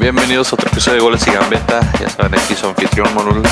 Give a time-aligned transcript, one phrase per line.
[0.00, 1.82] Bienvenidos a otro episodio de Goles y Gambeta.
[2.00, 3.42] Ya saben, aquí su anfitrión Manuel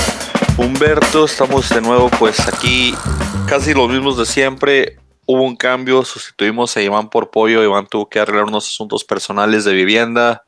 [0.56, 1.26] Humberto.
[1.26, 2.94] Estamos de nuevo, pues aquí
[3.46, 4.96] casi los mismos de siempre.
[5.26, 7.62] Hubo un cambio, sustituimos a Iván por Pollo.
[7.62, 10.46] Iván tuvo que arreglar unos asuntos personales de vivienda.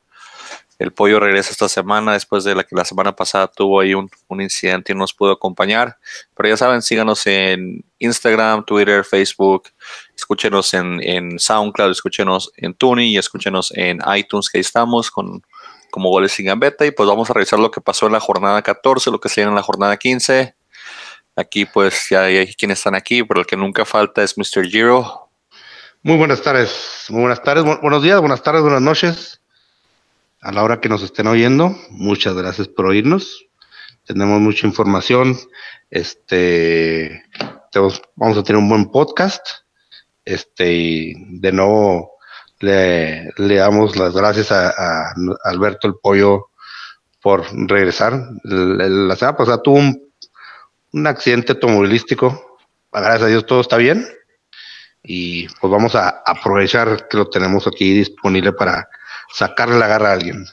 [0.79, 4.09] El Pollo regresa esta semana después de la que la semana pasada tuvo ahí un,
[4.41, 5.97] incidente y no nos pudo acompañar.
[6.35, 9.69] Pero ya saben, síganos en Instagram, Twitter, Facebook.
[10.15, 15.43] Escúchenos en, en SoundCloud, escúchenos en Tuning y escúchenos en iTunes, que ahí estamos con
[15.91, 16.85] como goles sin gambeta.
[16.85, 19.41] Y pues vamos a revisar lo que pasó en la jornada 14, lo que se
[19.41, 20.55] en la jornada 15.
[21.35, 24.65] Aquí pues ya hay quienes están aquí, pero el que nunca falta es Mr.
[24.67, 25.29] Giro.
[26.03, 29.41] Muy buenas tardes, muy buenas tardes, bu- buenos días, buenas tardes, buenas noches.
[30.41, 33.45] A la hora que nos estén oyendo, muchas gracias por oírnos.
[34.05, 35.37] Tenemos mucha información.
[35.91, 37.23] Este,
[38.15, 39.45] vamos a tener un buen podcast.
[40.25, 42.10] Este, y de nuevo
[42.61, 46.49] le, le damos las gracias a, Alberto el Pollo
[47.21, 48.13] por regresar.
[48.43, 50.01] El- La semana pasada tuvo un,
[50.93, 52.57] un accidente automovilístico.
[52.91, 54.05] Gracias a Dios todo está bien
[55.03, 58.87] y pues vamos a aprovechar que lo tenemos aquí disponible para
[59.33, 60.45] sacarle la garra a alguien.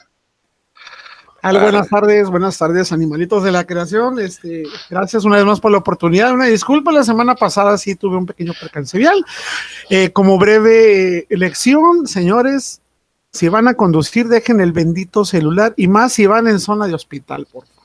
[1.41, 1.61] Al, Ah.
[1.63, 4.19] buenas tardes, buenas tardes, animalitos de la creación.
[4.19, 6.33] Este, gracias una vez más por la oportunidad.
[6.33, 9.23] Una disculpa, la semana pasada sí tuve un pequeño percance vial.
[9.89, 12.81] Eh, como breve elección, señores,
[13.31, 16.93] si van a conducir, dejen el bendito celular y más si van en zona de
[16.95, 17.78] hospital, por favor.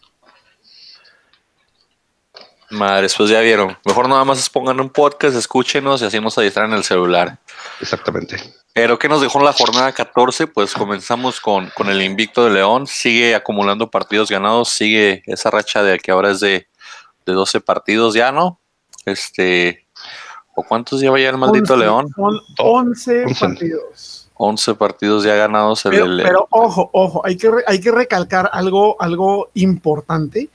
[2.74, 3.76] Madres, pues ya vieron.
[3.84, 7.38] Mejor nada más pongan un podcast, escúchenos y así nos distraen en el celular.
[7.80, 8.36] Exactamente.
[8.72, 10.46] Pero ¿qué nos dejó en la jornada 14?
[10.48, 12.86] Pues comenzamos con, con el invicto de León.
[12.86, 14.68] Sigue acumulando partidos ganados.
[14.70, 16.66] Sigue esa racha de que ahora es de,
[17.24, 18.60] de 12 partidos ya, ¿no?
[19.06, 19.86] Este.
[20.56, 22.08] ¿O cuántos lleva ya el maldito Once- León?
[22.14, 23.40] Son 11 Once.
[23.40, 24.20] partidos.
[24.36, 25.84] 11 partidos ya ganados.
[25.86, 30.48] El Pero, del- pero ojo, ojo, hay que, re- hay que recalcar algo, algo importante.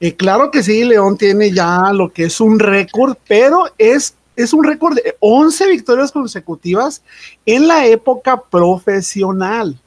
[0.00, 4.52] Eh, claro que sí, León tiene ya lo que es un récord, pero es, es
[4.54, 7.02] un récord de 11 victorias consecutivas
[7.44, 9.78] en la época profesional.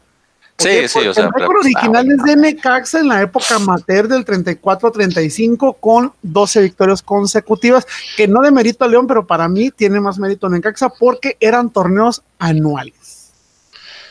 [0.59, 4.07] Sí, sí, o el sea, récord pero- original es de Necaxa en la época amateur
[4.07, 9.71] del 34-35 con 12 victorias consecutivas, que no de mérito a León, pero para mí
[9.71, 13.31] tiene más mérito Necaxa porque eran torneos anuales.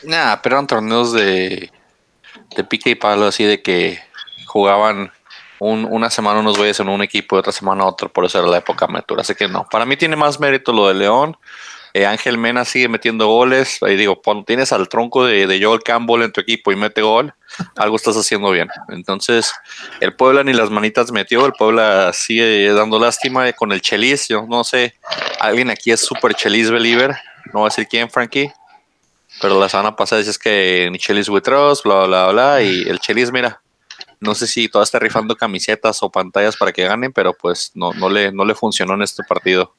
[0.03, 1.71] Nah, pero eran torneos de,
[2.57, 3.99] de pique y palo, así de que
[4.45, 5.11] jugaban
[5.59, 8.47] un- una semana unos güeyes en un equipo y otra semana otro, por eso era
[8.47, 9.19] la época amateur.
[9.19, 11.37] Así que no, para mí tiene más mérito lo de León.
[11.95, 13.77] Eh, Ángel Mena sigue metiendo goles.
[13.83, 17.31] Ahí digo, cuando tienes al tronco de, Joel Campbell en tu equipo y mete gol,
[17.75, 18.67] algo estás haciendo bien.
[18.89, 19.53] Entonces,
[19.99, 21.45] el Puebla ni las manitas metió.
[21.45, 24.27] El Puebla sigue dando lástima con el Chelis.
[24.27, 24.95] Yo no sé,
[25.39, 27.11] alguien aquí es super Chelis believer.
[27.53, 28.51] No voy a decir quién, Frankie.
[29.39, 32.61] Pero la semana pasada dices que ni Chelis withdraws, bla, bla, bla.
[32.63, 33.61] Y el Chelis, mira,
[34.23, 37.93] no sé si todavía está rifando camisetas o pantallas para que ganen, pero pues no,
[37.93, 39.73] no, le, no le funcionó en este partido.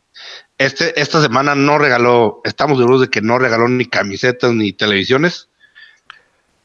[0.59, 5.49] Este, esta semana no regaló, estamos seguros de que no regaló ni camisetas ni televisiones,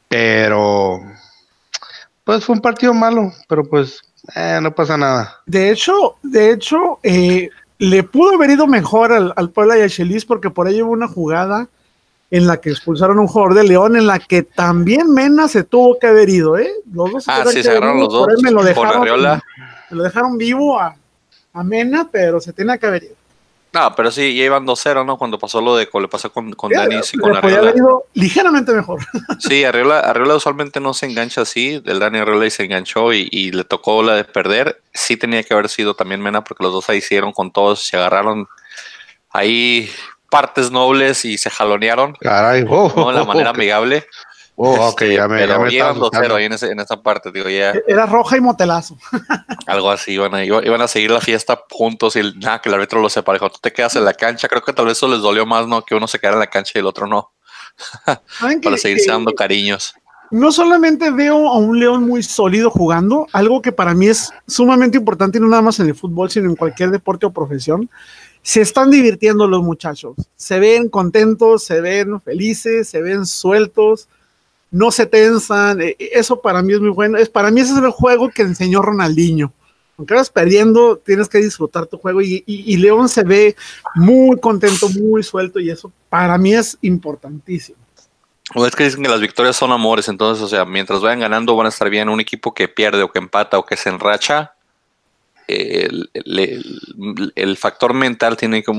[0.07, 1.01] pero
[2.23, 4.01] pues fue un partido malo, pero pues
[4.35, 5.41] eh, no pasa nada.
[5.45, 9.89] De hecho, de hecho, eh, le pudo haber ido mejor al, al Puebla y a
[9.89, 11.69] Chelis porque por ahí hubo una jugada
[12.31, 15.63] en la que expulsaron a un jugador de León, en la que también Mena se
[15.63, 16.71] tuvo que haber ido, ¿eh?
[16.93, 19.43] Los dos Ah, tuvieron sí, se agarraron los dos por ahí me lo dejaron, Arriola.
[19.89, 20.95] me lo dejaron vivo a,
[21.53, 23.15] a Mena, pero se tenía que haber ido.
[23.71, 25.17] No, pero sí, ya iban 2-0, ¿no?
[25.17, 27.59] Cuando pasó lo de le pasó con, con Denis y con Arriola.
[27.59, 28.99] haber ido ligeramente mejor.
[29.39, 31.79] Sí, Arriola, Arriola usualmente no se engancha así.
[31.85, 34.81] El Dani Arriola y se enganchó y, y le tocó la de perder.
[34.93, 37.95] Sí tenía que haber sido también Mena porque los dos ahí hicieron con todos, se
[37.97, 38.47] agarraron
[39.29, 39.87] ahí
[40.29, 43.07] partes nobles y se jalonearon, Caray, oh, ¿no?
[43.09, 44.05] De la oh, manera amigable.
[44.61, 46.35] Oh, ok, Este, ya me, pero ya me estaba llevan 2-0 asustando.
[46.35, 48.97] ahí en, ese- en esa parte, digo, ya Era roja y motelazo.
[49.67, 52.67] algo así, iban a, iba- iban a seguir la fiesta juntos y el- nada, que
[52.67, 53.49] el árbitro los separó.
[53.49, 55.81] Tú te quedas en la cancha, creo que tal vez eso les dolió más, ¿no?
[55.85, 57.31] Que uno se quedara en la cancha y el otro no,
[58.39, 59.93] ¿Saben para que- seguirse que- dando cariños.
[60.31, 64.97] no solamente veo a un León muy sólido jugando, algo que para mí es sumamente
[64.97, 67.89] importante, y no nada más en el fútbol, sino en cualquier deporte o profesión.
[68.41, 74.07] Se están divirtiendo los muchachos, se ven contentos, se ven felices, se ven sueltos,
[74.71, 75.81] no se tensan.
[75.81, 77.17] eh, Eso para mí es muy bueno.
[77.17, 79.51] Es, para mí ese es el juego que enseñó Ronaldinho.
[79.97, 83.55] Aunque vas perdiendo, tienes que disfrutar tu juego y, y- León se ve
[83.95, 87.77] muy contento, muy suelto y eso para mí es importantísimo.
[88.55, 91.55] O es que dicen que las victorias son amores, entonces, o sea, mientras vayan ganando
[91.55, 92.07] van a estar bien.
[92.07, 94.53] Un equipo que pierde o que empata o que se enracha,
[95.49, 98.71] el, el- el factor mental tiene que,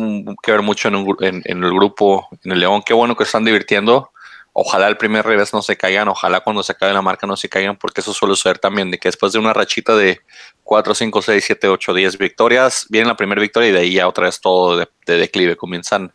[0.43, 2.83] que ver mucho en, un en- en el grupo, en el León.
[2.85, 4.11] Qué bueno que están divirtiendo.
[4.53, 7.49] Ojalá el primer revés no se caigan, ojalá cuando se acabe la marca no se
[7.49, 10.21] caigan, porque eso suele suceder también, de que después de una rachita de
[10.65, 14.09] 4, 5, 6, 7, 8, 10 victorias, viene la primera victoria y de ahí ya
[14.09, 16.13] otra vez todo de, declive, comienzan,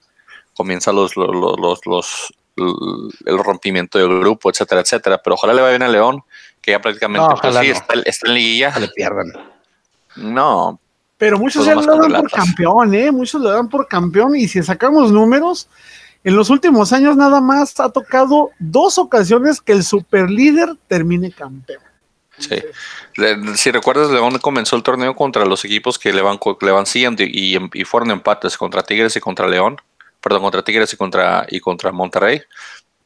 [0.53, 5.21] comienzan los, los, los, el rompimiento del grupo, etcétera, etcétera.
[5.23, 6.21] Pero ojalá le vaya bien a León,
[6.61, 8.77] que ya prácticamente pues, sí, está, está, en liguilla.
[8.79, 9.31] le pierdan.
[10.15, 10.79] No.
[11.17, 13.11] Pero muchos ya lo dan por campeón, ¿eh?
[13.11, 15.69] Muchos lo dan por campeón y si sacamos números,
[16.23, 21.81] en los últimos años nada más ha tocado dos ocasiones que el superlíder termine campeón.
[22.37, 22.61] Sí.
[23.55, 27.23] Si recuerdas, León comenzó el torneo contra los equipos que le van, le van siguiendo
[27.23, 29.77] y, y, fueron empates contra Tigres y contra León.
[30.19, 32.41] Perdón, contra Tigres y contra, y contra Monterrey.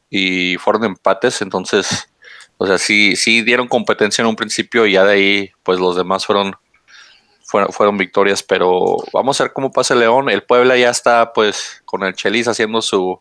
[0.08, 2.08] Y fueron empates, entonces,
[2.56, 5.94] o sea, sí, sí dieron competencia en un principio y ya de ahí, pues los
[5.94, 6.56] demás fueron
[7.50, 10.30] fueron, victorias, pero vamos a ver cómo pasa el León.
[10.30, 13.20] El Puebla ya está pues con el Chelis haciendo su,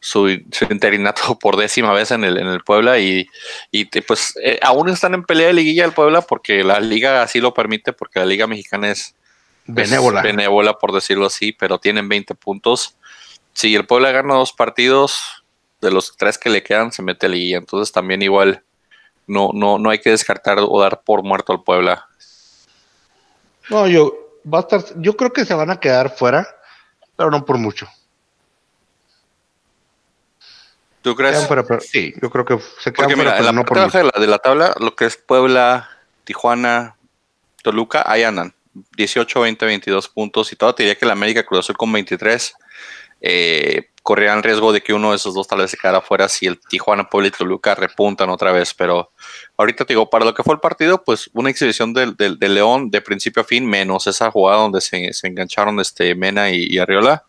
[0.00, 3.28] su, interinato por décima vez en el, en el Puebla y,
[3.70, 7.40] y pues eh, aún están en pelea de liguilla el Puebla porque la liga así
[7.40, 9.14] lo permite, porque la liga mexicana es
[9.66, 10.22] benévola.
[10.22, 12.96] benévola por decirlo así, pero tienen 20 puntos.
[13.52, 15.40] Si el Puebla gana dos partidos,
[15.80, 18.62] de los tres que le quedan se mete a liguilla, entonces también igual
[19.26, 22.09] no, no, no hay que descartar o dar por muerto al Puebla.
[23.70, 24.12] No, yo
[24.52, 26.46] va a estar, yo creo que se van a quedar fuera,
[27.16, 27.88] pero no por mucho.
[31.02, 31.48] ¿Tú crees?
[31.80, 34.38] sí, yo creo que se quedan fuera, en la no parte de la, de la
[34.38, 35.88] tabla, lo que es Puebla,
[36.24, 36.96] Tijuana,
[37.62, 38.54] Toluca, ahí andan.
[38.96, 40.74] 18, 20, 22 puntos y todo.
[40.74, 42.54] Te diría que la América Cruz Azul con 23
[43.20, 46.46] eh, corrían riesgo de que uno de esos dos tal vez se quedara fuera si
[46.46, 48.74] el Tijuana, Puebla y Toluca repuntan otra vez.
[48.74, 49.12] Pero
[49.56, 53.00] ahorita te digo, para lo que fue el partido, pues una exhibición del, León de
[53.02, 57.24] principio a fin, menos esa jugada donde se, engancharon este Mena y, Arriola.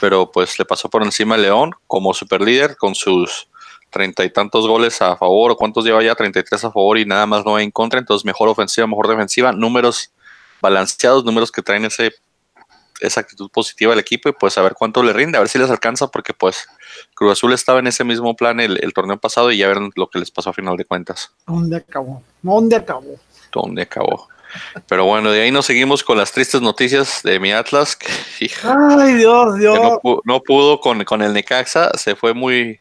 [0.00, 3.48] Pero pues le pasó por encima el León como superlíder con sus
[3.90, 7.26] treinta y tantos goles a favor, o cuántos lleva ya, 33 a favor y nada
[7.26, 10.10] más no en contra, entonces mejor ofensiva, mejor defensiva, números
[10.62, 12.14] balanceados, números que traen ese
[13.02, 15.58] esa actitud positiva del equipo y pues a ver cuánto le rinde, a ver si
[15.58, 16.66] les alcanza, porque pues
[17.14, 20.18] Cruz Azul estaba en ese mismo plan el, torneo pasado y ya ver lo que
[20.18, 21.32] les pasó a final de cuentas.
[21.46, 22.22] ¿Dónde acabó?
[22.42, 23.16] ¿Dónde acabó?
[23.52, 24.28] ¿Dónde acabó?
[24.86, 27.96] Pero bueno, de ahí nos seguimos con las tristes noticias de mi Atlas.
[27.96, 28.08] Que,
[28.64, 29.78] Ay, Dios, Dios.
[30.24, 32.80] no, pudo con, con, el Necaxa, se fue muy,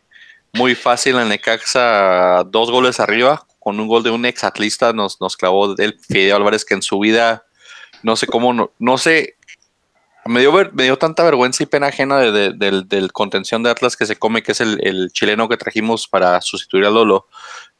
[0.54, 5.22] muy fácil el Necaxa, dos goles arriba, con un gol de un ex atlista nos,
[5.22, 7.46] nos clavó el Fideo Álvarez que en su vida,
[8.02, 9.36] no sé cómo, no, no sé
[10.26, 14.06] me dio, me dio tanta vergüenza y pena ajena de, del, contención de Atlas que
[14.06, 17.28] se come, que es el, chileno que trajimos para sustituir a Lolo.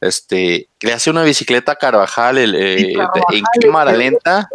[0.00, 2.94] Este, le hace una bicicleta a Carvajal, el, eh,
[3.30, 4.48] en cámara lenta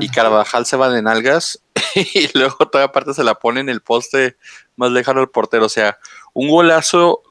[0.00, 1.62] y Carvajal se va de nalgas
[1.94, 4.36] y luego toda parte se la pone en el poste
[4.76, 5.66] más lejano del portero.
[5.66, 5.98] O sea,
[6.32, 7.22] un golazo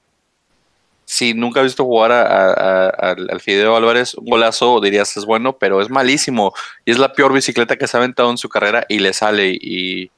[1.13, 5.91] si nunca he visto jugar al Fideo Álvarez, un golazo dirías es bueno, pero es
[5.91, 6.55] malísimo.
[6.85, 9.55] Y es la peor bicicleta que se ha aventado en su carrera y le sale.
[9.61, 10.09] Y,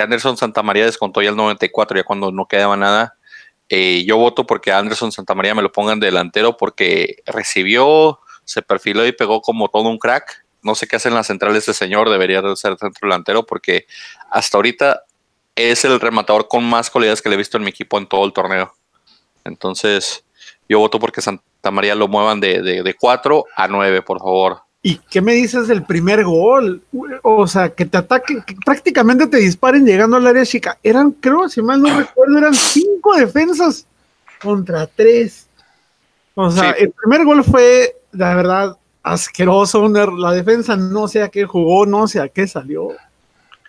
[0.00, 3.16] Anderson Santamaría descontó ya el 94, ya cuando no quedaba nada.
[3.68, 9.10] Eh, yo voto porque Anderson Santamaría me lo pongan delantero porque recibió, se perfiló y
[9.12, 10.44] pegó como todo un crack.
[10.62, 13.86] No sé qué hacen las centrales de señor, debería de ser centro delantero porque
[14.30, 15.02] hasta ahorita
[15.56, 18.24] es el rematador con más cualidades que le he visto en mi equipo en todo
[18.24, 18.72] el torneo.
[19.44, 20.24] Entonces,
[20.68, 24.58] yo voto porque Santa María lo muevan de, de, 4 a 9, por favor.
[24.82, 26.82] ¿Y qué me dices del primer gol?
[27.22, 30.78] O sea, que te ataquen, que prácticamente te disparen llegando al área chica.
[30.82, 33.86] Eran, creo, si mal no recuerdo, eran cinco defensas
[34.40, 35.46] contra tres.
[36.34, 39.88] O sea, el primer gol fue, la verdad, asqueroso.
[39.88, 42.90] La defensa no sé a qué jugó, no sé a qué salió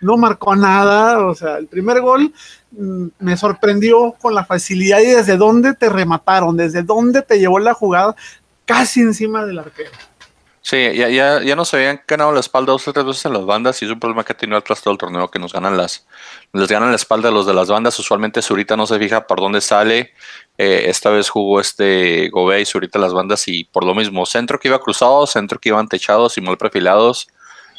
[0.00, 2.32] no marcó nada, o sea, el primer gol
[2.72, 7.58] mm, me sorprendió con la facilidad y desde dónde te remataron, desde dónde te llevó
[7.58, 8.16] la jugada
[8.64, 9.90] casi encima del arquero.
[10.62, 13.46] Sí, ya, ya, ya nos habían ganado la espalda dos o tres veces en las
[13.46, 15.76] bandas y es un problema que ha tenido Atlas todo el torneo que nos ganan
[15.76, 16.06] las,
[16.52, 17.98] les ganan la espalda a los de las bandas.
[17.98, 20.12] Usualmente Zurita no se fija por dónde sale.
[20.58, 24.60] Eh, esta vez jugó este Gobey y Zurita las bandas y por lo mismo, centro
[24.60, 27.28] que iba cruzado, centro que iban techados y mal perfilados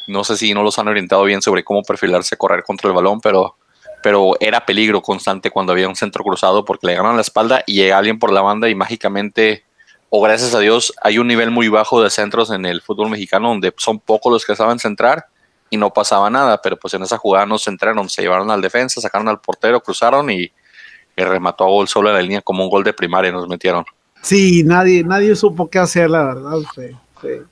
[0.06, 3.20] no sé si no los han orientado bien sobre cómo perfilarse correr contra el balón,
[3.20, 3.56] pero,
[4.02, 7.74] pero era peligro constante cuando había un centro cruzado porque le ganan la espalda y
[7.74, 9.64] llega alguien por la banda y mágicamente,
[10.10, 13.48] o gracias a Dios, hay un nivel muy bajo de centros en el fútbol mexicano
[13.48, 15.26] donde son pocos los que saben centrar
[15.72, 19.00] y no pasaba nada, pero pues en esa jugada no centraron, se llevaron al defensa,
[19.00, 20.52] sacaron al portero, cruzaron y,
[21.16, 23.84] remató a gol solo en la línea como un gol de primaria nos metieron.
[24.22, 26.58] Sí, nadie, nadie supo qué hacer, la verdad.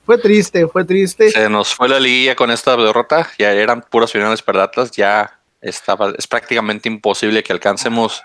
[0.05, 1.31] Fue triste, fue triste.
[1.31, 6.13] Se nos fue la liguilla con esta derrota, ya eran puras finales perdatas, ya estaba,
[6.17, 8.23] es prácticamente imposible que alcancemos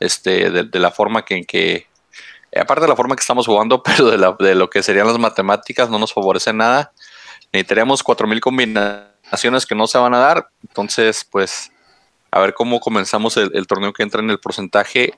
[0.00, 1.86] este, de, la forma que, en que
[2.52, 5.06] eh, aparte de la forma que estamos jugando, pero de, la, de lo que serían
[5.06, 6.92] las matemáticas, no nos favorece nada.
[7.52, 10.48] Necesitaríamos 4.000 combinaciones que no se van a dar.
[10.66, 11.70] Entonces, pues,
[12.30, 15.14] a ver cómo comenzamos el, torneo que entra en el porcentaje.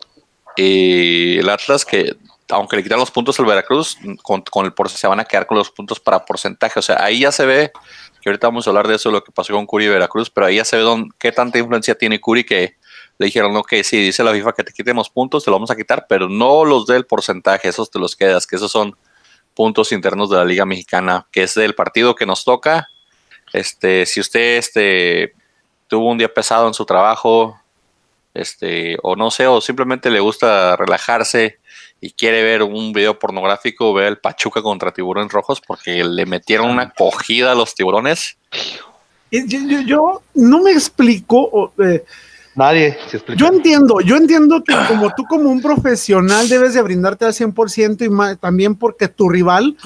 [0.56, 2.16] Eh, el Atlas, que
[2.50, 5.58] aunque le quitan los puntos al Veracruz, con, con el se van a quedar con
[5.58, 6.78] los puntos para porcentaje.
[6.78, 7.72] O sea, ahí ya se ve,
[8.20, 10.46] que ahorita vamos a hablar de eso, lo que pasó con Curi y Veracruz, pero
[10.46, 12.76] ahí ya se ve dónde, qué tanta influencia tiene Curi que
[13.18, 15.76] le dijeron, ok, sí, dice la FIFA que te quitemos puntos, te lo vamos a
[15.76, 18.96] quitar, pero no los del porcentaje, esos te los quedas, que esos son
[19.54, 22.88] puntos internos de la Liga Mexicana, que es del partido que nos toca.
[23.52, 25.34] Este, si usted este,
[25.86, 27.60] tuvo un día pesado en su trabajo,
[28.32, 31.58] este, o no sé, o simplemente le gusta relajarse
[32.00, 36.70] y quiere ver un video pornográfico, ve el Pachuca contra tiburones rojos porque le metieron
[36.70, 38.36] una cogida a los tiburones.
[39.30, 42.04] Yo, no me explico, eh,
[42.54, 43.38] Nadie se explica.
[43.38, 48.34] Yo entiendo, yo entiendo que como tú como un profesional debes de brindarte al 100%
[48.34, 49.76] y también porque tu rival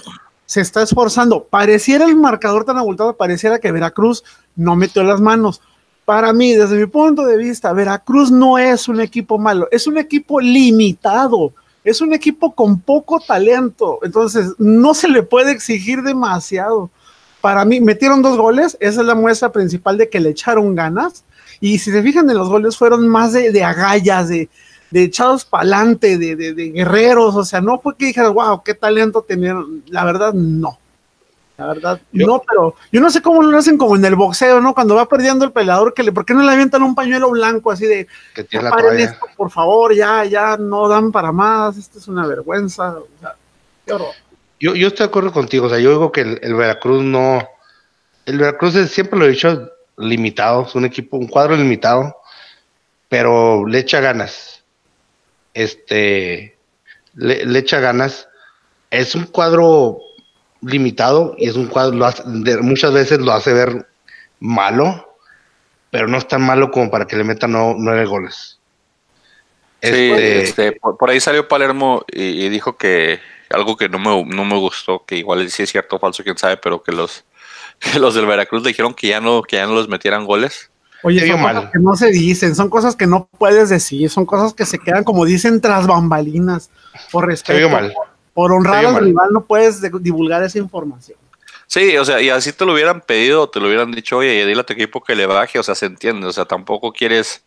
[0.46, 1.44] se está esforzando.
[1.44, 4.24] Pareciera el marcador tan abultado, pareciera que Veracruz
[4.56, 5.60] no metió las manos.
[6.04, 9.98] Para mí, desde mi punto de vista, Veracruz no es un equipo malo, es un
[9.98, 11.52] equipo limitado,
[11.84, 16.90] es un equipo con poco talento, entonces no se le puede exigir demasiado.
[17.40, 21.24] Para mí, metieron dos goles, esa es la muestra principal de que le echaron ganas
[21.60, 24.48] y si se fijan en los goles, fueron más de, agallas, de,
[24.92, 27.34] echados para adelante, de, guerreros.
[27.36, 29.82] O sea, no fue que dijeran, wow, qué talento tenían.
[29.88, 30.78] La verdad, no.
[31.56, 34.74] La verdad, no, pero yo no sé cómo lo hacen como en el boxeo, ¿no?
[34.74, 37.70] Cuando va perdiendo el peleador, que le, ¿por qué no le avientan un pañuelo blanco
[37.70, 42.00] así de, que tiene la esto, por favor, ya, ya no dan para más, esto
[42.00, 43.36] es una vergüenza, o sea,
[43.86, 44.14] qué horror.
[44.58, 47.48] Yo, yo estoy de acuerdo contigo, o sea, yo digo que el, el Veracruz no,
[48.26, 52.16] el Veracruz siempre lo he dicho, limitado, es un equipo, un cuadro limitado,
[53.08, 54.64] pero le echa ganas.
[55.52, 56.56] Este,
[57.14, 58.28] le, echa ganas.
[58.90, 59.98] Es un cuadro
[60.64, 61.98] limitado y es un cuadro,
[62.62, 63.86] muchas veces lo hace ver
[64.40, 65.16] malo,
[65.90, 68.58] pero no es tan malo como para que le metan nueve goles.
[69.80, 74.56] Este, este por, ahí salió Palermo y, dijo que algo que no me, no me
[74.56, 77.24] gustó, que igual sí es cierto o falso, quién sabe, pero que los
[77.78, 80.70] que los del Veracruz dijeron que ya no, que ya no los metieran goles.
[81.02, 84.54] Oye, son cosas que no se dicen, son cosas que no puedes decir, son cosas
[84.54, 86.70] que se quedan como dicen tras bambalinas.
[87.12, 87.68] Por respeto,
[88.34, 91.18] por honrar al rival no puedes divulgar esa información.
[91.66, 94.60] Sí, o sea, y así te lo hubieran pedido, te lo hubieran dicho, oye, dile
[94.60, 97.42] a tu equipo que le baje, o sea, se entiende, o sea, tampoco quieres,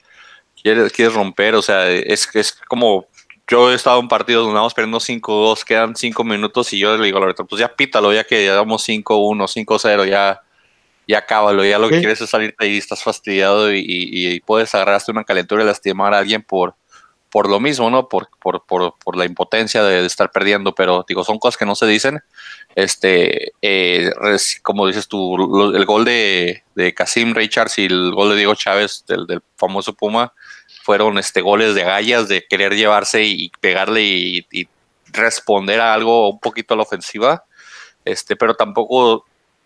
[0.62, 3.08] quieres, quieres romper, o sea, es, es como
[3.50, 7.06] yo he estado en partidos donde vamos perdiendo 5-2, quedan 5 minutos y yo le
[7.06, 10.42] digo a Loreto, pues ya pítalo, ya que ya damos 5-1, 5-0, ya,
[11.08, 15.24] ya cábalo, ya lo que quieres es salirte ahí, estás fastidiado y, puedes agarrarte una
[15.24, 16.76] calentura y lastimar a alguien por,
[17.30, 18.08] por lo mismo, ¿no?
[18.08, 21.76] Por, por, por, por la impotencia de, estar perdiendo, pero digo, son cosas que no
[21.76, 22.20] se dicen.
[22.76, 24.12] Este, eh,
[24.62, 25.36] como dices tú,
[25.76, 26.96] el gol de, de
[27.34, 30.34] Richards y el gol de Diego Chávez, del, del famoso Puma,
[30.84, 34.70] fueron este, goles de gallas, de querer llevarse y pegarle y,
[35.14, 37.44] responder a algo un poquito a la ofensiva.
[38.06, 39.26] Este, pero tampoco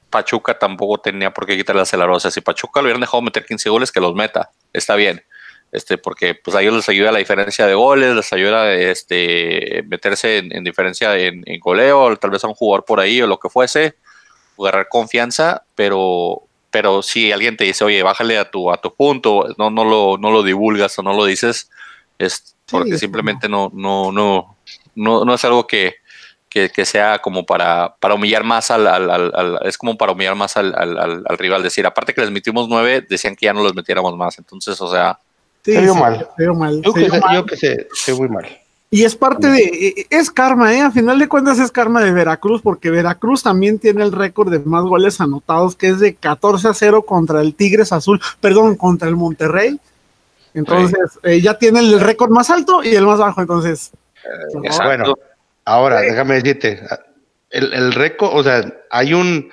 [0.09, 3.45] Pachuca tampoco tenía por qué quitarle la O sea, si Pachuca lo hubieran dejado meter
[3.45, 4.51] 15 goles, que los meta.
[4.73, 5.23] Está bien.
[5.71, 10.39] Este, porque pues a ellos les ayuda la diferencia de goles, les ayuda este, meterse
[10.39, 13.49] en, diferencia en, en, goleo, tal vez a un jugador por ahí o lo que
[13.49, 13.95] fuese,
[14.57, 19.45] agarrar confianza, pero pero si alguien te dice, oye, bájale a tu, a tu punto,
[19.57, 21.69] no, no, lo, no lo divulgas o no lo dices,
[22.17, 24.55] es porque simplemente no, no, no,
[24.95, 25.95] no, no es algo que,
[26.49, 30.73] que, sea como para, para humillar más al, al, es como para humillar más al,
[30.73, 31.61] al, rival.
[31.61, 34.37] Decir, aparte que les metimos nueve, decían que ya no los metiéramos más.
[34.39, 35.19] Entonces, o sea.
[35.63, 36.27] Se vio mal.
[36.37, 36.81] Se vio mal.
[36.81, 38.45] Yo, que, yo que se, se muy mal.
[38.93, 40.81] Y es parte de, e, e, es karma, ¿eh?
[40.81, 44.59] A final de cuentas es karma de Veracruz, porque Veracruz también tiene el récord de
[44.59, 49.07] más goles anotados, que es de 14 a 0 contra el Tigres Azul, perdón, contra
[49.07, 49.79] el Monterrey.
[50.53, 53.91] Entonces, eh, ya tiene el récord más alto y el más bajo, entonces.
[54.25, 55.13] Eh, bueno,
[55.63, 56.81] ahora, déjame decirte,
[57.49, 59.49] el, el récord, o sea, hay un,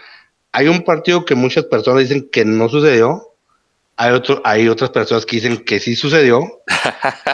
[0.50, 3.27] hay un partido que muchas personas dicen que no sucedió,
[3.98, 6.62] hay, otro, hay otras personas que dicen que sí sucedió,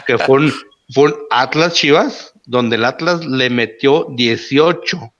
[0.05, 0.53] que fue un
[0.93, 5.13] fue un Atlas Chivas, donde el Atlas le metió 18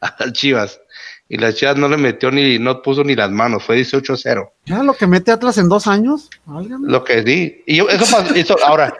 [0.00, 0.80] a Chivas.
[1.28, 4.48] Y las Chivas no le metió ni, no puso ni las manos, fue 18-0.
[4.66, 6.30] ¿Ya lo que mete Atlas en dos años?
[6.46, 7.64] Lo que di.
[7.66, 8.94] Y eso pasó, ahora,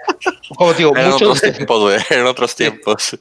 [0.57, 3.17] como digo, en otros tiempos, güey, en otros tiempos.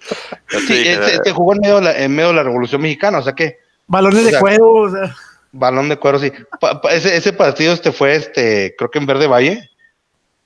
[0.67, 3.33] sí, este, jugó en medio, de la, en medio de la Revolución Mexicana, o sea
[3.33, 3.59] que.
[3.87, 5.15] Balones de cuero, o sea.
[5.57, 6.31] Balón de cuero, sí.
[6.91, 9.69] ese, ese partido este fue, este, creo que en Verde Valle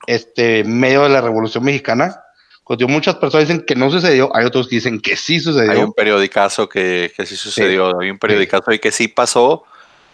[0.08, 2.24] este, medio de la Revolución Mexicana,
[2.64, 5.72] Pues muchas personas dicen que no sucedió, hay otros que dicen que sí sucedió.
[5.72, 9.64] Hay un periodicazo que, que sí sucedió, hay un periodicazo y que sí pasó,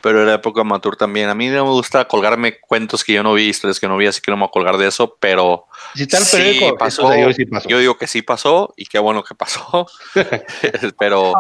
[0.01, 1.29] pero era época amateur también.
[1.29, 4.07] A mí no me gusta colgarme cuentos que yo no vi, historias que no vi,
[4.07, 7.11] así que no me voy a colgar de eso, pero si el periódico, sí pasó,
[7.35, 7.69] sí pasó.
[7.69, 9.87] Yo digo que sí pasó y qué bueno que pasó,
[10.99, 11.33] pero,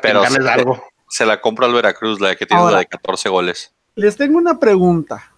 [0.00, 0.91] pero se, algo.
[1.12, 3.72] Se, la compro al Veracruz, la que tiene la de 14 goles.
[3.94, 5.32] Les tengo una pregunta.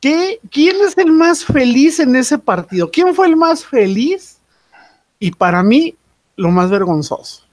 [0.00, 2.90] ¿Qué, ¿Quién es el más feliz en ese partido?
[2.90, 4.38] ¿Quién fue el más feliz?
[5.18, 5.96] Y para mí,
[6.36, 7.44] lo más vergonzoso.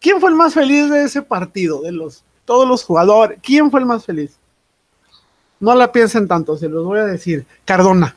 [0.00, 1.82] ¿Quién fue el más feliz de ese partido?
[1.82, 3.38] De los todos los jugadores.
[3.42, 4.38] ¿Quién fue el más feliz?
[5.60, 7.44] No la piensen tanto, se los voy a decir.
[7.64, 8.16] Cardona.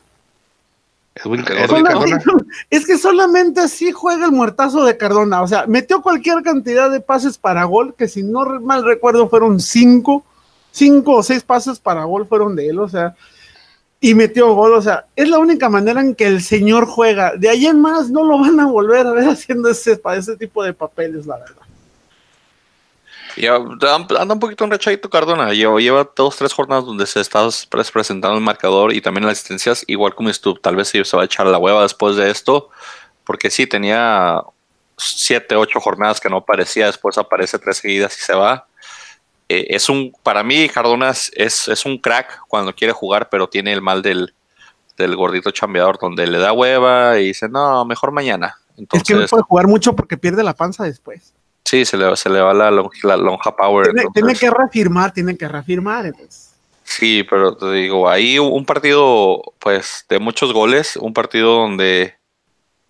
[2.70, 5.42] Es que solamente así juega el muertazo de Cardona.
[5.42, 9.60] O sea, metió cualquier cantidad de pases para gol, que si no mal recuerdo fueron
[9.60, 10.24] cinco,
[10.70, 12.78] cinco o seis pases para gol fueron de él.
[12.78, 13.14] O sea,
[14.00, 14.74] y metió gol.
[14.74, 17.36] O sea, es la única manera en que el señor juega.
[17.36, 20.62] De ahí en más no lo van a volver a ver haciendo ese, ese tipo
[20.62, 21.61] de papeles, la verdad.
[23.36, 25.52] Y anda un poquito enrechadito Cardona.
[25.52, 27.48] Lleva, lleva dos, tres jornadas donde se está
[27.92, 30.54] presentando el marcador y también las asistencias, igual como tú.
[30.54, 32.70] Tal vez se va a echar la hueva después de esto,
[33.24, 34.42] porque sí, tenía
[34.96, 38.66] siete, ocho jornadas que no aparecía, después aparece tres seguidas y se va.
[39.48, 43.72] Eh, es un, para mí, Cardona es, es, un crack cuando quiere jugar, pero tiene
[43.72, 44.34] el mal del,
[44.96, 48.56] del gordito chambeador, donde le da hueva y dice, no, mejor mañana.
[48.76, 51.34] Entonces, es que no puede jugar mucho porque pierde la panza después.
[51.64, 53.92] Sí, se le, se le va la, lonja power.
[54.12, 56.12] Tiene, que reafirmar, tiene que reafirmar.
[56.84, 62.14] Sí, pero te digo, ahí un partido, pues, de muchos goles, un partido donde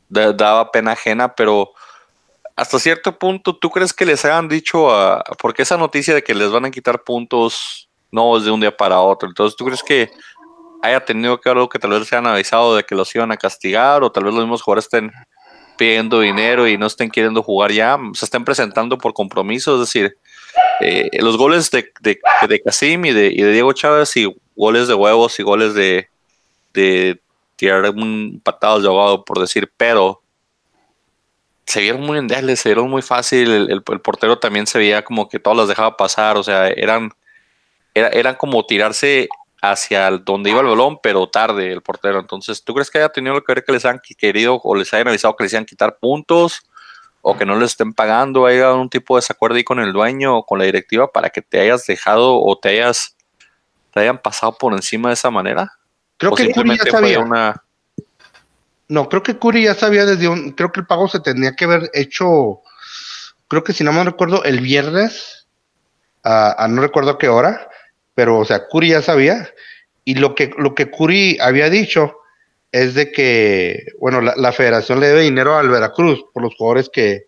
[0.09, 1.73] daba pena ajena, pero
[2.57, 6.35] hasta cierto punto, ¿tú crees que les hayan dicho a, porque esa noticia de que
[6.35, 9.83] les van a quitar puntos no es de un día para otro, entonces, ¿tú crees
[9.83, 10.11] que
[10.83, 13.37] haya tenido que algo que tal vez se hayan avisado de que los iban a
[13.37, 15.13] castigar o tal vez los mismos jugadores estén
[15.83, 20.17] pidiendo dinero y no estén queriendo jugar ya, se estén presentando por compromiso, es decir,
[20.79, 25.41] eh, los goles de, de, de Casim y de, Diego Chávez y goles de huevos
[25.41, 26.09] y goles de,
[26.73, 27.21] de
[27.57, 30.23] tirar un patadas de ahogado, por decir, pero
[31.67, 35.41] se vieron muy endebles, se vieron muy fácil, el, portero también se veía como que
[35.41, 37.11] todos las dejaba pasar, o sea, eran,
[37.93, 39.29] era, eran como tirarse
[39.63, 42.19] hacia donde iba el balón, pero tarde el portero.
[42.19, 45.09] Entonces, ¿tú crees que haya tenido que ver que les han querido o les hayan
[45.09, 46.63] avisado que les iban quitar puntos
[47.23, 48.45] o que no les estén pagando?
[48.45, 51.43] ¿Hay algún tipo de desacuerdo ahí con el dueño o con la directiva para que
[51.43, 53.17] te hayas dejado o te hayas
[53.93, 55.73] te hayan pasado por encima de esa manera?
[56.17, 57.63] Creo que Curi ya sabía.
[58.89, 60.51] No, creo que Curi ya sabía desde un.
[60.53, 62.63] Creo que el pago se tenía que haber hecho.
[63.47, 65.47] Creo que si no me recuerdo, el viernes.
[66.25, 67.69] a no recuerdo qué hora
[68.15, 69.49] pero o sea, Curi ya sabía
[70.05, 72.17] y lo que lo que Curi había dicho
[72.73, 77.27] es de que, bueno, la, federación le debe dinero al Veracruz por los jugadores que,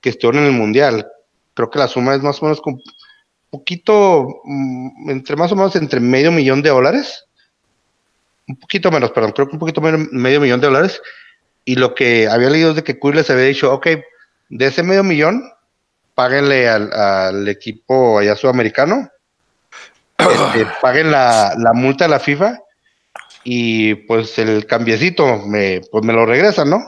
[0.00, 1.08] que estuvieron en el Mundial.
[1.54, 2.80] Creo que la suma es más o menos un
[3.50, 7.26] poquito, mm, entre más o menos entre medio millón de dólares.
[8.46, 11.02] Un poquito menos, perdón, creo que un poquito menos, medio millón de dólares.
[11.64, 13.88] Y lo que había leído es de que Curi les había dicho, ok,
[14.50, 15.50] de ese medio millón,
[16.14, 19.10] páguenle al, al equipo allá sudamericano
[20.30, 22.58] este, paguen la, multa a la FIFA
[23.44, 26.82] y pues el cambiecito me, pues me lo regresan, ¿no?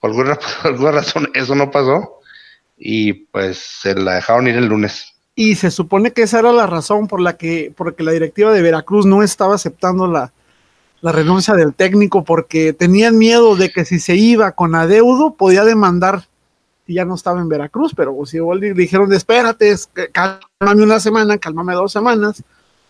[0.00, 2.20] Por alguna, alguna razón eso no pasó
[2.76, 5.12] y pues se la dejaron ir el lunes.
[5.34, 8.62] Y se supone que esa era la razón por la que, porque la directiva de
[8.62, 10.32] Veracruz no estaba aceptando la,
[11.00, 15.64] la renuncia del técnico porque tenían miedo de que si se iba con adeudo podía
[15.64, 16.24] demandar
[16.94, 19.74] ya no estaba en Veracruz, pero si igual dijeron, espérate,
[20.12, 22.42] cálmame una semana, cálmame dos semanas,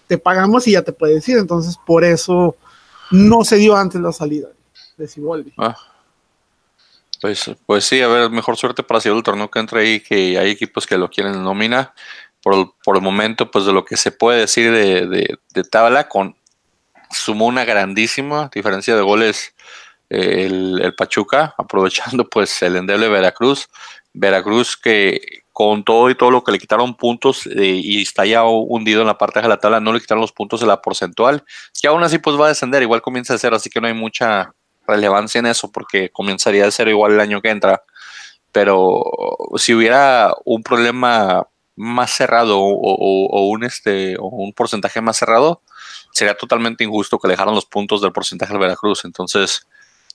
[0.07, 1.39] te pagamos y ya te puedes ir.
[1.39, 2.57] Entonces, por eso
[3.11, 4.49] no se dio antes la salida
[4.97, 5.53] de Siboldi.
[5.59, 5.77] Ah.
[7.21, 10.39] Pues, pues sí, a ver, mejor suerte para Ciudad el torneo que entre ahí, que
[10.39, 11.93] hay equipos que lo quieren en nómina.
[12.43, 16.09] Por, por, el momento, pues de lo que se puede decir de, de, de tabla,
[16.09, 16.35] con
[17.11, 19.53] sumó una grandísima diferencia de goles
[20.11, 23.69] el, Pachuca, aprovechando pues el endeble Veracruz.
[24.13, 25.21] Veracruz que
[25.53, 29.07] con todo y todo lo que le quitaron puntos eh, y está ya hundido en
[29.07, 31.45] la parte de la tabla, no le quitaron los puntos de la porcentual,
[31.81, 33.95] que aún así pues va a descender, igual comienza a ser, así que no hay
[33.95, 34.55] mucha
[34.87, 37.83] relevancia en eso porque comenzaría a ser igual el año que entra.
[38.53, 39.05] Pero
[39.57, 41.47] si hubiera un problema
[41.77, 45.63] más cerrado o, un este o un porcentaje más cerrado,
[46.13, 49.05] sería totalmente injusto que le dejaran los puntos del porcentaje al Veracruz.
[49.05, 49.67] Entonces,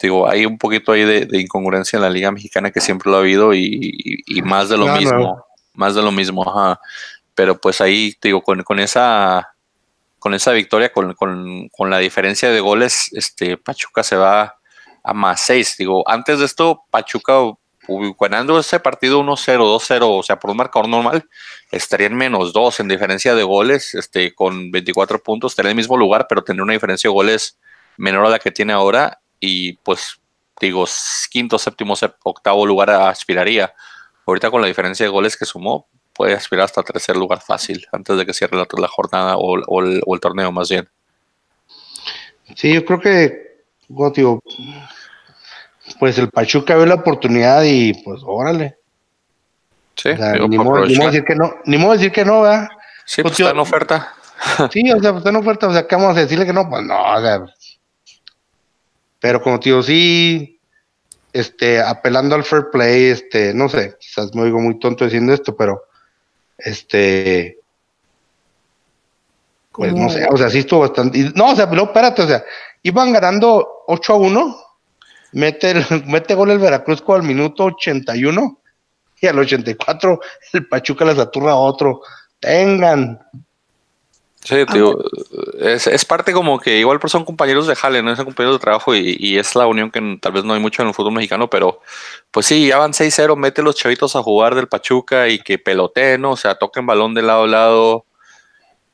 [0.02, 3.22] digo, hay un poquito ahí de, incongruencia en la Liga Mexicana que siempre lo ha
[3.22, 6.80] habido y, más de lo mismo, más de lo mismo, ajá.
[7.34, 9.56] Pero pues ahí, digo, con, con esa
[10.20, 14.56] con esa victoria, con, con, la diferencia de goles, este Pachuca se va
[15.04, 15.76] a más 6.
[15.78, 17.34] Digo, antes de esto, Pachuca
[18.20, 21.30] ganando ese partido 1-0, 2-0, o sea, por un marcador normal,
[21.72, 25.84] estaría en menos 2 en diferencia de goles, este, con 24 puntos, estaría en el
[25.84, 27.60] mismo lugar, pero tendría una diferencia de goles
[27.98, 30.20] menor a la que tiene ahora y pues
[30.60, 30.86] digo,
[31.30, 33.74] quinto, séptimo, octavo lugar aspiraría.
[34.26, 38.18] Ahorita con la diferencia de goles que sumó, puede aspirar hasta tercer lugar fácil antes
[38.18, 40.90] de que cierre la, la jornada o, el, torneo más bien.
[42.56, 44.42] Sí, yo creo que, digo,
[46.00, 48.78] pues el Pachuca ve la oportunidad y pues órale.
[49.96, 50.10] Sí,
[50.50, 52.68] ni, modo, decir que no, ni modo decir que no, ¿verdad?
[53.06, 54.14] Sí, pues, pues está en oferta.
[54.72, 56.70] Sí, o sea, pues está en oferta, o sea, ¿qué vamos a decirle que no?
[56.70, 57.46] Pues no, o sea.
[59.26, 60.60] Pero como tío, sí,
[61.34, 65.56] este, apelando al fair play, este, no sé, quizás me oigo muy tonto diciendo esto,
[65.56, 65.86] pero
[66.60, 67.58] este,
[69.72, 71.32] pues no sé, o sea, sí estuvo bastante.
[71.34, 72.46] No, o sea, pero espérate, o sea,
[72.84, 74.58] iban ganando 8 a 1
[75.32, 75.74] mete,
[76.06, 78.60] mete gol el Veracruz el minuto 81
[79.22, 80.20] y al 84
[80.54, 82.02] el Pachuca les aturra a otro.
[82.40, 83.20] Tengan.
[84.46, 84.96] Sí, tío,
[85.60, 88.94] es, es, parte como que igual son compañeros de jale, no son compañeros de trabajo
[88.96, 91.82] y, es la unión que tal vez no hay mucho en el fútbol mexicano, pero
[92.30, 96.24] pues sí, ya van 6-0, mete los chavitos a jugar del Pachuca y que peloteen,
[96.26, 98.06] o sea, toquen balón de lado a lado,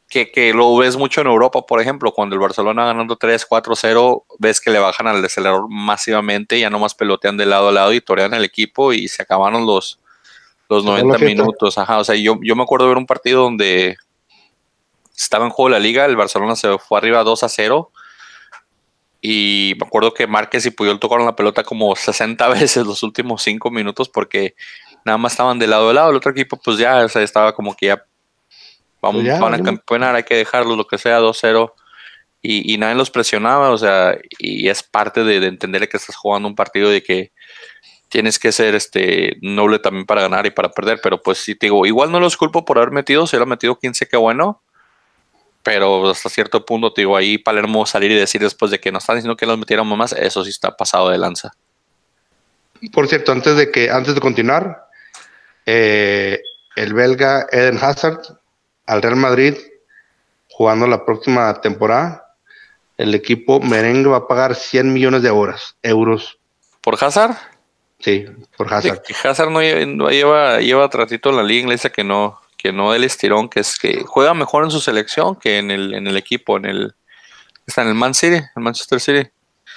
[0.07, 4.25] que, lo ves mucho en Europa, por ejemplo, cuando el Barcelona ganando 3, 4, 0,
[4.39, 7.99] ves que le bajan al acelerador masivamente, ya nomás pelotean de lado a lado y
[7.99, 9.99] torean el equipo y se acabaron los,
[10.69, 11.77] los 90 minutos.
[11.77, 13.97] Ajá, o sea, yo, yo me acuerdo de ver un partido donde
[15.23, 17.91] estaba en juego la liga, el Barcelona se fue arriba 2 a 0
[19.21, 23.41] y me acuerdo que Márquez y Puyol tocaron la pelota como 60 veces los últimos
[23.43, 24.55] 5 minutos porque
[25.05, 27.53] nada más estaban de lado a lado, el otro equipo pues ya o sea, estaba
[27.53, 28.05] como que ya
[29.01, 31.73] Vamos, pues van a campeonar, hay que dejarlo, lo que sea, 2-0.
[32.43, 36.55] Y, nadie los presionaba, o sea, y es parte de, entender que estás jugando un
[36.55, 37.31] partido de que
[38.09, 41.67] tienes que ser este noble también para ganar y para perder, pero pues sí te
[41.67, 44.63] digo, igual no los culpo por haber metido, si hubiera metido 15, qué bueno,
[45.63, 49.03] pero hasta cierto punto te digo, ahí Palermo salir y decir después de que nos
[49.03, 51.51] están diciendo que los metiéramos más, eso sí está pasado de lanza.
[52.91, 54.87] Por cierto, antes de que, antes de continuar,
[55.65, 56.41] eh,
[56.75, 58.21] el belga Eden Hazard
[58.87, 59.55] al Real Madrid
[60.49, 62.35] jugando la próxima temporada,
[62.97, 66.39] el equipo merengue va a pagar 100 millones de horas, euros.
[66.81, 67.37] ¿Por Hazard?
[67.99, 68.25] Sí,
[68.57, 69.01] por Hazard.
[69.23, 69.61] Hazard no
[70.09, 73.77] lleva, lleva, tratito en la liga inglesa que no, que no el estirón, que es
[73.77, 76.95] que juega mejor en su selección que en el, en el equipo, en el
[77.65, 79.29] está en el Man City, el Manchester City.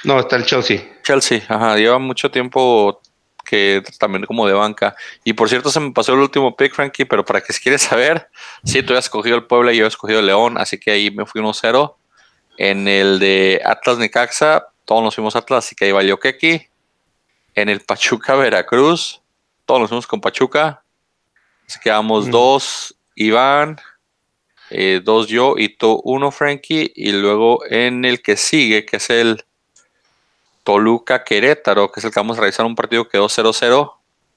[0.03, 0.83] No, está el Chelsea.
[1.03, 3.01] Chelsea, ajá, lleva mucho tiempo
[3.44, 4.94] que también como de banca.
[5.23, 7.83] Y por cierto, se me pasó el último pick, Frankie, pero para que si quieres
[7.83, 8.29] saber,
[8.64, 11.11] sí, tú has escogido el Puebla y yo he escogido el León, así que ahí
[11.11, 11.94] me fui 1-0.
[12.59, 16.68] En el de Atlas Necaxa, todos nos fuimos Atlas, así que ahí valió Keki.
[17.55, 19.23] En el Pachuca Veracruz,
[19.64, 20.84] todos nos fuimos con Pachuca.
[21.66, 22.31] Así que vamos mm.
[22.31, 23.79] dos, Iván,
[24.70, 26.92] eh, dos yo y tú uno, Frankie.
[26.94, 29.44] Y luego en el que sigue, que es el
[30.62, 33.92] Toluca Querétaro, que es el que vamos a realizar un partido que quedó 0-0.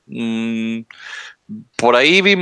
[0.07, 0.81] Mm,
[1.77, 2.35] por ahí vi,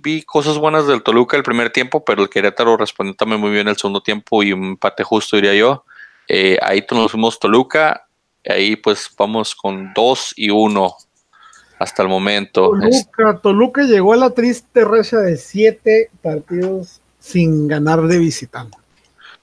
[0.00, 3.66] vi, cosas buenas del Toluca el primer tiempo, pero el Querétaro respondió también muy bien
[3.68, 5.84] el segundo tiempo y un empate justo, diría yo.
[6.28, 8.06] Eh, ahí nos fuimos Toluca,
[8.48, 10.96] ahí pues vamos con 2 y 1
[11.80, 12.72] hasta el momento.
[12.78, 18.76] Toluca, Toluca llegó a la triste racha de 7 partidos sin ganar de visitante.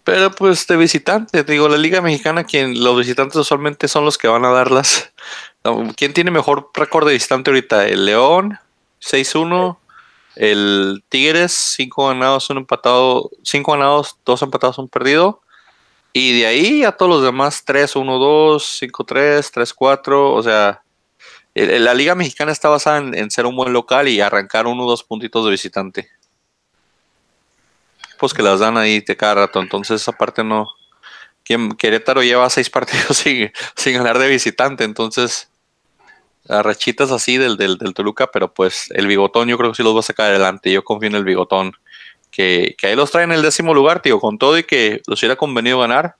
[0.03, 4.27] Pero pues de visitante, digo, la Liga Mexicana, quien los visitantes usualmente son los que
[4.27, 5.11] van a darlas.
[5.97, 7.87] ¿Quién tiene mejor récord de visitante ahorita?
[7.87, 8.59] El León,
[9.01, 9.77] 6-1.
[10.35, 15.41] El Tigres, 5 ganados, 1 empatado, 5 ganados, 2 empatados, 1 perdido.
[16.13, 20.35] Y de ahí a todos los demás, 3-1-2, 5-3, 3-4.
[20.35, 20.83] O sea,
[21.79, 25.03] la Liga Mexicana está basada en, ser un buen local y arrancar uno o dos
[25.03, 26.09] puntitos de visitante
[28.17, 29.61] pues que las dan ahí de cada rato.
[29.61, 30.67] Entonces, aparte no.
[31.77, 34.83] Querétaro lleva seis partidos sin, sin de visitante.
[34.83, 35.49] Entonces,
[36.45, 39.99] rachitas así del, del, Toluca, pero pues el bigotón yo creo que sí los va
[39.99, 40.71] a sacar adelante.
[40.71, 41.73] Yo confío en el bigotón.
[42.29, 45.21] Que, que ahí los trae en el décimo lugar, tío, con todo y que los
[45.21, 46.17] hubiera convenido ganar.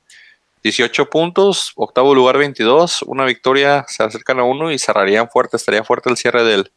[0.67, 5.83] 18 puntos, octavo lugar 22, una victoria, se acercan a uno y cerrarían fuerte, estaría
[5.83, 6.71] fuerte el cierre del,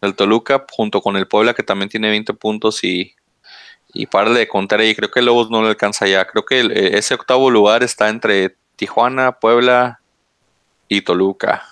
[0.00, 3.14] del Toluca junto con el Puebla que también tiene 20 puntos y,
[3.92, 6.24] y para de contar ahí, creo que Lobos no le alcanza ya.
[6.26, 10.00] Creo que eh, ese octavo lugar está entre Tijuana, Puebla
[10.86, 11.64] y Toluca.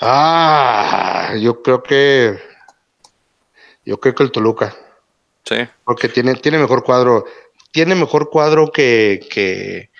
[0.00, 2.40] Ah, yo creo que
[3.84, 4.74] yo creo que el Toluca.
[5.44, 5.56] Sí.
[5.84, 7.24] Porque tiene, tiene mejor cuadro.
[7.72, 9.90] Tiene mejor cuadro que, que,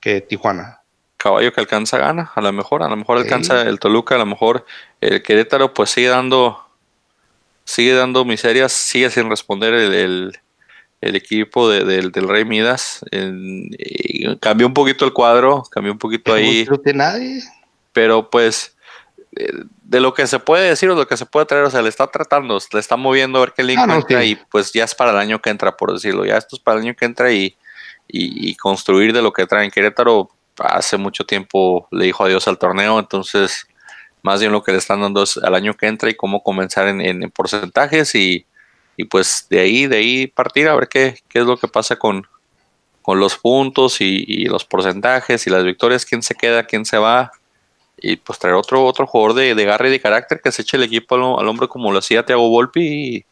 [0.00, 0.80] que Tijuana.
[1.16, 4.26] caballo que alcanza gana, a lo mejor, a lo mejor alcanza el Toluca, a lo
[4.26, 4.64] mejor
[5.00, 6.64] el Querétaro pues sigue dando,
[7.64, 10.32] sigue dando miserias, sigue sin responder el,
[11.00, 13.04] equipo del, Rey Midas.
[14.40, 16.64] cambió un poquito el cuadro, cambió un poquito ahí.
[16.70, 17.42] No nadie.
[17.92, 18.75] Pero pues
[19.82, 21.88] de lo que se puede decir o lo que se puede traer, o sea, le
[21.88, 24.94] está tratando, le está moviendo a ver qué le ah, encuentra y pues ya es
[24.94, 27.32] para el año que entra, por decirlo, ya esto es para el año que entra
[27.32, 27.54] y,
[28.08, 29.70] y, construir de lo que traen.
[29.70, 33.66] Querétaro hace mucho tiempo le dijo adiós al torneo, entonces
[34.22, 36.88] más bien lo que le están dando es al año que entra y cómo comenzar
[36.88, 38.46] en, porcentajes y,
[39.10, 42.26] pues de ahí, de ahí partir a ver qué, qué es lo que pasa con,
[43.02, 47.30] con los puntos y, los porcentajes y las victorias, quién se queda, quién se va
[47.96, 50.76] y pues traer otro otro jugador de, de garra y de carácter que se eche
[50.76, 53.24] el equipo al, hombre como lo hacía Thiago Volpi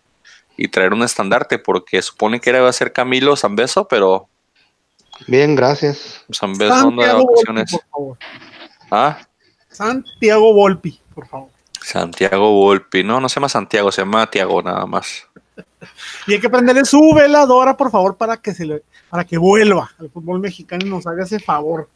[0.56, 4.28] y, traer un estandarte porque supone que era iba a ser Camilo Zambeso pero
[5.26, 6.24] Bien, gracias.
[6.32, 7.70] Zambeso anda de vacaciones.
[7.70, 8.18] por favor.
[8.90, 9.18] ¿Ah?
[9.70, 11.48] Santiago Volpi, por favor.
[11.80, 15.26] Santiago Volpi, no, no se llama Santiago, se llama Tiago nada más.
[16.26, 19.90] y hay que prenderle su veladora, por favor, para que se le, para que vuelva
[19.98, 21.88] al fútbol mexicano y nos haga ese favor.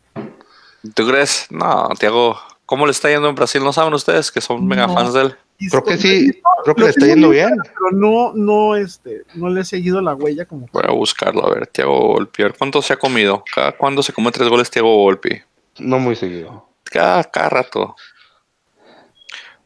[0.94, 1.46] ¿Tú crees?
[1.50, 3.64] No, Tiago, ¿Cómo le está yendo en Brasil?
[3.64, 5.36] ¿No saben ustedes que son mega fans de él?
[5.70, 6.30] Creo que sí,
[6.64, 7.56] creo que le está yendo bien.
[7.62, 10.66] Pero no, no, este, no le he seguido la huella como.
[10.70, 12.42] Voy a buscarlo, a ver, Tiago Volpi.
[12.58, 13.42] ¿Cuánto se ha comido?
[13.54, 15.40] ¿Cada cuándo se come tres goles Tiago Volpi?
[15.78, 16.68] No muy seguido.
[16.84, 17.96] Cada, cada rato.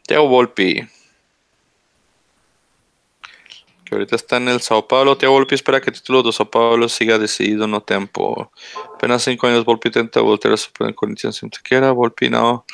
[0.06, 0.88] Tiago Volpi
[3.94, 5.16] ahorita está en el Sao Paulo.
[5.16, 8.50] Tiago Volpi espera que el título de Sao Paulo siga decidido no tiempo.
[8.94, 11.92] Apenas cinco años Volpi intenta volver a su Corinthians en Tequera.
[11.92, 12.64] Volpi no.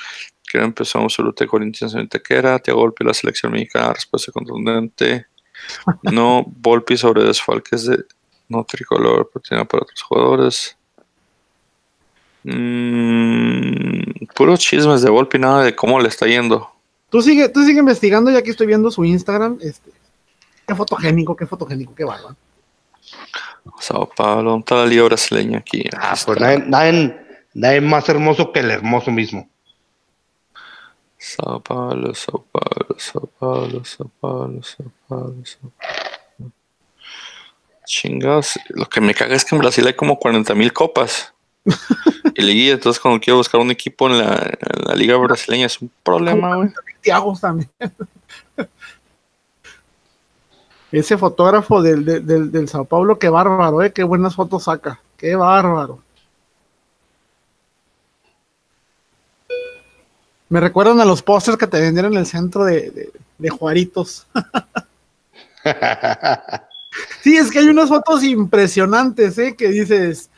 [0.47, 2.59] Quiere empezar un de Corinthians en Tequera.
[2.59, 3.93] Tiago Volpi la selección mexicana.
[3.93, 5.27] Respuesta contundente.
[6.03, 6.45] No.
[6.47, 8.05] Volpi sobre desfalques de
[8.49, 9.31] no tricolor.
[9.33, 10.79] Pero para otros jugadores.
[12.45, 16.71] Mm, puros chismes de Volpi, nada de cómo le está yendo.
[17.11, 19.59] Tú sigue, tú sigue investigando, ya que estoy viendo su Instagram.
[19.61, 19.91] Este,
[20.69, 22.37] Qué fotogénico, qué fotogénico, qué bárbaro.
[23.81, 25.89] Sao Paulo, ¿dónde está la liga brasileña aquí?
[25.97, 29.49] Ah, pues nadie, más hermoso que el hermoso mismo.
[31.17, 35.73] Sao Paulo, Sao Paulo, Sao Paulo, Sao Paulo, Sao Paulo, Sao
[36.37, 36.53] Paulo.
[37.87, 41.33] Chingados, lo que me caga es que en Brasil hay como 40 mil copas.
[42.35, 45.81] y liguilla, entonces cuando quiero buscar un equipo en la, en la liga brasileña es
[45.81, 46.71] un problema, güey.
[47.41, 47.71] también.
[50.91, 53.93] Ese fotógrafo del, del, Sao Paulo, qué bárbaro, ¿eh?
[53.93, 55.01] Qué buenas fotos saca.
[55.19, 56.01] Qué bárbaro.
[60.49, 64.27] Me recuerdan a los pósters que te vendieron en el centro de, de, Juaritos.
[67.23, 69.55] sí, es que hay unas fotos impresionantes, ¿eh?
[69.55, 70.31] Que dices,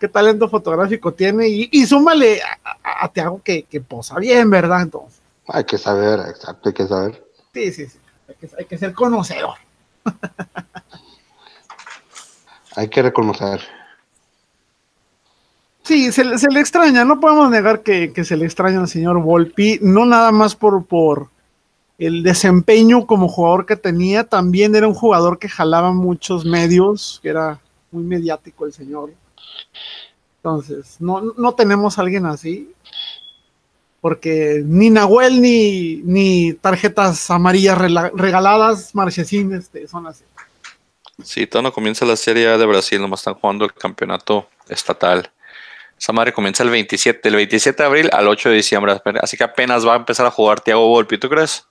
[0.00, 1.48] qué talento fotográfico tiene.
[1.48, 4.82] Y, y súmale a, a, Tiago que, que, posa bien, ¿verdad?
[4.82, 5.20] Entonces.
[5.46, 7.24] Hay que saber, exacto, hay que saber.
[7.54, 7.98] Sí, sí, sí.
[8.28, 9.54] Hay que, hay que ser conocedor.
[12.76, 13.60] Hay que reconocer.
[15.82, 20.06] Sí, se, le extraña, no podemos negar que, se le extraña al señor Volpi, no
[20.06, 21.28] nada más por, por
[21.98, 27.30] el desempeño como jugador que tenía, también era un jugador que jalaba muchos medios, que
[27.30, 27.60] era
[27.90, 29.12] muy mediático el señor.
[30.36, 32.72] Entonces, no, no tenemos a alguien así
[34.02, 40.24] porque ni Nahuel ni, ni tarjetas amarillas regaladas, Marchesín, este, son así.
[41.22, 45.30] Sí, todo no comienza la Serie A de Brasil, nomás están jugando el campeonato estatal.
[45.96, 49.44] Esa madre comienza el 27, del 27 de abril al 8 de diciembre, así que
[49.44, 51.64] apenas va a empezar a jugar Thiago Volpi, ¿tú crees?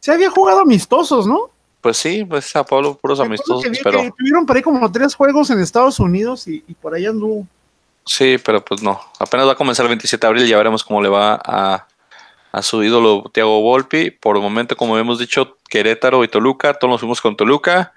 [0.00, 1.50] Se había jugado amistosos, ¿no?
[1.80, 4.12] Pues sí, pues a Pablo puros amistosos, pero...
[4.18, 7.46] tuvieron por ahí como tres juegos en Estados Unidos y, y por ahí anduvo.
[8.06, 9.00] Sí, pero pues no.
[9.18, 11.86] Apenas va a comenzar el 27 de abril, ya veremos cómo le va a,
[12.62, 14.10] su ídolo Thiago Volpi.
[14.10, 17.92] Por el momento, como hemos dicho, Querétaro y Toluca, todos nos fuimos con Toluca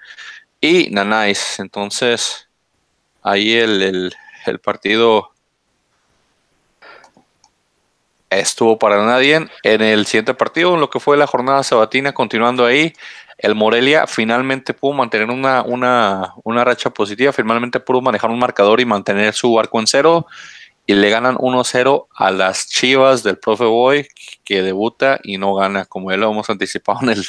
[0.60, 1.60] y Nanais.
[1.60, 2.48] Entonces,
[3.22, 4.12] ahí el,
[4.46, 5.30] el partido
[8.30, 9.48] estuvo para nadie.
[9.62, 12.92] En el siguiente partido, en lo que fue la jornada sabatina, continuando ahí,
[13.42, 18.80] el Morelia finalmente pudo mantener una, una, una racha positiva, finalmente pudo manejar un marcador
[18.80, 20.26] y mantener su arco en cero
[20.86, 24.08] y le ganan 1-0 a las Chivas del profe Boy
[24.44, 27.26] que debuta y no gana como ya lo hemos anticipado en el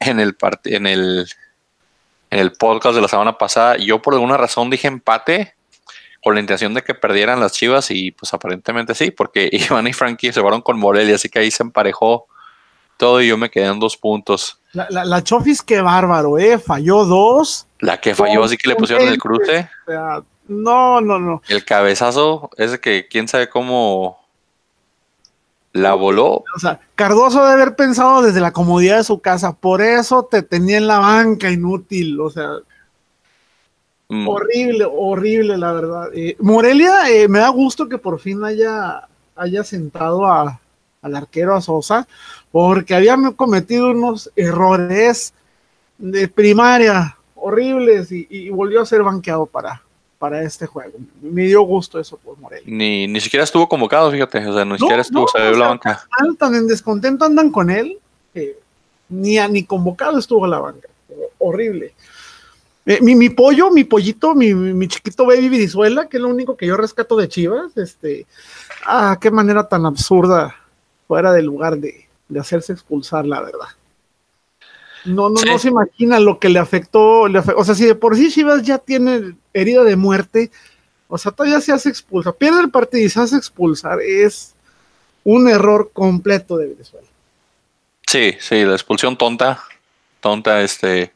[0.00, 1.28] en el en el
[2.30, 3.76] en el podcast de la semana pasada.
[3.76, 5.54] Yo por alguna razón dije empate
[6.22, 9.92] con la intención de que perdieran las Chivas y pues aparentemente sí porque Iván y
[9.92, 12.26] Frankie se fueron con Morelia así que ahí se emparejó
[13.02, 14.60] todo y yo me quedé en dos puntos.
[14.72, 16.58] La, la, Chofis, qué bárbaro, ¿eh?
[16.58, 17.66] Falló dos.
[17.80, 19.68] La que falló, así que le pusieron el cruce.
[20.46, 21.42] No, no, no.
[21.48, 24.18] El cabezazo, ese que quién sabe cómo
[25.72, 26.44] la voló.
[26.54, 30.42] O sea, Cardoso debe haber pensado desde la comodidad de su casa, por eso te
[30.42, 32.58] tenía en la banca inútil, o sea,
[34.12, 36.10] Mm, horrible, horrible, la verdad.
[36.14, 40.60] Eh, Morelia, eh, me da gusto que por fin haya, haya sentado a,
[41.02, 42.06] al arquero a Sosa,
[42.50, 45.34] porque había cometido unos errores
[45.98, 49.82] de primaria horribles y, y volvió a ser banqueado para,
[50.18, 50.92] para este juego.
[51.20, 52.64] Me dio gusto eso por Morelia.
[52.66, 54.46] Ni, ni siquiera estuvo convocado, fíjate.
[54.46, 56.06] O sea, ni siquiera estuvo, no, se o dio la banca.
[56.38, 57.98] Tan, en descontento andan con él,
[58.32, 58.56] que
[59.08, 60.88] ni, ni convocado estuvo a la banca.
[61.38, 61.92] Horrible.
[62.86, 66.56] Eh, mi, mi pollo, mi pollito, mi, mi chiquito baby Virizuela, que es lo único
[66.56, 68.26] que yo rescato de Chivas, este,
[68.86, 70.54] ah, qué manera tan absurda
[71.12, 73.68] fuera del lugar de, de hacerse expulsar, la verdad.
[75.04, 75.46] No, no, Sí.
[75.46, 78.62] no se imagina lo que le afectó, le o sea, si de por sí Chivas
[78.62, 80.50] ya tiene herida de muerte,
[81.08, 84.54] o sea, todavía se hace expulsar, pierde el partido y se hace expulsar, es
[85.22, 87.06] un error completo de Venezuela.
[88.06, 89.62] Sí, sí, la expulsión tonta,
[90.20, 91.12] tonta, este,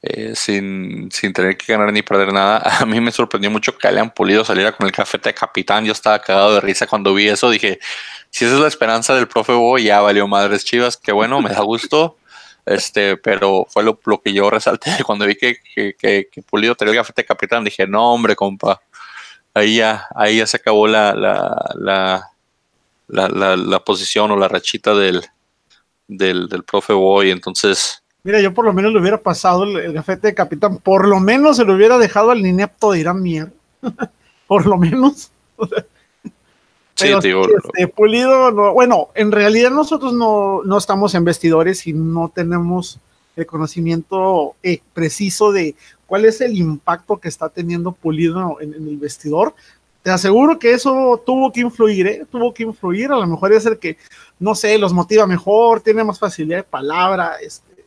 [0.00, 2.62] eh, sin, sin tener que ganar ni perder nada.
[2.80, 5.84] A mí me sorprendió mucho que Alan Pulido saliera con el cafete de capitán.
[5.84, 7.50] Yo estaba cagado de risa cuando vi eso.
[7.50, 7.78] Dije,
[8.34, 10.96] si esa es la esperanza del profe Bo, ya valió madres chivas.
[10.96, 12.16] Qué bueno, me da gusto.
[12.66, 16.74] Este, pero fue lo, lo que yo resalté cuando vi que, que, que- que Pulido
[16.74, 17.62] tenía el cafete de capitán.
[17.62, 18.80] Dije, no, hombre, compa.
[19.52, 22.30] Ahí ya, ahí ya se acabó la, la, la,
[23.08, 25.22] la, la, la posición o la rachita del,
[26.08, 27.30] del, del profe Boy.
[27.32, 31.06] Entonces, Mira, yo por lo menos le hubiera pasado el, el gafete de capitán, por
[31.06, 33.52] lo menos se lo hubiera dejado al inepto de Irán Mier.
[34.48, 35.30] por lo menos.
[36.94, 41.86] Sí, Pero digo, este, Pulido, no- bueno, en realidad nosotros no, no estamos en vestidores
[41.86, 42.98] y no tenemos
[43.36, 45.74] el conocimiento eh, preciso de
[46.06, 49.54] cuál es el impacto que está teniendo Pulido en, en el vestidor.
[50.02, 52.26] Te aseguro que eso tuvo que influir, ¿eh?
[52.30, 53.96] tuvo que influir, a lo mejor es el que,
[54.38, 57.84] no sé, los motiva mejor, tiene más facilidad de palabra, este,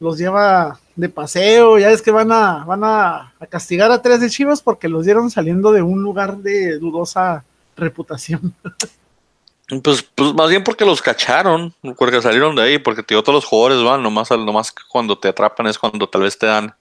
[0.00, 4.20] los lleva de paseo, ya es que van a, van a, a castigar a tres
[4.20, 7.44] de Chivas porque los dieron saliendo de un lugar de dudosa
[7.78, 8.54] reputación.
[9.82, 13.44] pues, pues más bien porque los cacharon, porque salieron de ahí, porque tío, todos los
[13.44, 16.74] jugadores van, nomás, nomás cuando te atrapan es cuando tal vez te dan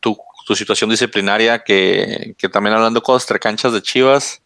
[0.00, 4.42] tu, tu situación disciplinaria, que, que también hablando de cosas trecanchas de Chivas,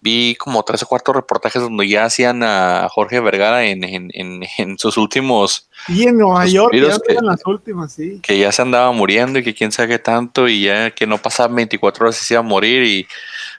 [0.00, 4.42] vi como tres o cuatro reportajes donde ya hacían a Jorge Vergara en, en, en,
[4.58, 8.20] en sus últimos Y en Nueva York, ya que- eran las últimas, sí.
[8.22, 11.18] que ya se andaba muriendo y que quién sabe qué tanto y ya que no
[11.18, 13.06] pasaban 24 horas y se iba a morir y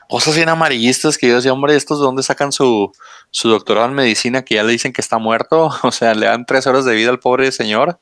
[0.09, 2.91] cosas bien amarillistas que yo decía, hombre, ¿estos de dónde sacan su,
[3.31, 5.69] su doctorado en medicina que ya le dicen que está muerto?
[5.83, 7.99] O sea, le dan tres horas de vida al pobre señor,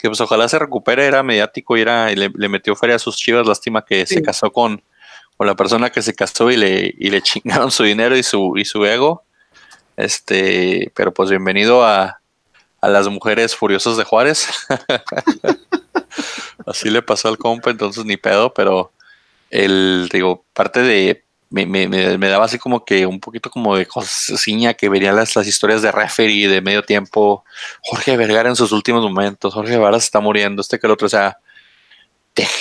[0.00, 2.98] que pues ojalá se recupere, era mediático y, era, y le, le metió feria a
[3.00, 4.14] sus chivas, lástima que Sí.
[4.16, 4.82] se casó con,
[5.36, 8.54] con la persona que se casó y le, y le chingaron su dinero y su,
[8.56, 9.24] y su ego.
[9.96, 12.20] Este, pero pues bienvenido a,
[12.80, 14.46] a las mujeres furiosas de Juárez.
[16.66, 18.92] Así le pasó al compa, entonces ni pedo, pero
[19.50, 23.86] el, digo, parte de, me, me, me, daba así como que un poquito como de
[23.86, 27.44] cosiña que vería las, las historias de referee de medio tiempo,
[27.82, 31.06] Jorge Vergara en sus últimos momentos, Jorge Vergara se está muriendo, este que el otro,
[31.06, 31.38] o sea,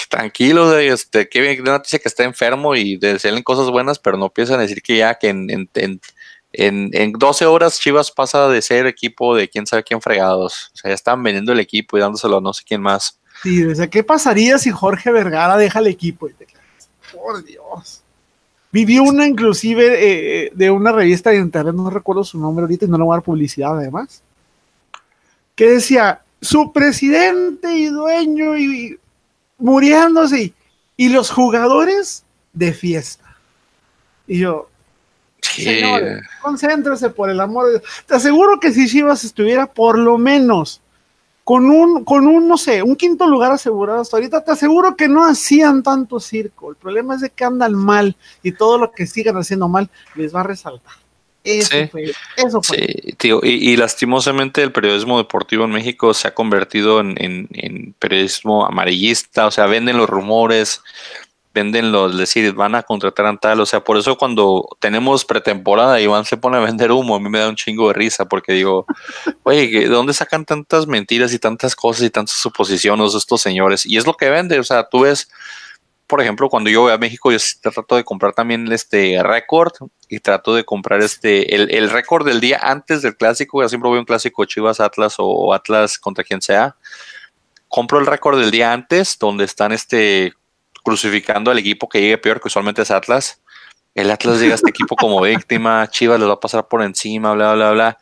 [0.09, 4.31] tranquilo, de, este, qué bien, noticia que está enfermo y decirle cosas buenas, pero no
[4.35, 6.01] a decir que ya que en, en, en,
[6.53, 10.77] en, en 12 horas Chivas pasa de ser equipo de quién sabe quién fregados, o
[10.77, 13.19] sea, ya están vendiendo el equipo y dándoselo a no sé quién más.
[13.43, 16.27] Sí, desde qué pasaría si Jorge Vergara deja el equipo.
[17.11, 18.03] Por Dios.
[18.71, 22.87] Viví una inclusive eh, de una revista de internet, no recuerdo su nombre ahorita y
[22.89, 24.21] no le voy a dar publicidad además,
[25.55, 28.99] que decía, su presidente y dueño y, y
[29.57, 30.53] muriéndose y,
[30.97, 33.37] y los jugadores de fiesta.
[34.27, 34.69] Y yo,
[35.41, 37.83] Sí, Señores, concéntrese por el amor de Dios.
[38.05, 40.81] Te aseguro que si Chivas estuviera por lo menos
[41.47, 45.07] con un, con un, no sé, un quinto lugar asegurado hasta ahorita, te aseguro que
[45.07, 46.71] no hacían tanto circo.
[46.71, 50.35] El problema es de que andan mal y todo lo que sigan haciendo mal les
[50.35, 50.91] va a resaltar.
[51.45, 51.87] Eso Sí.
[51.89, 52.77] fue, eso fue.
[52.79, 57.47] Sí, tío, y, y lastimosamente el periodismo deportivo en México se ha convertido en, en-
[57.53, 60.81] en periodismo amarillista, o sea, venden los rumores,
[61.57, 65.99] venden los, decir, van a contratar a tal, o sea, por eso cuando tenemos pretemporada,
[65.99, 68.53] Iván se pone a vender humo, a mí me da un chingo de risa, porque
[68.53, 68.85] digo,
[69.43, 73.85] oye, ¿de dónde sacan tantas mentiras y tantas cosas y tantas suposiciones estos señores?
[73.85, 75.29] Y es lo que vende, o sea, tú ves,
[76.05, 79.73] por ejemplo, cuando yo voy a México, yo trato de comprar también este récord
[80.07, 83.61] y trato de comprar este el, el récord del día antes del clásico.
[83.61, 86.77] Yo siempre voy a un clásico Chivas Atlas o, o Atlas contra quien sea.
[87.67, 90.33] Compro el récord del día antes, donde están este
[90.87, 93.41] crucificando al equipo que llegue peor, que usualmente es Atlas.
[93.93, 97.33] El Atlas llega a este equipo como víctima, Chivas les va a pasar por encima,
[97.33, 97.97] bla, bla, bla.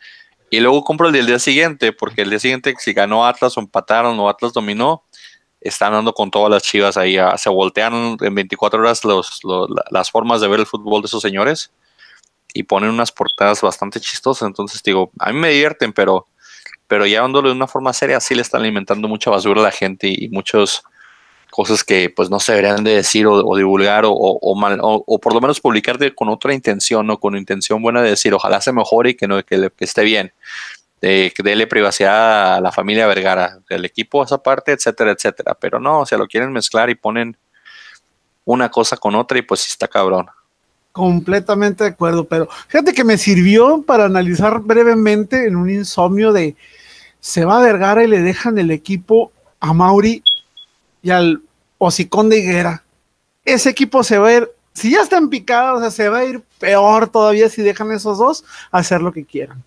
[0.51, 3.59] Y luego compro el del día siguiente, porque el día siguiente, si ganó Atlas o
[3.59, 5.03] empataron o Atlas dominó,
[5.59, 7.17] están dando con todas las chivas ahí.
[7.37, 9.41] Se voltean en 24 horas los,
[9.89, 11.71] las formas de ver el fútbol de esos señores
[12.53, 14.45] y ponen unas portadas bastante chistosas.
[14.45, 16.27] Entonces digo, a mí me divierten, pero,
[16.87, 20.07] pero llevándolo de una forma seria, sí le están alimentando mucha basura a la gente
[20.07, 20.83] y, muchas
[21.55, 25.39] cosas que pues no se deberían de decir o, divulgar o, mal, o, por lo
[25.39, 27.17] menos publicar con otra intención, ¿no?
[27.17, 30.33] Con intención buena de decir, ojalá se mejore y que, no, que, esté bien
[30.99, 35.55] de que dele privacidad a la familia Vergara, del equipo esa parte, etcétera, etcétera.
[35.57, 37.37] Pero no, o sea, lo quieren mezclar y ponen
[38.43, 40.27] una cosa con otra y pues sí está cabrón.
[40.91, 46.57] Completamente de acuerdo, pero fíjate que me sirvió para analizar brevemente en un insomnio de
[47.21, 49.31] se va a Vergara y le dejan el equipo
[49.61, 50.21] a Mauri
[51.05, 51.39] y al
[51.77, 52.83] Hocicón de Higuera.
[53.45, 56.25] Ese equipo se va a ir, si ya están picados, o sea, se va a
[56.25, 59.63] ir peor todavía si dejan esos dos hacer lo que quieran.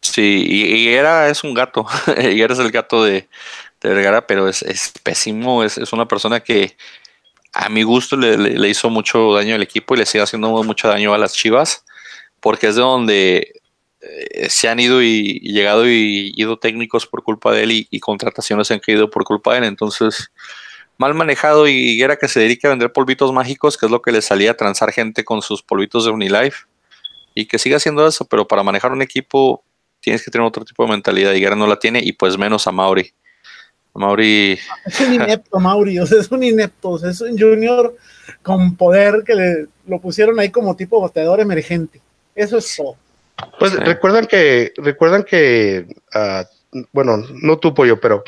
[0.00, 1.86] Sí, y, era es un gato,
[2.20, 3.28] y eres el gato de,
[3.80, 4.64] Vergara, pero es,
[5.04, 6.76] pésimo, es, una persona que
[7.52, 11.14] a mi gusto le, hizo mucho daño al equipo y le sigue haciendo mucho daño
[11.14, 11.84] a las Chivas,
[12.40, 13.60] porque es de donde
[14.30, 18.68] eh, se han ido y, llegado y ido técnicos por culpa de él y, contrataciones
[18.68, 20.30] se han caído por culpa de él, entonces
[20.98, 24.12] mal manejado y era que se dedica a vender polvitos mágicos, que es lo que
[24.12, 26.66] le salía a transar gente con sus polvitos de Unilife
[27.34, 29.62] y que siga haciendo eso, pero para manejar un equipo
[30.00, 31.32] tienes que tener otro tipo de mentalidad.
[31.32, 33.12] y Guerra no la tiene y pues menos a Mauri.
[33.92, 34.58] Mauri.
[34.84, 37.96] Es un inepto, Mauri, o sea, es un inepto, es un junior
[38.42, 42.00] con poder que le, lo pusieron ahí como tipo boteador emergente.
[42.34, 42.96] Eso es todo.
[43.58, 46.44] Pues recuerdan que, recuerdan que, uh,
[46.92, 48.24] bueno, no tu pollo, pero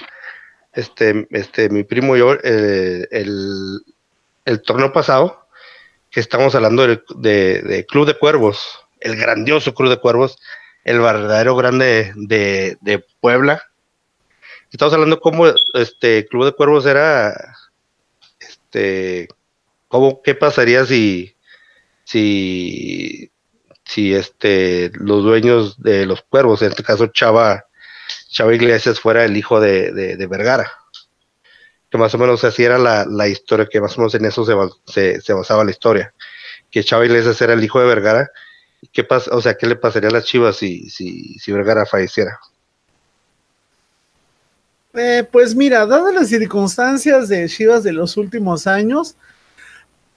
[0.72, 3.80] este, este, mi primo y yo, eh, el,
[4.44, 5.46] el, torneo pasado,
[6.11, 7.02] que estamos hablando de,
[7.62, 10.38] de Club de Cuervos, el grandioso Club de Cuervos,
[10.84, 13.62] el verdadero grande de, Puebla.
[14.70, 17.56] Estamos hablando cómo este Club de Cuervos era,
[18.40, 19.28] este,
[19.88, 21.34] cómo, qué pasaría si,
[22.04, 23.30] si,
[23.89, 27.64] si este, los dueños de los cuervos, en este caso Chava,
[28.28, 30.70] Chava Iglesias fuera el hijo de, de, Vergara.
[31.91, 34.45] Que más o menos así era la, historia, que más o menos en eso
[34.86, 36.14] se, se basaba la historia.
[36.70, 38.30] Que Chava Iglesias era el hijo de Vergara
[38.93, 39.34] ¿Qué pasa?
[39.34, 42.39] O sea, ¿qué le pasaría a las Chivas si, si, si Vergara falleciera?
[44.95, 49.16] Eh, pues mira, dadas las circunstancias de Chivas de los últimos años,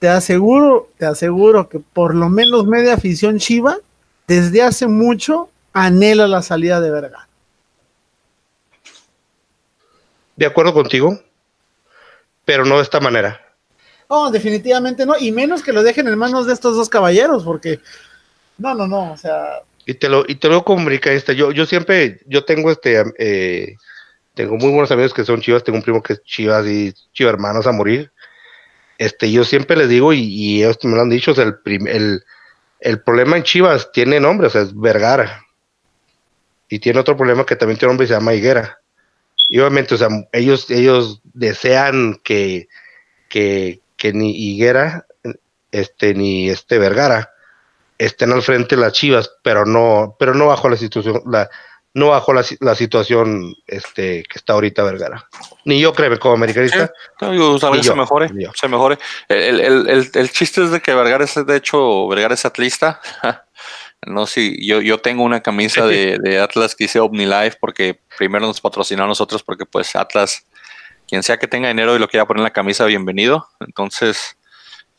[0.02, 3.76] te aseguro, te aseguro que por lo menos media afición Chiva,
[4.26, 7.28] desde hace mucho, anhela la salida de Vergara.
[10.34, 11.20] De acuerdo contigo,
[12.44, 13.40] pero no de esta manera.
[14.10, 17.78] No, definitivamente no, y menos que lo dejen en manos de estos dos caballeros, porque
[18.58, 19.62] no, no, no, o sea.
[19.86, 21.36] Y te lo, y te lo comunica este.
[21.36, 23.76] Yo, yo siempre, yo tengo este, eh,
[24.34, 27.34] tengo muy buenos amigos que son chivas, tengo un primo que es chivas y chivas
[27.34, 28.11] hermanos a morir.
[28.98, 32.24] Este, yo siempre les digo, y, ellos me lo han dicho, el,
[32.80, 35.44] el, problema en Chivas tiene nombre, o sea, es Vergara.
[36.68, 38.78] Y tiene otro problema que también tiene nombre y se llama Higuera.
[39.48, 42.68] Y obviamente, o sea, ellos, ellos desean que,
[43.28, 45.06] que, que ni Higuera,
[45.70, 47.32] este, ni este Vergara
[47.98, 51.48] estén al frente las Chivas, pero no, pero no bajo la situación, la,
[51.94, 55.28] no bajo la, la, situación este, que está ahorita Vergara.
[55.64, 56.90] Ni yo creo como americanista.
[57.20, 58.98] se mejore, se mejore.
[59.28, 63.00] El, el, el, el, chiste es de que Vergara es, de hecho, Vergara es atlista.
[64.06, 68.46] no si yo, yo tengo una camisa de, de Atlas que dice OmniLife porque primero
[68.46, 70.46] nos patrocinó a nosotros porque pues Atlas,
[71.06, 73.48] quien sea que tenga dinero y lo quiera poner en la camisa, bienvenido.
[73.60, 74.36] Entonces,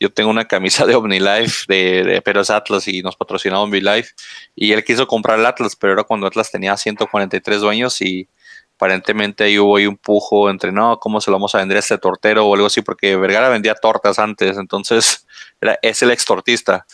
[0.04, 4.10] yo tengo una camisa de OmniLife, de, de, pero es Atlas y nos patrocinó OmniLife.
[4.54, 8.28] Y él quiso comprar el Atlas, pero era cuando Atlas tenía 143 dueños y
[8.76, 11.80] aparentemente ahí hubo ahí un pujo entre, no, ¿cómo se lo vamos a vender a
[11.80, 12.82] este tortero o algo así?
[12.82, 15.26] Porque Vergara vendía tortas antes, entonces
[15.60, 16.86] era, es el extortista.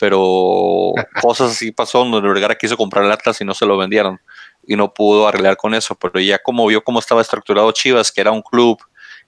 [0.00, 4.20] Pero cosas así pasó donde Vergara quiso comprar el Atlas y no se lo vendieron
[4.64, 5.96] y no pudo arreglar con eso.
[5.96, 8.78] Pero ya como vio cómo estaba estructurado Chivas, que era un club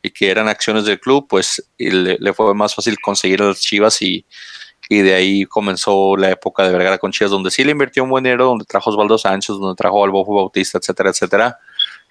[0.02, 4.00] y que eran acciones del club, pues le, fue más fácil conseguir a las Chivas
[4.02, 4.24] y,
[4.88, 8.10] y, de ahí comenzó la época de Vergara con Chivas, donde sí le invirtió un
[8.10, 11.58] buen dinero, donde trajo Osvaldo Sánchez, donde trajo al Bofo Bautista, etcétera, etcétera.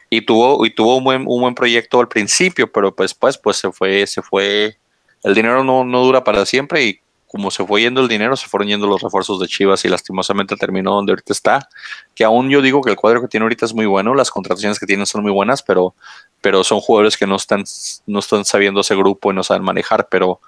[0.09, 3.57] Y tuvo, y tuvo un buen, un buen proyecto al principio, pero pues, pues, pues
[3.57, 4.77] se fue, se fue,
[5.23, 8.47] el dinero no, no dura para siempre y como se fue yendo el dinero, se
[8.47, 11.69] fueron yendo los refuerzos de Chivas y lastimosamente terminó donde ahorita está.
[12.15, 14.79] Que aún yo digo que el cuadro que tiene ahorita es muy bueno, las contrataciones
[14.79, 15.93] que tienen son muy buenas, pero
[16.41, 17.63] pero son jugadores que no están,
[18.05, 20.39] no están sabiendo ese grupo y no saben manejar, pero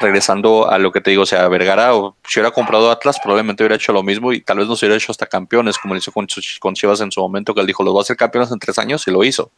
[0.00, 3.62] regresando a lo que te digo, o sea, Vergara, o si hubiera comprado Atlas, probablemente
[3.62, 6.10] hubiera hecho lo mismo y tal vez nos hubiera hecho hasta campeones, como lo hizo
[6.10, 6.26] con,
[6.74, 9.06] Chivas en su momento, que él dijo, los voy a hacer campeones en tres años
[9.06, 9.52] y lo hizo.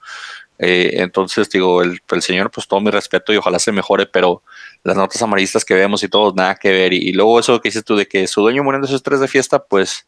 [0.59, 4.43] Eh, entonces, digo, el, el, señor, pues todo mi respeto y ojalá se mejore, pero
[4.83, 6.93] las notas amarillistas que vemos y todo, nada que ver.
[6.93, 9.63] Y, luego eso que dices tú de que su dueño muriendo esos tres de fiesta,
[9.63, 10.07] pues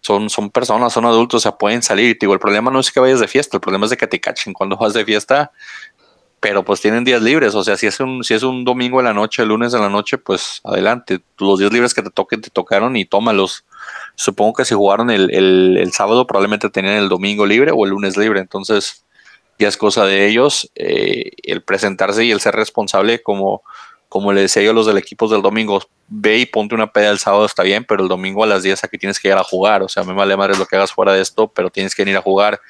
[0.00, 2.16] son, son personas, son adultos, o sea, pueden salir.
[2.20, 4.20] Digo, el problema no es que vayas de fiesta, el problema es de que te
[4.20, 5.52] cachen cuando vas de fiesta
[6.40, 9.06] pero pues tienen días libres, o sea, si es un, si es un domingo en
[9.06, 12.40] la noche, el lunes en la noche, pues adelante, los días libres que te toquen,
[12.40, 13.64] te tocaron y tómalos.
[14.14, 18.16] Supongo que si jugaron el, el, sábado, probablemente tenían el domingo libre o el lunes
[18.16, 19.04] libre, entonces
[19.58, 23.62] ya es cosa de ellos eh, el presentarse y el ser responsable, como,
[24.08, 27.10] como le decía yo a los del equipo del domingo, ve y ponte una peda
[27.10, 29.44] el sábado, está bien, pero el domingo a las 10 aquí tienes que ir a
[29.44, 32.02] jugar, o sea, me vale madre lo que hagas fuera de esto, pero tienes que
[32.02, 32.60] ir a jugar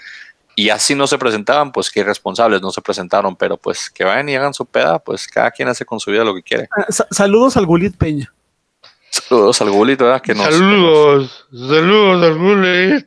[0.59, 4.29] y así no se presentaban, pues qué irresponsables, no se presentaron, pero pues que vayan
[4.29, 6.69] y hagan su peda, pues cada quien hace con su vida lo que quiere.
[6.77, 8.33] Ah, saludos al Gulit Peña.
[9.11, 10.21] Saludos al Gulit, ¿verdad?
[10.21, 13.07] Que saludos, saludos al Gulit.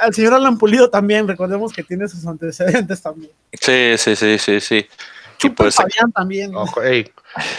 [0.00, 3.30] al señor Alan Pulido también, recordemos que tiene sus antecedentes también.
[3.52, 4.86] Sí, sí, sí, sí, sí.
[5.42, 6.52] Y pues, Fabián también.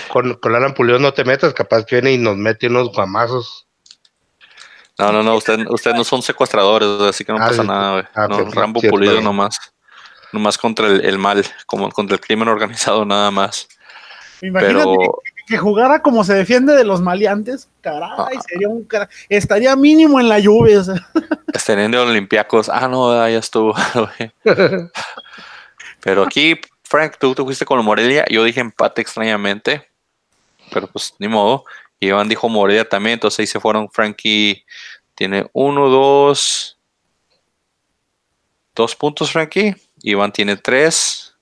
[0.09, 3.67] con, con Alan Pulido no te metas, capaz que viene y nos mete unos guamazos.
[4.97, 8.03] No, no, no, ustedes usted no son secuestradores, así que no ah, pasa nada, güey.
[8.13, 9.57] Ah, no, Rambo Pulido nomás.
[10.31, 13.67] Nomás contra el, mal, como contra el crimen organizado nada más.
[14.41, 14.95] Imagínate
[15.47, 18.41] que, jugara como se defiende de los maleantes, caray, ah.
[18.47, 18.88] sería un
[19.29, 20.79] estaría mínimo en la lluvia.
[20.79, 21.07] O sea.
[21.53, 22.69] Estarían de Olimpiacos.
[22.69, 23.75] Ah, no, ya estuvo.
[26.01, 26.59] pero aquí,
[26.94, 29.89] Frank, tú te fuiste con el Morelia, yo dije empate extrañamente,
[30.72, 31.66] pero pues ni modo.
[32.00, 34.64] Iván dijo Morelia también, entonces ahí se fueron Frankie
[35.16, 36.78] tiene uno, dos.
[38.76, 39.76] Dos puntos, Frankie.
[40.04, 41.36] Iván tiene tres.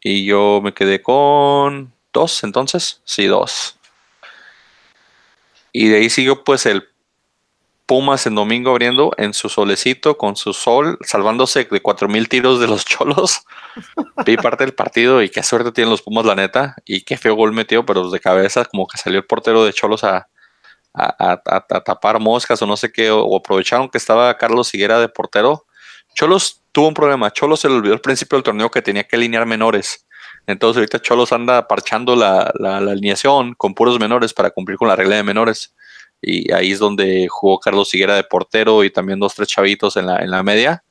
[0.00, 3.00] Y yo me quedé con dos, entonces.
[3.04, 3.76] Sí, dos.
[5.70, 6.88] Y de ahí siguió pues el
[7.86, 12.60] Pumas en domingo abriendo en su solecito con su sol, salvándose de cuatro mil tiros
[12.60, 13.42] de los cholos.
[14.24, 16.76] Vi parte del partido y qué suerte tienen los Pumas, la neta.
[16.84, 20.04] Y qué feo gol metido, pero de cabeza, como que salió el portero de cholos
[20.04, 20.28] a,
[20.94, 25.66] a, tapar moscas o no sé qué, o, aprovecharon que estaba Carlos Higuera de portero.
[26.14, 27.30] Cholos tuvo un problema.
[27.30, 30.06] Cholos se le olvidó al principio del torneo que tenía que alinear menores.
[30.46, 35.16] Entonces ahorita Cholos anda parchando la, alineación con puros menores para cumplir con la regla
[35.16, 35.74] de menores.
[36.22, 40.06] Y ahí es donde jugó Carlos Higuera de portero y también dos, tres chavitos en
[40.06, 40.84] la, en la media.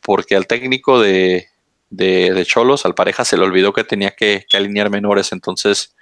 [0.00, 1.46] Porque al técnico de,
[1.88, 5.32] de, Cholos, al pareja, se le olvidó que tenía que, alinear menores.
[5.32, 5.94] Entonces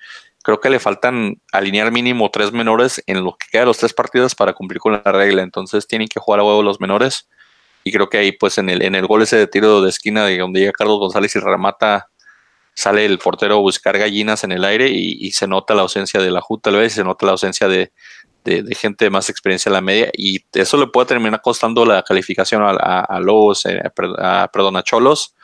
[0.43, 3.93] creo que le faltan alinear mínimo tres menores en lo que queda de los tres
[3.93, 5.43] partidos para cumplir con la regla.
[5.43, 7.29] Entonces tienen que jugar a huevo los menores.
[7.85, 10.25] Y creo que ahí, pues, en el, en el gol ese de tiro de esquina
[10.25, 12.11] de donde llega Carlos González y remata,
[12.75, 16.31] sale el portero a buscar gallinas en el aire y, se nota la ausencia de
[16.31, 17.93] la Juta, tal vez, se nota la ausencia de,
[18.75, 20.11] gente de más experiencia en la media.
[20.15, 23.81] Y eso le puede terminar costando la calificación a, a, Lobos, eh,
[24.19, 25.35] a Cholos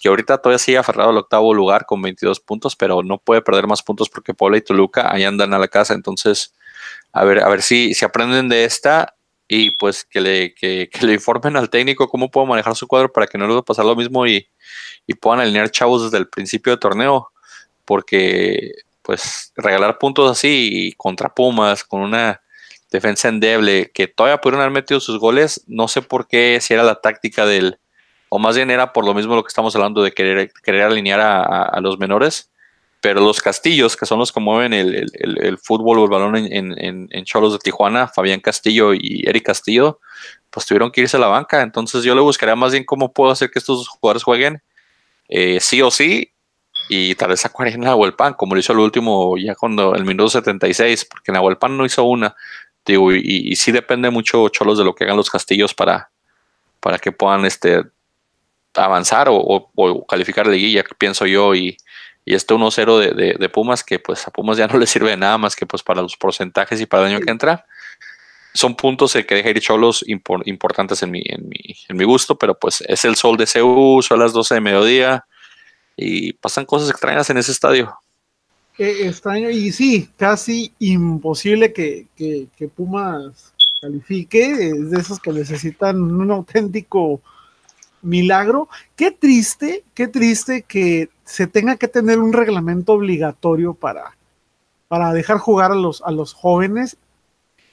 [0.00, 3.66] que ahorita todavía sigue aferrado al octavo lugar con 22 puntos, pero no puede perder
[3.66, 5.94] más puntos porque Puebla y Toluca ahí andan a la casa.
[5.94, 6.54] Entonces,
[7.12, 9.14] a ver, a ver si, si aprenden de esta
[9.48, 13.26] y pues que le, que, le informen al técnico cómo puedo manejar su cuadro para
[13.26, 14.48] que no le va a pasar lo mismo y,
[15.06, 17.30] y puedan alinear chavos desde el principio del torneo,
[17.84, 22.40] porque pues regalar puntos así contra Pumas con una
[22.90, 26.82] defensa endeble que todavía pudieron haber metido sus goles, no sé por qué si era
[26.82, 27.78] la táctica del,
[28.28, 31.20] o más bien era por lo mismo lo que estamos hablando de querer, querer alinear
[31.20, 32.50] a, los menores,
[33.00, 37.24] pero los Castillos, que son los que mueven el, fútbol o el balón en, en,
[37.24, 40.00] Cholos de Tijuana, Fabián Castillo y Eric Castillo,
[40.50, 43.30] pues tuvieron que irse a la banca, entonces yo le buscaría más bien cómo puedo
[43.30, 44.62] hacer que estos jugadores jueguen
[45.28, 46.32] eh, sí o sí,
[46.88, 49.94] y tal vez a Cuarena o el PAN, como lo hizo el último ya cuando
[49.94, 52.34] el minuto 76, porque el PAN no hizo una,
[52.92, 56.10] digo, y, y, sí depende mucho Cholos de lo que hagan los Castillos para,
[56.80, 57.82] para que puedan este,
[58.74, 61.76] avanzar o, calificar la liguilla, pienso yo, y,
[62.24, 65.56] y este 1-0 de, Pumas, que pues a Pumas ya no le sirve nada más
[65.56, 67.64] que pues para los porcentajes y para el año que entra.
[68.54, 72.58] Son puntos que deja ir Cholos importantes en mi, en, mi, en mi gusto, pero
[72.58, 75.26] pues es el sol de CU, son las 12 de mediodía
[75.94, 77.98] y pasan cosas extrañas en ese estadio.
[78.78, 86.00] Extraño, y sí, casi imposible que, que, que Pumas califique, es de esos que necesitan
[86.00, 87.20] un auténtico
[88.02, 88.68] milagro.
[88.94, 94.16] Qué triste, qué triste que se tenga que tener un reglamento obligatorio para,
[94.88, 96.96] para dejar jugar a los, a los jóvenes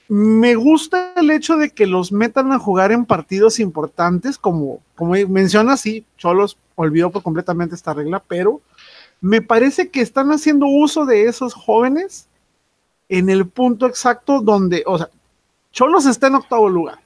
[0.08, 5.14] me gusta el hecho de que los metan a jugar en partidos importantes, como, como
[5.28, 8.60] menciona, sí, Cholos olvidó por completamente esta regla, pero
[9.24, 12.28] me parece que están haciendo uso de esos jóvenes
[13.08, 15.08] en el punto exacto donde, o sea,
[15.72, 16.98] Cholos está en octavo lugar.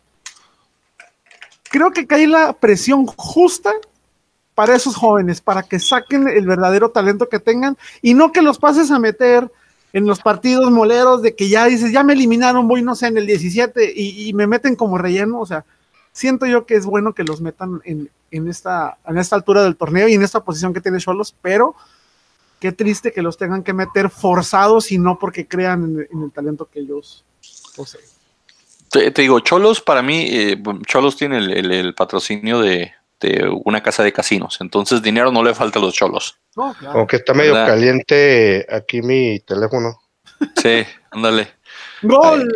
[1.70, 3.70] Creo que cae la presión justa
[4.56, 8.58] para esos jóvenes, para que saquen el verdadero talento que tengan y no que los
[8.58, 9.48] pases a meter
[9.92, 13.18] en los partidos moleros de que ya dices, ya me eliminaron, voy, no sé, en
[13.18, 15.38] el 17 y, me meten como relleno.
[15.38, 15.64] O sea,
[16.10, 20.08] siento yo que es bueno que los metan en, esta, en esta altura del torneo
[20.08, 21.76] y en esta posición que tiene Cholos, pero
[22.60, 26.68] qué triste que los tengan que meter forzados y no porque crean en, el talento
[26.70, 27.24] que ellos
[27.76, 28.04] poseen.
[28.90, 32.92] Te, digo, Cholos para mí, eh, Cholos tiene el patrocinio de,
[33.64, 34.58] una casa de casinos.
[34.60, 36.38] Entonces, dinero no le falta a los cholos.
[36.86, 40.00] Aunque está medio caliente aquí mi teléfono.
[40.56, 41.48] Sí, ándale.
[42.02, 42.48] ¡Gol!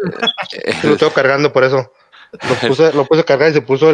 [0.85, 1.93] lo estoy cargando por eso.
[2.33, 3.91] Lo puse, lo puse a cargar y se puso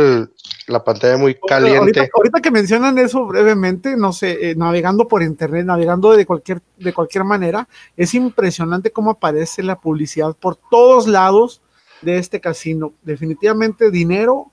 [0.69, 2.11] la pantalla muy caliente.
[2.15, 6.93] Ahorita, que mencionan eso brevemente, no sé, eh, navegando por internet, navegando de cualquier, de
[6.93, 11.63] cualquier manera, es impresionante cómo aparece la publicidad por todos lados
[12.03, 12.93] de este casino.
[13.03, 14.53] Definitivamente dinero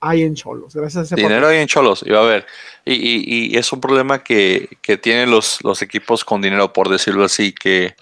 [0.00, 0.74] hay en Cholos.
[0.74, 2.46] Gracias a ese Dinero hay en Cholos, iba a ver.
[2.84, 4.68] Y, es un problema que,
[5.02, 7.96] tienen los, los equipos con dinero, por decirlo así, que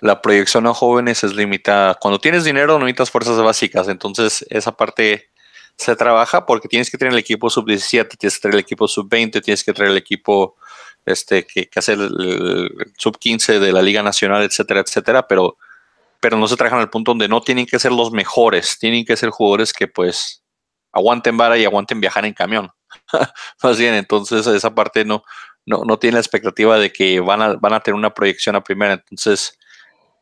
[0.00, 1.94] la proyección a jóvenes es limitada.
[1.94, 3.88] Cuando tienes dinero, no necesitas fuerzas básicas.
[3.88, 5.30] Entonces, esa parte
[5.80, 9.42] se trabaja porque tienes que tener el equipo sub-17, tienes que traer el equipo sub-20,
[9.42, 10.56] tienes que traer el equipo
[11.06, 15.26] este, que, que hacer el, sub-15 de la Liga Nacional, etcétera, etcétera.
[15.26, 15.56] Pero,
[16.20, 19.16] pero no se trabajan al punto donde no tienen que ser los mejores, tienen que
[19.16, 20.42] ser jugadores que, pues,
[20.92, 22.70] aguanten vara y aguanten viajar en camión.
[23.62, 25.24] Más bien, entonces esa parte no,
[25.64, 28.62] no, no tiene la expectativa de que van a, van a tener una proyección a
[28.62, 28.92] primera.
[28.92, 29.58] Entonces,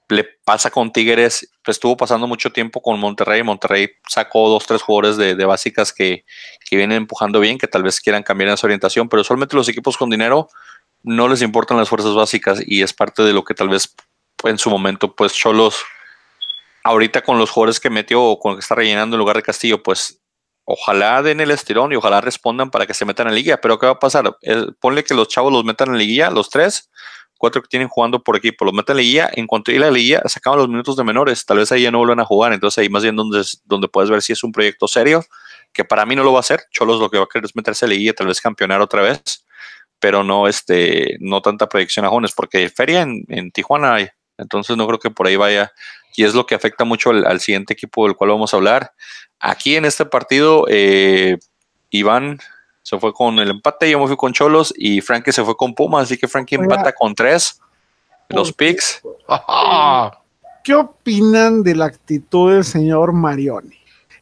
[0.09, 3.43] le pasa con Tigres, pues, estuvo pasando mucho tiempo con Monterrey.
[3.43, 6.25] Monterrey sacó dos, tres jugadores de, básicas que,
[6.69, 9.97] que, vienen empujando bien, que tal vez quieran cambiar esa orientación, pero solamente los equipos
[9.97, 10.49] con dinero
[11.03, 13.95] no les importan las fuerzas básicas y es parte de lo que tal vez
[14.45, 15.85] en su momento, pues Cholos,
[16.85, 19.83] ahorita con los jugadores que metió o con que está rellenando en lugar de Castillo,
[19.83, 20.21] pues
[20.65, 23.61] ojalá den el estirón y ojalá respondan para que se metan en la liguilla.
[23.61, 24.37] Pero ¿qué va a pasar?
[24.81, 26.91] ponle que los chavos los metan en la liguilla, los tres,
[27.39, 29.31] cuatro que tienen jugando por equipo, los metan en la liguilla.
[29.33, 31.47] En cuanto a la liguilla, sacaban los minutos de menores.
[31.47, 32.53] Tal vez ahí ya no vuelvan a jugar.
[32.53, 35.25] Entonces ahí más bien donde, donde puedes ver si es un proyecto serio,
[35.73, 36.61] que para mí no lo va a hacer.
[36.71, 39.03] Cholos lo que va a querer es meterse en la liguilla, tal vez campeonar otra
[39.03, 39.47] vez.
[40.01, 44.09] Pero no, este, no tanta proyección a jóvenes, porque feria en, en Tijuana hay.
[44.37, 45.73] Entonces no creo que por ahí vaya
[46.19, 48.93] y es lo que afecta mucho al, siguiente equipo del cual vamos a hablar.
[49.39, 51.39] Aquí en este partido, eh,
[51.91, 52.41] Iván
[52.83, 55.75] se fue con el empate, yo me fui con Cholos y Frankie se fue con
[55.75, 57.61] Puma, así que Frankie empata con tres.
[58.29, 59.03] Los picks.
[60.63, 63.79] ¿Qué opinan de la actitud del señor Marioni?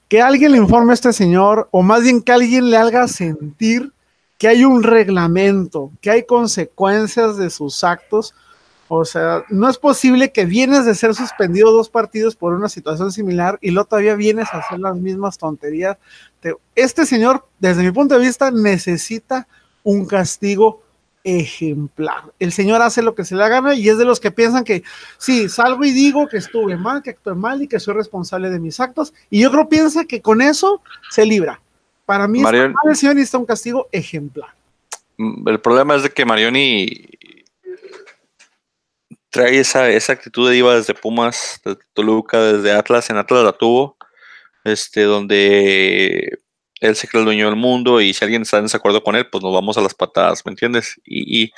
[0.09, 3.93] Que alguien le informe a este señor, o más bien que alguien le haga sentir
[4.39, 8.35] que hay un reglamento, que hay consecuencias de sus actos,
[8.89, 13.11] o sea, no es posible que vienes de ser suspendido dos partidos por una situación
[13.11, 15.97] similar y luego todavía vienes a hacer las mismas tonterías.
[16.75, 19.47] Este señor, desde mi punto de vista, necesita
[19.83, 20.83] un castigo
[21.27, 22.23] ejemplar.
[22.39, 24.85] El señor hace lo que se le gana y es de los que piensan que
[25.19, 28.61] sí, salgo y digo que estuve mal, que actué mal y que soy responsable de
[28.61, 29.13] mis actos.
[29.29, 30.81] Y yo creo piensa que con eso
[31.11, 31.61] se libra.
[32.05, 34.51] Para mí, el señor necesita un castigo ejemplar.
[35.17, 37.09] Mm, el problema es de que Marioni
[39.31, 43.53] trae esa, esa actitud de diva desde Pumas, desde Toluca, desde Atlas, en Atlas la
[43.53, 43.96] tuvo,
[44.67, 46.39] este, donde
[46.81, 49.29] él se cree el dueño del mundo y si alguien está en desacuerdo con él,
[49.31, 51.01] pues nos vamos a las patadas, ¿me entiendes?
[51.05, 51.53] Y, y,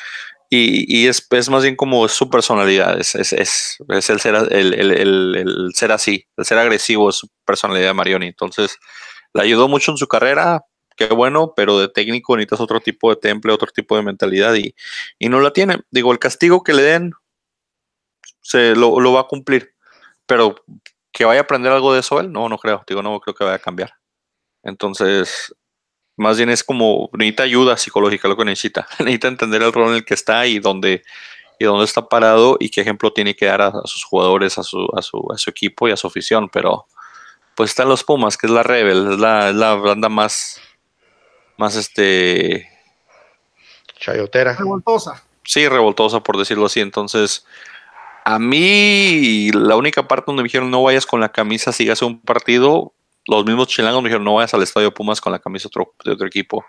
[0.51, 5.37] y, es, es, más bien como su personalidad, es, es, es, el, ser, el, el,
[5.37, 8.27] el, ser así, el ser agresivo es su personalidad de Marioni.
[8.27, 8.79] Entonces,
[9.35, 10.63] le ayudó mucho en su carrera,
[10.97, 14.75] qué bueno, pero de técnico necesitas otro tipo de temple, otro tipo de mentalidad y,
[15.19, 15.81] y no la tiene.
[15.91, 17.13] Digo, el castigo que le den,
[18.43, 19.75] se lo, lo, va a cumplir.
[20.27, 20.57] Pero
[21.13, 22.85] que vaya a aprender algo de eso él, no, no creo.
[22.87, 23.95] Digo, no creo que vaya a cambiar.
[24.63, 25.55] Entonces,
[26.17, 28.87] más bien es como necesita ayuda psicológica lo que necesita.
[28.99, 31.03] necesita entender el rol en el que está y dónde,
[31.59, 34.89] y dónde está parado y qué ejemplo tiene que dar a, sus jugadores, a su,
[34.97, 36.49] a, su, a su equipo y a su afición.
[36.49, 36.87] Pero
[37.55, 40.61] pues están los Pumas, que es la Rebel, es la, es la banda más,
[41.57, 42.69] más este...
[43.99, 44.55] Chayotera.
[44.55, 45.25] Revoltosa.
[45.45, 46.79] Sí, revoltosa, por decirlo así.
[46.79, 47.45] Entonces,
[48.31, 52.21] a mí, la única parte donde me dijeron no vayas con la camisa, sigas un
[52.21, 52.93] partido,
[53.27, 55.71] los mismos chilangos me dijeron no vayas al estadio Pumas con la camisa
[56.05, 56.63] de otro equipo.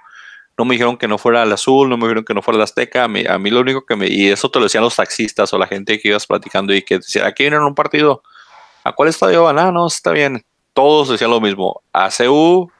[0.57, 2.63] No me dijeron que no fuera el azul, no me dijeron que no fuera el
[2.63, 3.03] azteca.
[3.03, 4.07] A mí, lo único que me.
[4.07, 6.99] Y eso te lo decían los taxistas o la gente que ibas platicando y que
[6.99, 8.23] decía, aquí vienen un partido.
[8.85, 9.59] ¿a cuál estadio van?
[9.59, 10.45] Ah, no, está bien.
[10.73, 11.81] Todos decían lo mismo.
[11.91, 12.71] A CU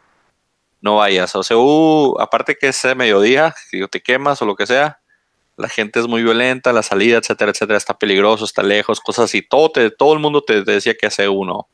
[0.79, 1.35] no vayas.
[1.35, 4.98] A CU, aparte que es mediodía, si te quemas o lo que sea,
[5.59, 9.41] la gente es muy violenta, la salida, etcétera, etcétera, está peligroso, está lejos, cosas así.
[9.41, 11.67] Todo, te, todo el mundo te, decía que hace uno.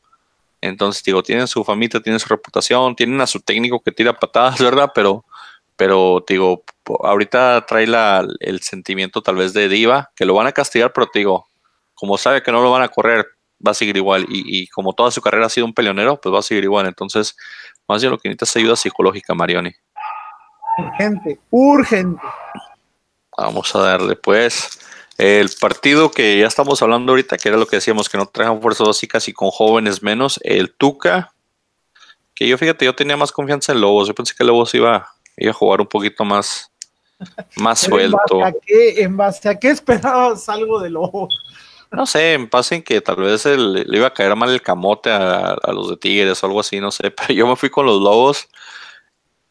[0.60, 4.58] Entonces, digo, tienen su familia, tienen su reputación, tienen a su técnico que tira patadas,
[4.60, 4.90] ¿verdad?
[4.92, 5.24] Pero,
[5.76, 6.64] pero digo,
[7.00, 7.86] ahorita trae
[8.40, 11.46] el sentimiento tal vez de diva, que lo van a castigar, pero digo,
[11.94, 13.24] como sabe que no lo van a correr,
[13.64, 14.26] va a seguir igual.
[14.28, 16.86] Y, y como toda su carrera ha sido un peleonero, pues va a seguir igual.
[16.86, 17.36] Entonces,
[17.86, 19.70] más bien lo que necesita es ayuda psicológica, Marioni.
[20.76, 22.20] Urgente, urgente.
[23.36, 24.78] Vamos a darle pues
[25.18, 28.60] el partido que ya estamos hablando ahorita, que era lo que decíamos, que no trajan
[28.60, 31.32] fuerzas básicas y con jóvenes menos, el Tuca,
[32.34, 35.08] que yo fíjate, yo tenía más confianza en Lobos, yo pensé que Lobos iba,
[35.38, 36.70] iba a jugar un poquito más,
[37.56, 38.40] más suelto.
[38.66, 41.34] ¿En base, a qué, esperabas algo de Lobos?
[41.90, 45.08] No sé, en base en que tal vez le iba a caer mal el camote
[45.08, 47.86] a, a, los de Tigres o algo así, no sé, pero yo me fui con
[47.86, 48.48] los Lobos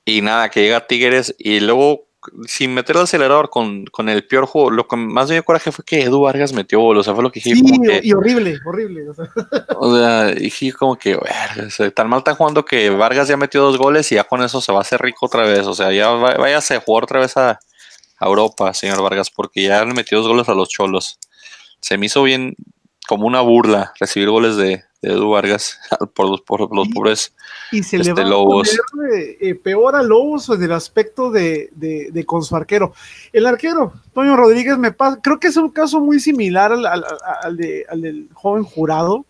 [0.04, 2.06] y nada, que llega Tigres y luego
[2.48, 5.72] sin meter el acelerador con, con, el peor juego, lo que más me dio coraje
[5.72, 8.02] fue que Edu Vargas metió gol, o sea, fue lo que dije.
[8.04, 9.04] y horrible, horrible.
[9.78, 11.18] O sea, dije como que,
[11.94, 14.72] tan mal está jugando que Vargas ya metió dos goles y ya con eso se
[14.72, 17.60] va a hacer rico otra vez, o sea, ya váyase a jugar otra vez a,
[18.20, 21.20] a Europa, señor Vargas, porque ya le metió dos goles a los cholos.
[21.80, 22.56] Se me hizo bien,
[23.08, 25.80] como una burla recibir goles de, Edu Vargas
[26.16, 27.34] por los, por los pobres
[27.72, 28.74] y se le este, va Lobos.
[28.74, 32.94] a poner eh, peor a Lobos en el aspecto de, de, con su arquero.
[33.32, 37.06] El arquero, Toño Rodríguez, me pasa, creo que es un caso muy similar al, al,
[37.44, 39.26] al, de, al del joven jurado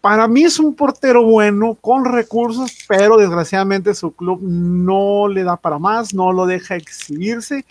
[0.00, 5.56] para mí es un portero bueno, con recursos, pero desgraciadamente su club no le da
[5.56, 7.64] para más, no lo deja exhibirse.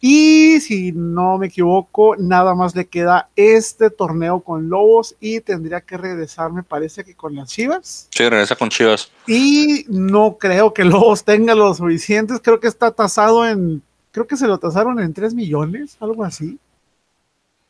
[0.00, 5.80] Y si no me equivoco, nada más le queda este torneo con Lobos y tendría
[5.82, 8.08] que regresar, me parece que con las Chivas.
[8.10, 9.10] Sí, regresa con Chivas.
[9.26, 14.36] Y no creo que Lobos tenga los suficientes, creo que está tasado en, creo que
[14.36, 16.58] se lo tasaron en 3 millones, algo así.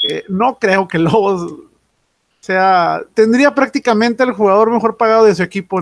[0.08, 1.71] Eh, no creo que Lobos
[2.42, 5.80] o sea, tendría prácticamente el jugador mejor pagado de su equipo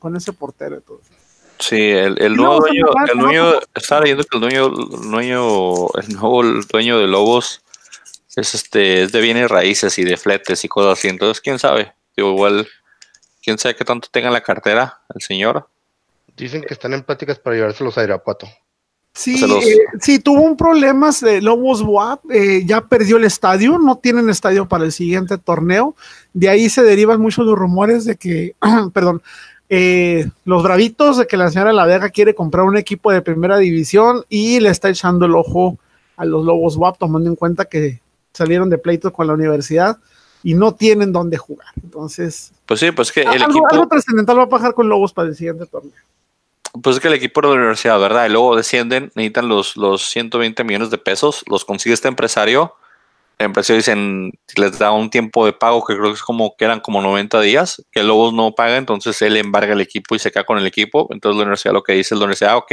[0.00, 0.74] con ese portero.
[0.74, 1.06] Entonces.
[1.60, 6.42] Sí, el, el nuevo dueño, el dueño estaba leyendo que el dueño, dueño, el nuevo
[6.68, 7.62] dueño de Lobos
[8.34, 11.06] es este, es de bienes raíces y de fletes y cosas así.
[11.06, 11.92] Entonces, quién sabe.
[12.16, 12.66] Digo, igual,
[13.40, 15.68] quién sabe qué tanto tenga en la cartera el señor.
[16.36, 18.48] Dicen que están en pláticas para llevárselos a Irapuato.
[19.16, 23.96] Sí, eh, sí, tuvo un problema de Lobos WAP, eh, ya perdió el estadio, no
[23.96, 25.94] tienen estadio para el siguiente torneo.
[26.32, 28.56] De ahí se derivan muchos los rumores de que,
[28.92, 29.22] perdón,
[29.68, 33.56] eh, los bravitos de que la señora La Vega quiere comprar un equipo de primera
[33.56, 35.78] división y le está echando el ojo
[36.16, 38.00] a los Lobos WAP, tomando en cuenta que
[38.32, 39.96] salieron de pleitos con la universidad
[40.42, 41.68] y no tienen dónde jugar.
[41.80, 43.68] Entonces, pues sí, pues que el algo, equipo...
[43.70, 45.92] algo trascendental va a pasar con Lobos para el siguiente torneo.
[46.82, 48.26] Pues es que el equipo de la universidad, ¿verdad?
[48.26, 52.74] Y luego descienden, necesitan los, los 120 millones de pesos, los consigue este empresario.
[53.38, 56.64] El empresario dicen, les da un tiempo de pago que creo que es como que
[56.64, 60.32] eran como 90 días, que luego no paga, entonces él embarga el equipo y se
[60.32, 61.08] queda con el equipo.
[61.12, 62.72] Entonces la universidad lo que dice es la universidad, ah, ok,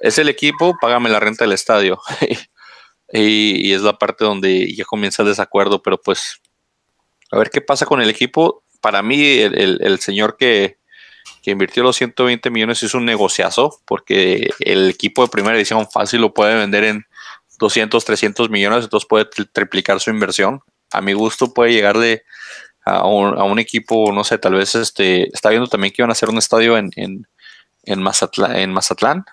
[0.00, 1.98] es el equipo, págame la renta del estadio.
[3.12, 6.40] y, es la parte donde ya comienza el desacuerdo, pero pues
[7.32, 8.62] a ver qué pasa con el equipo.
[8.82, 10.76] Para mí, el, el señor que,
[11.42, 16.20] que invirtió los 120 millones es un negociazo, porque el equipo de primera edición fácil
[16.20, 17.06] lo puede vender en
[17.58, 20.60] 200, 300 millones, entonces puede triplicar su inversión.
[20.92, 22.24] A mi gusto puede llegarle
[22.84, 26.10] a un, a un equipo, no sé, tal vez este, está viendo también que iban
[26.10, 27.26] a hacer un estadio en, en,
[27.84, 29.24] en, Mazatlán, en Mazatlán.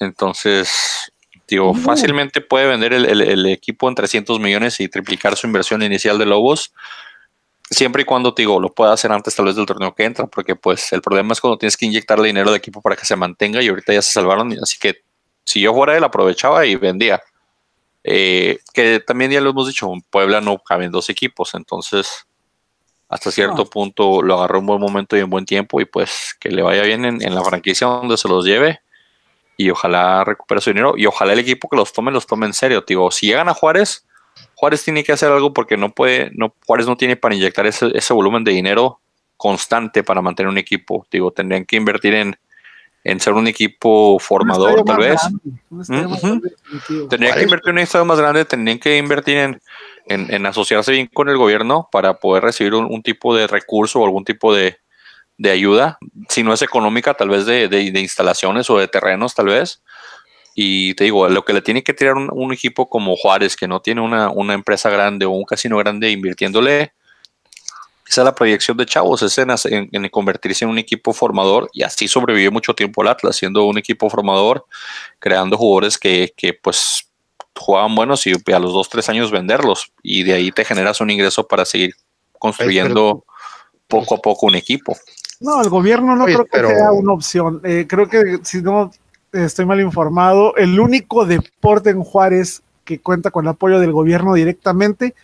[0.00, 1.12] Entonces,
[1.48, 5.82] digo, fácilmente puede vender el, el, el, equipo en 300 millones y triplicar su inversión
[5.82, 6.72] inicial de Lobos
[7.74, 10.26] siempre y cuando te digo, lo pueda hacer antes tal vez del torneo que entra,
[10.26, 13.16] porque pues el problema es cuando tienes que inyectarle dinero de equipo para que se
[13.16, 15.02] mantenga y ahorita ya se salvaron, así que
[15.44, 17.22] si yo fuera él aprovechaba y vendía.
[18.02, 22.26] Eh, que también ya lo hemos dicho, en Puebla no caben dos equipos, entonces
[23.08, 26.50] hasta cierto punto lo agarró en buen momento y en buen tiempo y pues que
[26.50, 28.80] le vaya bien en, en la franquicia donde se los lleve
[29.56, 32.52] y ojalá recupere su dinero y ojalá el equipo que los tome los tome en
[32.52, 32.84] serio.
[32.86, 34.06] Digo, si llegan a Juárez,
[34.56, 37.90] Juárez tiene que hacer algo porque no puede, no, Juárez no tiene para inyectar ese,
[37.94, 39.00] ese volumen de dinero
[39.36, 41.06] constante para mantener un equipo.
[41.10, 42.36] Digo, tendrían que invertir en,
[43.04, 45.20] en ser un equipo formador, tal vez.
[47.10, 49.60] Tendrían que invertir en un estadio más grande, tendrían que invertir en,
[50.06, 54.00] en, en, asociarse bien con el gobierno para poder recibir un, un tipo de recurso
[54.00, 54.78] o algún tipo de,
[55.36, 55.98] de, ayuda.
[56.30, 59.82] Si no es económica, tal vez de, de, de instalaciones o de terrenos, tal vez.
[60.54, 63.80] Y te digo, lo que le tiene que tirar un, equipo como Juárez, que no
[63.80, 66.92] tiene una, empresa grande o un casino grande invirtiéndole,
[68.06, 69.50] esa es la proyección de Chavos, es en,
[69.90, 73.78] en, convertirse en un equipo formador y así sobrevivió mucho tiempo el Atlas, siendo un
[73.78, 74.66] equipo formador,
[75.18, 77.08] creando jugadores que, que pues
[77.56, 81.10] jugaban buenos y a los dos, tres años venderlos y de ahí te generas un
[81.10, 81.94] ingreso para seguir
[82.38, 83.24] construyendo
[83.88, 84.96] poco a poco un equipo.
[85.40, 87.60] No, el gobierno no creo que sea una opción.
[87.64, 88.90] Eh, creo que si no
[89.34, 94.34] estoy mal informado, el único deporte en Juárez que cuenta con el apoyo del gobierno
[94.34, 95.14] directamente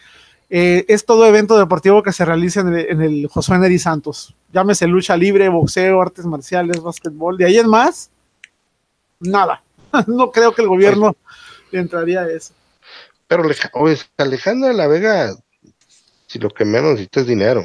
[0.49, 4.35] eh, es todo evento deportivo que se realiza en el, en el Josué Neri Santos.
[4.53, 7.37] Llámese lucha libre, boxeo, artes marciales, básquetbol.
[7.37, 8.11] De ahí en más,
[9.21, 9.63] nada.
[10.09, 11.17] no creo que el gobierno
[11.71, 12.53] le entraría a eso.
[13.29, 13.45] Pero
[14.17, 15.37] Alejandro de la Vega,
[16.27, 17.65] si lo que menos necesita es dinero.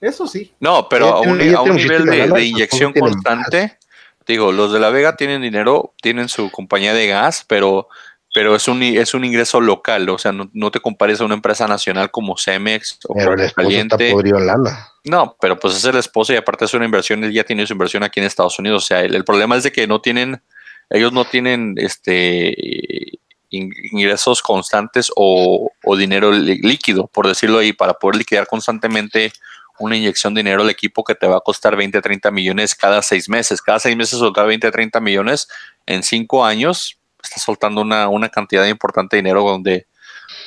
[0.00, 0.52] Eso sí.
[0.58, 3.78] No, pero a un, nivel de, inyección constante,
[4.26, 7.88] digo, los de La Vega tienen dinero, tienen su compañía de gas, pero,
[8.34, 11.66] pero es un es un ingreso local, o sea, no, te compares a una empresa
[11.66, 14.14] nacional como Cemex o pero el Caliente.
[14.22, 14.88] Lana.
[15.04, 17.74] No, pero pues es el esposo y aparte es una inversión, él ya tiene su
[17.74, 20.42] inversión aquí en Estados Unidos, o sea, el, el problema es de que no tienen,
[20.90, 23.18] ellos no tienen este
[23.56, 29.32] ingresos constantes o, o dinero líquido, por decirlo ahí, para poder liquidar constantemente
[29.78, 33.02] una inyección de dinero al equipo que te va a costar 20, 30 millones cada
[33.02, 33.60] seis meses.
[33.60, 35.48] Cada seis meses soltar 20, 30 millones
[35.86, 39.86] en cinco años, estás soltando una, una cantidad importante de dinero donde,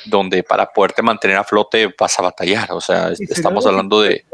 [0.04, 2.72] donde para poderte mantener a flote vas a batallar.
[2.72, 4.24] O sea, estamos hablando de...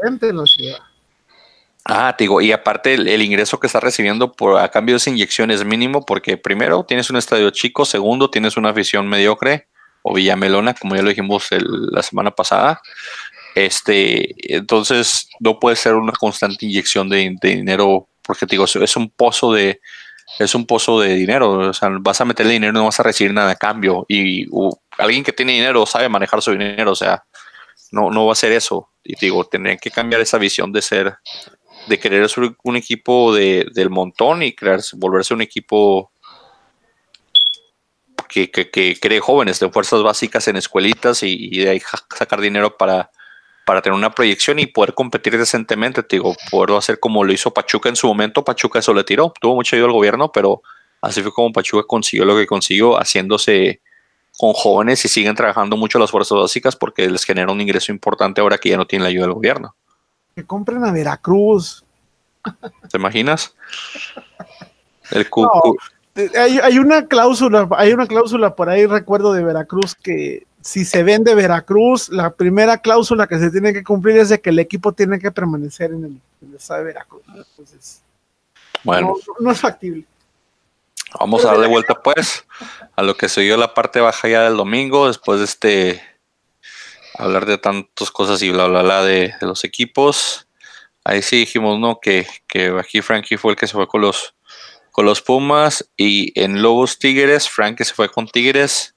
[1.87, 5.11] Ah, te digo, y aparte el, ingreso que estás recibiendo por a cambio de esa
[5.11, 9.67] inyección es mínimo porque primero tienes un estadio chico, segundo tienes una afición mediocre
[10.01, 12.81] o villamelona, como ya lo dijimos la semana pasada,
[13.55, 19.53] este, entonces no puede ser una constante inyección de, dinero, porque digo, es un pozo
[19.53, 19.79] de,
[20.39, 21.69] es un pozo de dinero.
[21.69, 24.05] O sea, vas a meterle dinero y no vas a recibir nada a cambio.
[24.09, 24.45] Y
[24.97, 26.91] alguien que tiene dinero sabe manejar su dinero.
[26.91, 27.23] O sea,
[27.91, 28.89] no, no va a ser eso.
[29.05, 31.15] Y digo, tendrían que cambiar esa visión de ser,
[31.87, 36.11] de querer ser un equipo de, del montón y crearse, volverse un equipo
[38.27, 41.81] que, que, cree jóvenes de fuerzas básicas en escuelitas y de ahí
[42.17, 43.09] sacar dinero para
[43.65, 47.51] para tener una proyección y poder competir decentemente, te digo, poderlo hacer como lo hizo
[47.51, 50.61] Pachuca en su momento, Pachuca eso le tiró, tuvo mucho ayuda al gobierno, pero
[51.01, 53.81] así fue como Pachuca consiguió lo que consiguió haciéndose
[54.37, 58.41] con jóvenes y siguen trabajando mucho las fuerzas básicas porque les genera un ingreso importante
[58.41, 59.75] ahora que ya no tienen la ayuda del gobierno.
[60.35, 61.83] Que compren a Veracruz.
[62.91, 63.55] ¿Te imaginas?
[65.11, 65.27] El
[66.37, 71.03] hay, hay, una cláusula, hay una cláusula por ahí, recuerdo de Veracruz que si se
[71.03, 74.93] vende Veracruz, la primera cláusula que se tiene que cumplir es de que el equipo
[74.93, 77.21] tiene que permanecer en el, estado de Veracruz.
[77.27, 78.01] Entonces,
[78.83, 80.05] bueno, no, es factible.
[81.19, 82.45] Vamos a darle vuelta pues
[82.95, 86.01] a lo que se dio la parte baja ya del domingo, después de este
[87.19, 90.47] hablar de tantas cosas y bla bla bla de, los equipos.
[91.03, 91.99] Ahí sí dijimos, ¿no?
[91.99, 94.33] Que, que aquí Frankie fue el que se fue con los
[94.89, 98.94] con los Pumas y en Lobos Tigres, Frankie se fue con Tigres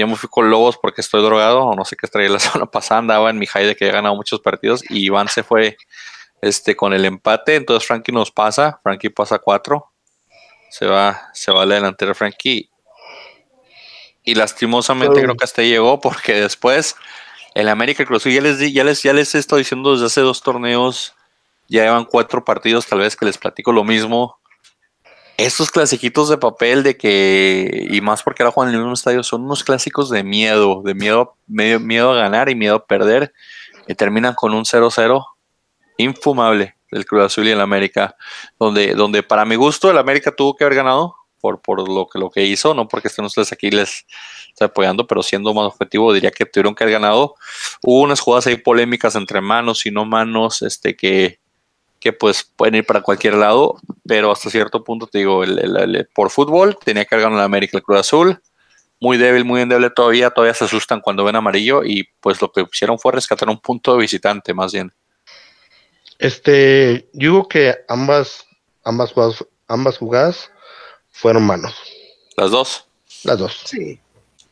[0.00, 2.66] yo me fui con Lobos porque estoy drogado, o no sé qué traía la semana
[2.66, 5.76] pasada, andaba en mi high de que he ganado muchos partidos y Iván se fue
[6.42, 9.90] este, con el empate, entonces Frankie nos pasa, Frankie pasa cuatro,
[10.70, 12.70] se va, se va a la delantera Frankie
[14.22, 16.96] y lastimosamente creo que hasta llegó porque después
[17.54, 20.42] el América Cruz ya les ya les ya les he estado diciendo desde hace dos
[20.42, 21.14] torneos
[21.68, 24.38] ya llevan cuatro partidos tal vez que les platico lo mismo
[25.38, 29.22] estos clasiquitos de papel de que, y más porque ahora juegan en el mismo estadio,
[29.22, 33.32] son unos clásicos de miedo, de miedo, miedo a ganar y miedo a perder,
[33.86, 35.24] que terminan con un 0-0
[35.98, 38.16] infumable del Cruz Azul y el América,
[38.58, 42.18] donde, donde para mi gusto el América tuvo que haber ganado por, por lo, que,
[42.18, 44.06] lo que hizo, no porque estén ustedes aquí les
[44.58, 47.34] apoyando, pero siendo más objetivo diría que tuvieron que haber ganado.
[47.82, 51.40] Hubo unas jugadas ahí polémicas entre manos y no manos, este que
[52.06, 56.30] que pues pueden ir para cualquier lado, pero hasta cierto punto te digo, el, por
[56.30, 58.40] fútbol tenía que ganar la América el Cruz Azul,
[59.00, 62.64] muy débil, muy endeble todavía, todavía se asustan cuando ven amarillo y pues lo que
[62.72, 64.92] hicieron fue rescatar un punto de visitante más bien.
[66.20, 68.46] Este, yo digo que ambas,
[68.84, 70.48] ambas jugadas, ambas jugadas
[71.10, 71.74] fueron manos.
[72.36, 72.86] Las dos.
[73.24, 73.62] Las dos.
[73.64, 73.98] Sí.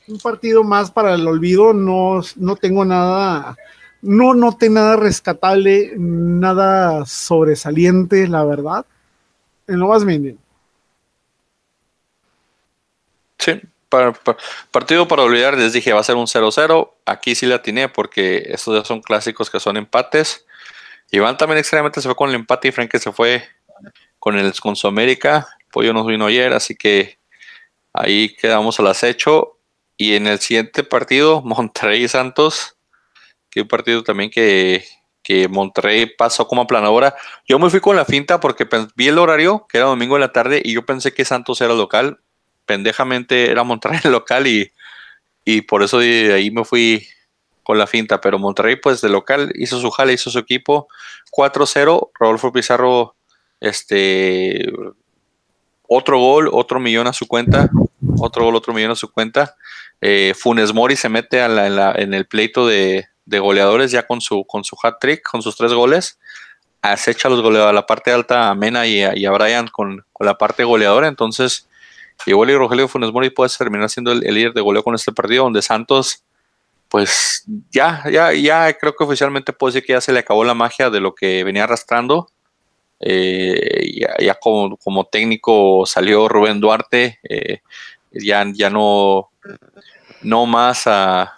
[0.09, 3.57] Un partido más para el olvido, no, no tengo nada
[4.05, 8.85] no noté nada rescatable, nada sobresaliente, la verdad.
[9.67, 10.39] En lo más mínimo.
[13.39, 13.61] Sí,
[14.71, 16.93] partido para olvidar, les dije, va a ser un 0-0.
[17.07, 20.45] Aquí sí la atiné porque estos ya son clásicos que son empates.
[21.11, 23.43] Iván también extrañamente se fue con el empate y Frank se fue
[24.19, 25.49] con el con su América.
[25.73, 27.19] Pollo nos vino ayer, así que
[27.93, 29.59] ahí quedamos al acecho.
[29.97, 32.74] Y en el siguiente partido, Monterrey Santos
[33.55, 34.85] que un partido también que,
[35.23, 37.15] que Monterrey pasó como aplanadora.
[37.47, 40.33] Yo me fui con la finta porque vi el horario, que era domingo en la
[40.33, 42.19] tarde, y yo pensé que Santos era local.
[42.67, 44.73] Pendejamente era Monterrey local y,
[45.45, 47.07] y por eso ahí me fui
[47.63, 48.21] con la finta.
[48.21, 50.89] Pero Monterrey, pues de local, hizo su jale, hizo su equipo.
[51.31, 53.15] 4-0, Rodolfo Pizarro,
[53.61, 54.69] este,
[55.87, 57.71] otro gol, otro millón a su cuenta.
[58.19, 59.55] Otro gol, otro millón a su cuenta.
[60.01, 64.65] Eh, Funes Mori se mete en el pleito de, de goleadores ya con su, con
[64.65, 66.19] su hat trick, con sus tres goles.
[66.83, 70.65] Acecha los goleadores a la parte alta a Mena y a, Brian con, la parte
[70.65, 71.09] goleadora.
[71.09, 71.69] Entonces,
[72.27, 75.45] igual y Rogelio Funes Mori puede terminar siendo el, líder de goleo con este partido,
[75.45, 76.23] donde Santos,
[76.89, 80.55] pues ya, ya, ya creo que oficialmente puede decir que ya se le acabó la
[80.55, 82.29] magia de lo que venía arrastrando.
[83.01, 87.61] Eh, ya, como, como, técnico salió Rubén Duarte, eh,
[88.13, 89.31] ya, ya no,
[90.23, 91.35] no más a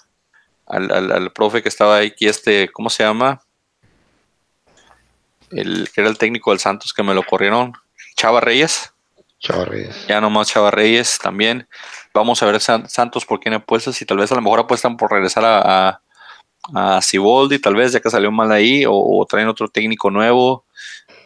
[0.66, 3.40] al, al, profe que estaba aquí, este, ¿cómo se llama?
[5.50, 7.72] El que era el técnico del Santos que me lo corrieron,
[8.16, 8.92] Chava Reyes.
[9.38, 10.06] Chava Reyes.
[10.08, 11.68] Ya nomás Chava Reyes también.
[12.14, 15.12] Vamos a ver Santos por quién apuestas y tal vez a lo mejor apuestan por
[15.12, 16.00] regresar a, a,
[16.74, 20.64] a Ciboldi, tal vez ya que salió mal ahí, o, traen otro técnico nuevo.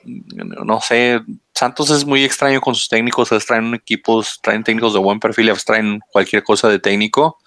[0.05, 1.21] No sé,
[1.55, 6.01] Santos es muy extraño con sus técnicos, traen equipos, traen técnicos de buen perfil, traen
[6.11, 7.39] cualquier cosa de técnico.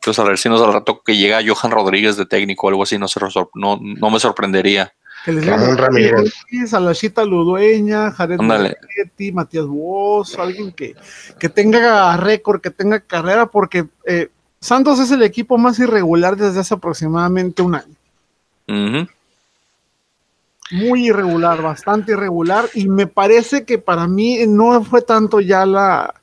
[0.00, 2.84] Entonces, a ver si nos al rato que llega Johan Rodríguez de técnico o algo
[2.84, 3.20] así, no, se
[3.54, 4.94] no, no me sorprendería.
[5.26, 6.32] Que les Ramírez.
[6.72, 10.96] A la Chita Ludueña, Jared Marchetti, Matías Bosch, alguien que,
[11.38, 16.60] que tenga récord, que tenga carrera, porque eh, Santos es el equipo más irregular desde
[16.60, 17.94] hace aproximadamente un año.
[20.70, 26.19] Muy irregular, bastante irregular, y me parece que para mí no fue tanto ya la,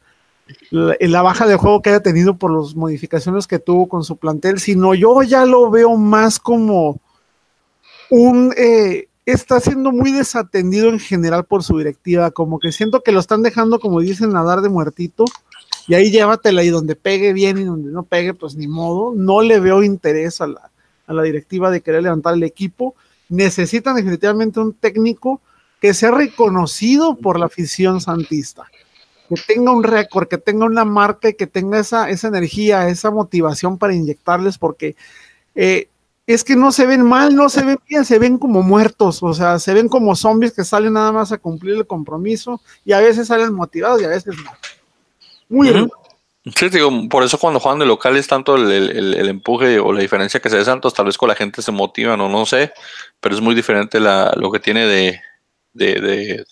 [0.69, 4.59] la, baja de juego que haya tenido por las modificaciones que tuvo con su plantel,
[4.59, 6.99] sino yo ya lo veo más como
[8.09, 8.53] un...
[8.57, 13.19] Eh, está siendo muy desatendido en general por su directiva, como que siento que lo
[13.19, 15.25] están dejando, como dicen, nadar de muertito,
[15.85, 19.41] y ahí llévatela y donde pegue bien y donde no pegue, pues ni modo, no
[19.41, 20.71] le veo interés a la,
[21.07, 22.95] a la directiva de querer levantar el equipo,
[23.27, 25.41] necesitan definitivamente un técnico
[25.81, 28.65] que sea reconocido por la afición santista
[29.29, 33.11] que tenga un récord, que tenga una marca y que tenga esa, esa energía, esa
[33.11, 34.95] motivación para inyectarles, porque
[35.55, 35.89] eh,
[36.25, 39.33] es que no se ven mal, no se ven bien, se ven como muertos, o
[39.33, 42.99] sea, se ven como zombies que salen nada más a cumplir el compromiso y a
[42.99, 44.51] veces salen motivados y a veces no.
[45.49, 45.89] Muy bien.
[46.55, 50.39] Sí, digo, por eso cuando juegan de local es tanto el, empuje o la diferencia
[50.39, 52.71] que se ve Santos, tal vez con la gente se motivan o no sé,
[53.19, 55.19] pero es muy diferente la, lo que tiene de,
[55.73, 56.45] de, de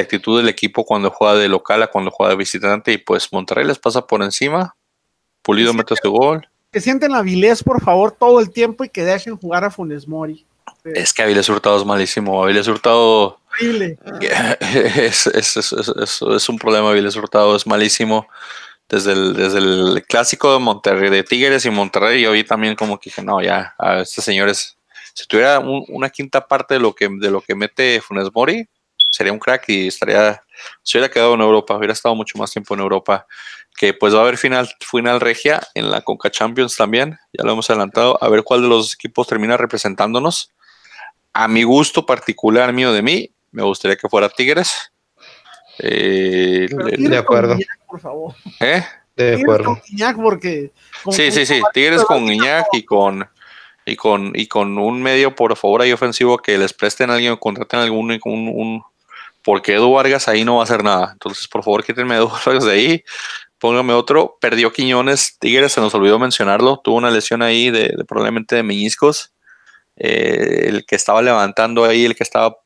[0.00, 3.66] actitud del equipo cuando juega de local a cuando juega de visitante y pues Monterrey
[3.66, 4.74] les pasa por encima.
[5.42, 6.48] Pulido mete su gol.
[6.70, 10.46] Que sienten Avilés, por favor, todo el tiempo y que dejen jugar a Funes Mori.
[10.84, 12.42] Es que Avilés Hurtado es malísimo.
[12.42, 13.38] Avilés Hurtado.
[14.72, 16.90] Es, es, es, es, un problema.
[16.90, 18.26] Avilés Hurtado es malísimo.
[18.88, 22.98] Desde el, desde el clásico de Monterrey, de Tigres y Monterrey, yo vi también como
[22.98, 24.76] que dije, no, ya, a estos señores,
[25.14, 28.66] si tuviera una quinta parte de lo que, de lo que mete Funes Mori,
[29.12, 30.42] sería un crack y estaría,
[30.82, 33.26] se hubiera quedado en Europa, hubiera estado mucho más tiempo en Europa,
[33.76, 37.52] que pues va a haber final, final regia en la Conca Champions también, ya lo
[37.52, 40.50] hemos adelantado, a ver cuál de los equipos termina representándonos.
[41.34, 44.92] A mi gusto particular mío de mí, me gustaría que fuera Tigres.
[45.78, 47.56] Eh, de acuerdo.
[47.86, 48.34] por favor.
[48.60, 48.82] ¿Eh?
[49.16, 49.80] De acuerdo.
[50.16, 50.72] porque
[51.10, 53.28] sí, sí, sí, Tigres con Iñak y con
[53.84, 57.32] y con y con un medio por favor ahí ofensivo que les presten a alguien
[57.32, 58.82] o contraten a algún un,
[59.42, 61.10] porque Edu Vargas ahí no va a hacer nada.
[61.12, 63.04] Entonces, por favor, quítenme a Edu Vargas de ahí,
[63.58, 64.38] póngame otro.
[64.40, 69.32] Perdió Quiñones, Tigres, se nos olvidó mencionarlo, tuvo una lesión ahí de, probablemente de meñiscos.
[69.96, 72.56] Eh, el que estaba levantando ahí, el que estaba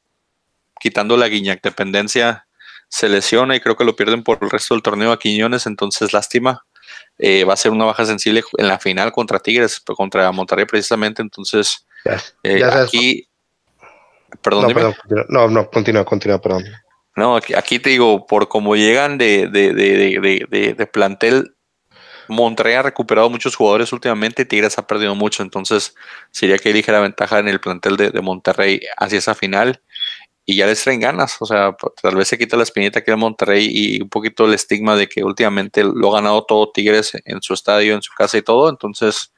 [0.78, 2.46] quitando la guiñac dependencia,
[2.88, 6.12] se lesiona y creo que lo pierden por el resto del torneo a Quiñones, entonces
[6.12, 6.64] lástima.
[7.18, 11.22] Eh, va a ser una baja sensible en la final contra Tigres, contra Monterrey precisamente,
[11.22, 11.86] entonces
[12.42, 13.28] eh, aquí
[14.42, 14.94] Perdón,
[15.28, 16.64] no, no, continúa, continúa, perdón.
[17.16, 21.56] No, aquí, te digo, por cómo llegan de, de, de, de, plantel,
[22.28, 25.94] Monterrey ha recuperado muchos jugadores últimamente, Tigres ha perdido mucho, entonces
[26.30, 29.80] sería que elige la ventaja en el plantel de, Monterrey hacia esa final
[30.44, 33.16] y ya les traen ganas, o sea, tal vez se quita la espinita aquí de
[33.16, 37.40] Monterrey y un poquito el estigma de que últimamente lo ha ganado todo Tigres en
[37.40, 39.32] su estadio, en su casa y todo, entonces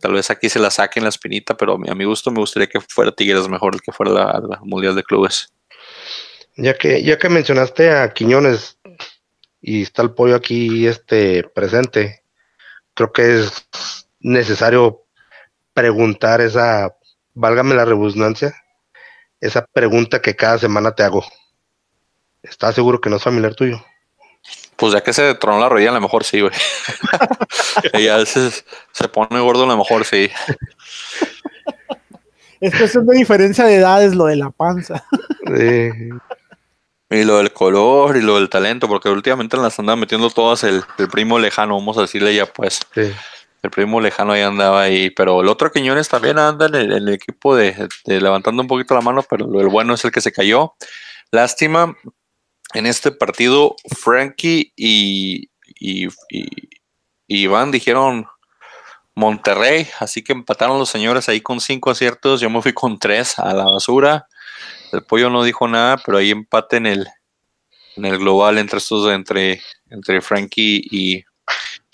[0.00, 2.80] Tal vez aquí se la saquen la espinita, pero a mi, gusto me gustaría que
[2.80, 5.52] fuera Tigres mejor el que fuera la, Mundial de Clubes.
[6.56, 8.78] Ya que, ya que mencionaste a Quiñones
[9.60, 12.22] y está el pollo aquí este presente,
[12.94, 13.66] creo que es
[14.20, 15.04] necesario
[15.74, 16.94] preguntar esa
[17.34, 18.54] válgame la redundancia,
[19.40, 21.24] esa pregunta que cada semana te hago.
[22.42, 23.84] ¿Estás seguro que no es familiar tuyo?
[24.78, 26.52] Pues ya que se tronó la rodilla, a lo mejor sí, güey.
[27.94, 30.30] y a veces se pone gordo, a lo mejor sí.
[32.60, 35.04] Es cuestión de diferencia de edades lo de la panza.
[35.46, 35.90] Sí.
[37.10, 40.84] Y lo del color y lo del talento, porque últimamente las andan metiendo todas el,
[40.98, 42.80] el primo lejano, vamos a decirle ya pues.
[42.94, 43.12] sí.
[43.60, 47.08] El primo lejano ahí andaba ahí, pero el otro Quiñones también anda en el, en
[47.08, 50.20] el equipo de, de levantando un poquito la mano, pero el bueno es el que
[50.20, 50.74] se cayó.
[51.32, 51.96] Lástima,
[52.74, 55.48] en este partido, Frankie y,
[57.26, 58.26] Iván dijeron
[59.14, 63.38] Monterrey, así que empataron los señores ahí con cinco aciertos, yo me fui con tres
[63.38, 64.26] a la basura.
[64.92, 67.06] El pollo no dijo nada, pero ahí empate en el,
[67.96, 69.60] global entre estos, entre,
[69.90, 71.24] entre Frankie y,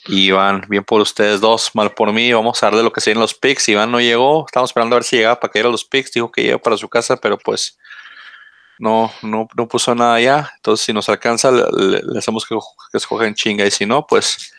[0.06, 0.66] Iván.
[0.68, 2.32] Bien por ustedes dos, mal por mí.
[2.32, 3.68] Vamos a darle lo que se los picks.
[3.70, 6.12] Iván no llegó, estamos esperando a ver si llegaba para que a los picks.
[6.12, 7.78] Dijo que llegó para su casa, pero pues
[8.78, 10.50] no, no, no puso nada ya.
[10.56, 12.56] Entonces, si nos alcanza, le, le- hacemos que,
[12.90, 13.64] que escogen chinga.
[13.66, 14.52] Y si no, pues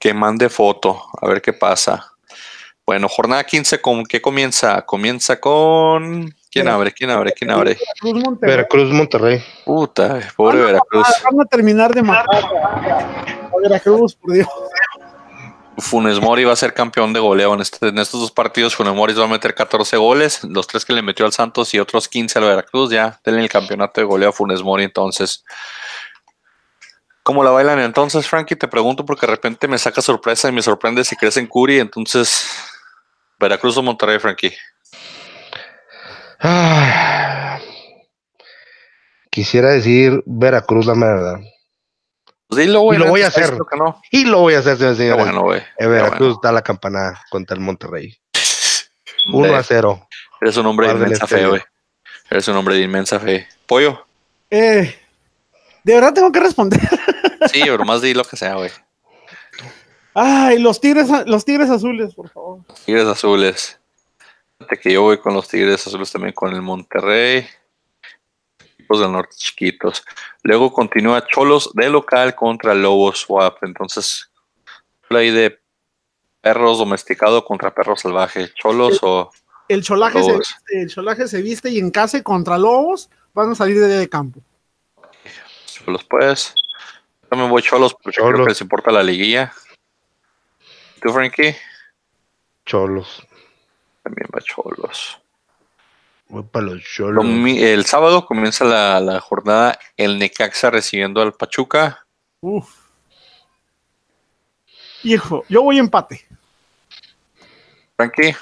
[0.00, 2.08] que mande foto, a ver qué pasa.
[2.84, 4.82] Bueno, jornada 15, ¿con qué comienza?
[4.82, 6.34] Comienza con.
[6.50, 6.92] ¿Quién abre?
[6.92, 7.32] ¿Quién abre?
[7.32, 7.78] ¿Quién abre?
[8.00, 8.56] Cruz Monterrey.
[8.56, 9.42] Veracruz, Monterrey.
[9.64, 11.06] Puta, pobre Veracruz.
[11.24, 14.48] Van a terminar de matar a Veracruz, por Dios.
[15.78, 18.74] Funes Mori va a ser campeón de goleo en, este- estos dos partidos.
[18.76, 21.78] Funes Mori va a meter 14 goles, los tres que le metió al Santos y
[21.78, 22.90] otros 15 al Veracruz.
[22.90, 24.84] Ya denle el campeonato de goleo a Funes Mori.
[24.84, 25.44] Entonces,
[27.22, 28.56] ¿cómo la bailan entonces, Frankie?
[28.56, 31.78] Te pregunto porque de repente me saca sorpresa y me sorprende si crees en Curi.
[31.80, 32.46] Entonces,
[33.40, 34.54] Veracruz o Monterrey, Frankie.
[36.40, 37.58] Ah,
[39.30, 41.36] quisiera decir Veracruz, la verdad.
[42.52, 42.98] Pues dilo, güey.
[42.98, 43.44] Y lo voy a hacer.
[43.44, 44.02] diciendo que no.
[44.10, 45.24] Y lo voy a hacer, señores.
[45.24, 45.62] bueno, güey.
[45.78, 46.40] Veracruz bueno.
[46.42, 48.14] da la campanada contra el Monterrey.
[49.26, 50.06] 1 Hombre, a 0.
[50.38, 51.62] Eres un hombre de inmensa fe, güey.
[52.28, 53.48] Eres un hombre de inmensa fe.
[53.64, 54.04] Pollo.
[54.50, 54.94] Eh,
[55.82, 56.80] de verdad tengo que responder.
[57.52, 58.70] Sí, pero más di lo que sea, güey.
[60.14, 62.60] Ay, los tigres, los tigres azules, por favor.
[62.86, 63.80] Tigres azules.
[64.58, 67.44] Fíjate que yo voy con los Tigres azules también con el Monterrey.
[68.92, 70.04] Equipos del norte chiquitos.
[70.42, 73.62] Luego continúa Cholos de local contra Lobos Swap.
[73.64, 74.30] Entonces,
[75.08, 75.58] play de
[76.40, 78.52] perros domesticado contra perros salvaje.
[78.54, 79.30] Cholos o
[79.68, 80.48] El cholaje, se Lobos.
[80.48, 83.86] viste, el cholaje se viste y en casa y contra lobos van a salir de,
[83.88, 84.40] de campo.
[85.66, 86.54] Cholos, pues.
[87.22, 88.46] Yo también voy Cholos porque creo Cholos.
[88.46, 89.52] que les importa la liguilla.
[91.00, 91.56] ¿Tú, Frankie?
[92.66, 93.26] Cholos.
[94.02, 95.21] También va Cholos.
[96.32, 97.24] Voy para los Lo cholos.
[97.26, 102.06] mi- El sábado comienza la, la jornada el Necaxa recibiendo al Pachuca.
[102.40, 102.74] Uf.
[105.02, 106.26] Hijo, yo voy empate.
[107.96, 108.34] Frankie,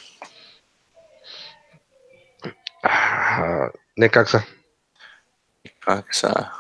[2.85, 4.47] Ah, Necaxa.
[5.65, 6.53] Necaxa.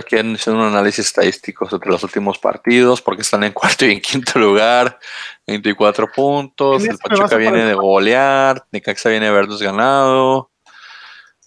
[0.00, 3.92] Aquí han hecho un análisis estadístico entre los últimos partidos, porque están en cuarto y
[3.92, 4.98] en quinto lugar,
[5.46, 6.84] 24 puntos.
[6.84, 10.50] El Pachuca a viene de golear, Necaxa viene de haberlos ganado.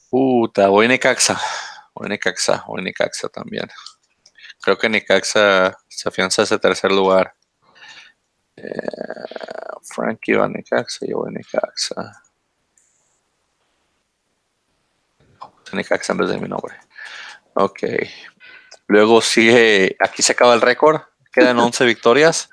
[0.10, 1.40] Puta, voy Necaxa.
[1.96, 3.68] Voy Necaxa, voy Necaxa también.
[4.62, 7.36] Creo que Necaxa se afianza a ese tercer lugar.
[8.56, 8.72] Eh,
[9.84, 12.24] Frankie va a Necaxa, yo voy Necaxa.
[15.40, 16.76] Puse Necaxa en vez de mi nombre.
[17.56, 17.84] Ok.
[18.94, 21.02] Luego sigue, aquí se acaba el récord,
[21.32, 22.50] quedan 11 victorias.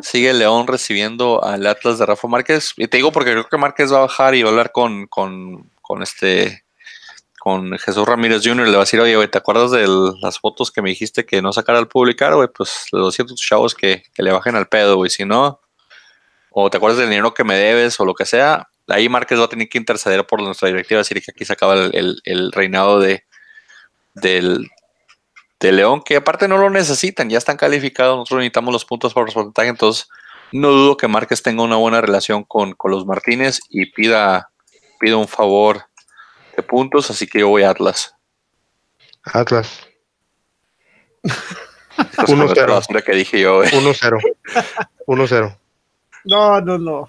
[0.00, 2.74] Sigue León recibiendo al Atlas de Rafa Márquez.
[2.76, 5.08] Y te digo porque creo que Márquez va a bajar y va a hablar con,
[5.08, 6.64] con, con este,
[7.40, 8.66] con Jesús Ramírez Jr.
[8.68, 9.88] Le va a decir, oye, güey, ¿te acuerdas de
[10.22, 12.46] las fotos que me dijiste que no sacara al publicar, güey?
[12.56, 15.10] Pues a tus chavos que, que le bajen al pedo, güey.
[15.10, 15.60] Si no,
[16.50, 19.46] o te acuerdas del dinero que me debes o lo que sea, ahí Márquez va
[19.46, 22.52] a tener que interceder por nuestra directiva, decir que aquí se acaba el, el- el
[22.52, 23.24] reinado de
[24.14, 24.68] del
[25.60, 29.32] de León, que aparte no lo necesitan, ya están calificados, nosotros necesitamos los puntos por
[29.32, 30.08] porcentaje, entonces
[30.52, 34.50] no dudo que Márquez tenga una buena relación con, con los Martínez y pida,
[35.00, 35.84] pida un favor
[36.56, 38.14] de puntos, así que yo voy a Atlas.
[39.24, 39.80] Atlas.
[41.22, 42.36] Esto es 1-0.
[42.36, 43.70] como la basura que dije yo, güey.
[43.70, 44.18] 1-0.
[45.06, 45.58] 1-0.
[46.24, 47.08] No, no, no.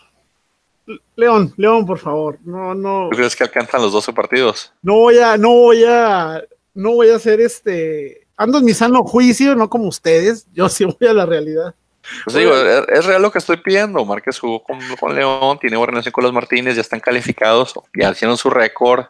[1.15, 2.37] León, León, por favor.
[2.43, 3.09] No, no.
[3.09, 4.73] ¿Tú crees que alcanzan los 12 partidos?
[4.81, 6.43] No voy a, no voy a,
[6.73, 8.24] no voy a hacer este.
[8.37, 10.47] Ando en mi sano juicio, no como ustedes.
[10.53, 11.75] Yo sí voy a la realidad.
[12.23, 14.05] Pues digo, es, es real lo que estoy pidiendo.
[14.05, 18.11] Márquez jugó con, con León, tiene buena relación con los Martínez, ya están calificados, ya
[18.11, 19.05] hicieron su récord.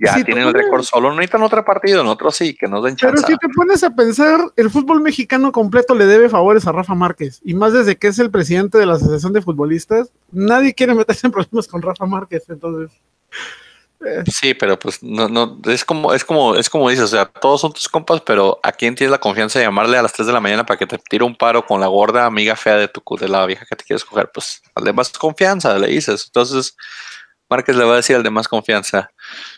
[0.00, 2.84] Ya Si tienen el récord solo, no necesitan otro partido, en otro sí, que nos
[2.84, 3.32] den Pero chance.
[3.32, 7.40] si te pones a pensar, el fútbol mexicano completo le debe favores a Rafa Márquez.
[7.44, 11.26] Y más desde que es el presidente de la Asociación de Futbolistas, nadie quiere meterse
[11.26, 12.44] en problemas con Rafa Márquez.
[12.48, 12.96] Entonces,
[14.32, 17.60] Sí, pero pues no, no, es como, es como, es como dices, o sea, todos
[17.60, 20.32] son tus compas, pero ¿a quién tienes la confianza de llamarle a las 3 de
[20.32, 23.02] la mañana para que te tire un paro con la gorda amiga fea de tu
[23.16, 24.30] de la vieja que te quieres coger?
[24.32, 26.26] Pues al de más confianza, le dices.
[26.26, 26.76] Entonces,
[27.50, 29.10] Márquez le va a decir al de más confianza.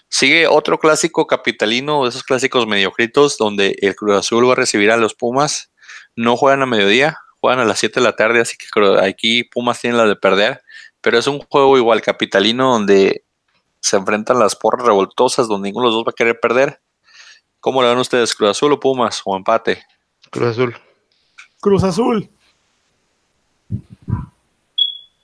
[0.08, 4.90] Sigue otro clásico capitalino, de esos clásicos mediocritos, donde el Cruz Azul va a recibir
[4.90, 5.70] a los Pumas.
[6.16, 8.66] No juegan a mediodía, juegan a las 7 de la tarde, así que
[9.02, 10.62] aquí Pumas tienen la de perder.
[11.02, 13.24] Pero es un juego igual capitalino donde
[13.80, 16.80] se enfrentan las porras revoltosas, donde ninguno de los dos va a querer perder.
[17.60, 18.34] ¿Cómo le van ustedes?
[18.34, 19.20] ¿Cruz Azul o Pumas?
[19.24, 19.84] ¿O empate?
[20.30, 20.76] Cruz Azul.
[21.60, 22.30] Cruz Azul.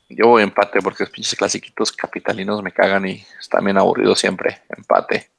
[0.08, 4.62] Yo voy empate porque los pinches clasiquitos capitalinos me cagan y están bien aburridos siempre.
[4.68, 5.30] Empate.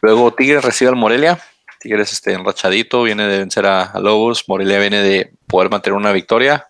[0.00, 1.38] Luego Tigres recibe al Morelia.
[1.80, 4.44] Tigres este, enrachadito, viene de vencer a, a Lobos.
[4.48, 6.68] Morelia viene de poder mantener una victoria.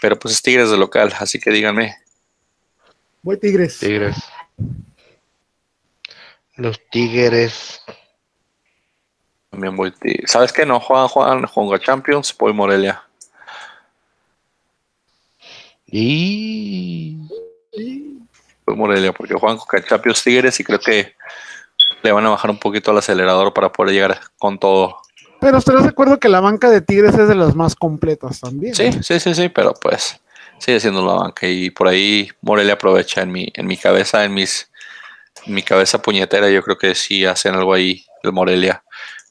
[0.00, 1.96] Pero pues es Tigres de local, así que díganme.
[3.28, 3.78] Voy Tigres.
[3.78, 4.16] Tigres.
[6.56, 7.82] Los Tigres.
[9.50, 10.30] También voy Tigres.
[10.30, 10.64] ¿Sabes qué?
[10.64, 13.02] No juegan, juegan, juegan Champions, voy Morelia.
[15.84, 17.18] Y
[18.64, 21.14] Voy Morelia porque juegan con Champions Tigres y creo que
[22.02, 25.02] le van a bajar un poquito al acelerador para poder llegar con todo.
[25.38, 28.74] Pero estarás de acuerdo que la banca de Tigres es de las más completas también.
[28.74, 30.18] Sí, sí, sí, sí, pero pues
[30.58, 34.34] sigue siendo la banca y por ahí Morelia aprovecha en mi, en mi cabeza, en
[34.34, 34.70] mis,
[35.46, 38.82] en mi cabeza puñetera, yo creo que sí hacen algo ahí el Morelia.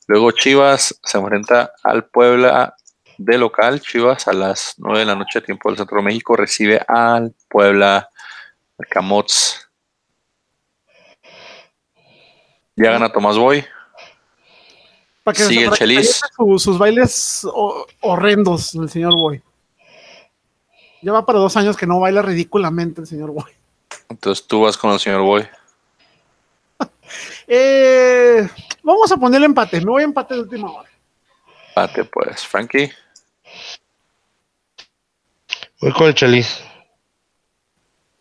[0.07, 2.75] Luego Chivas se enfrenta al Puebla
[3.17, 6.81] de local, Chivas a las 9 de la noche, tiempo del Centro de México, recibe
[6.87, 8.09] al Puebla
[8.79, 9.67] al Camots.
[12.75, 13.65] Ya gana Tomás Boy.
[15.23, 16.21] Para que Sigue Chelis.
[16.23, 19.41] aviente su- sus bailes ho- horrendos el señor Boy.
[21.01, 23.51] Ya va para dos años que no baila ridículamente el señor Boy.
[24.09, 25.47] Entonces tú vas con el señor Boy.
[27.47, 28.45] Eh,
[28.83, 29.79] vamos a ponerle empate.
[29.79, 30.89] Me voy a empate de última hora.
[31.73, 32.91] Pate, pues, Frankie.
[35.79, 36.61] voy con el Chelis.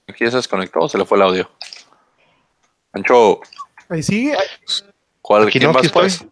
[0.08, 1.50] Aquí ya se desconectó, se le fue el audio.
[2.92, 3.40] Ancho,
[3.88, 4.36] Ahí sigue.
[5.20, 5.90] ¿cuál, Aquí ¿quién no, estoy.
[6.02, 6.24] pues?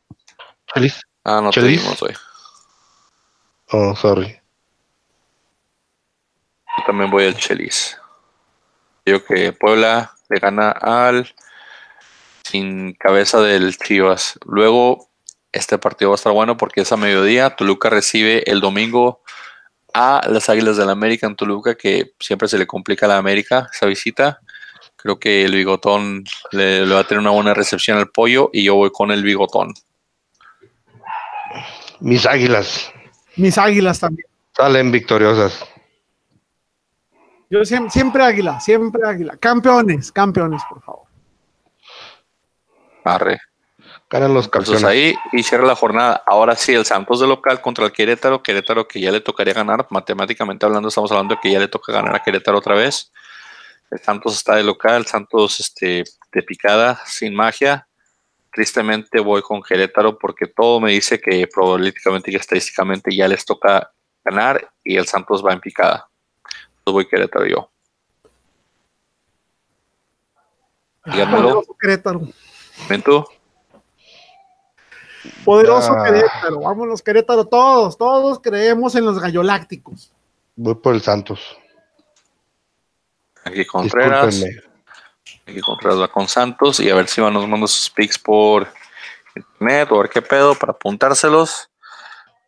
[0.72, 1.00] Chelis.
[1.24, 1.82] Ah, no te Chelis.
[1.82, 2.14] dimos hoy.
[3.72, 4.38] Oh, sorry.
[6.86, 7.98] También voy al Chelis.
[9.05, 11.35] Digo que Puebla le gana al
[12.44, 14.39] sin cabeza del Chivas.
[14.47, 15.09] Luego,
[15.52, 17.56] este partido va a estar bueno porque es a mediodía.
[17.56, 19.23] Toluca recibe el domingo
[19.93, 23.69] a las Águilas del América en Toluca, que siempre se le complica a la América
[23.73, 24.40] esa visita.
[24.97, 28.65] Creo que el bigotón le, le va a tener una buena recepción al pollo y
[28.65, 29.73] yo voy con el bigotón.
[32.01, 32.90] Mis águilas
[33.36, 34.27] Mis águilas también.
[34.56, 35.65] salen victoriosas.
[37.55, 39.36] Yo siempre, siempre águila, siempre águila.
[39.36, 41.06] Campeones, campeones, por favor.
[43.05, 43.39] Arre.
[44.10, 44.85] Ganan los Entonces campeones.
[44.85, 46.20] ahí y cierra la jornada.
[46.26, 48.43] Ahora sí, el Santos de local contra el Querétaro.
[48.43, 49.86] Querétaro que ya le tocaría ganar.
[49.90, 53.12] Matemáticamente hablando, estamos hablando de que ya le toca ganar a Querétaro otra vez.
[53.89, 54.97] El Santos está de local.
[54.97, 56.02] El Santos este,
[56.32, 57.86] de picada, sin magia.
[58.52, 63.93] Tristemente voy con Querétaro porque todo me dice que probabilísticamente y estadísticamente ya les toca
[64.24, 66.09] ganar y el Santos va en picada.
[66.86, 67.70] Voy Querétaro yo.
[71.06, 71.43] Díganmelo.
[71.43, 72.20] Poderoso Querétaro.
[72.89, 73.24] ¿Ven tú?
[75.44, 76.05] Poderoso Ah.
[76.05, 76.61] Querétaro.
[76.61, 80.12] Vámonos, Querétaro, todos, todos creemos en los gallolácticos.
[80.56, 81.56] Voy por el Santos.
[83.44, 84.43] Aquí Contreras.
[85.47, 88.69] Aquí Contreras va con Santos y a ver si van nos manda sus pics por
[89.36, 91.69] internet o a ver qué pedo para apuntárselos.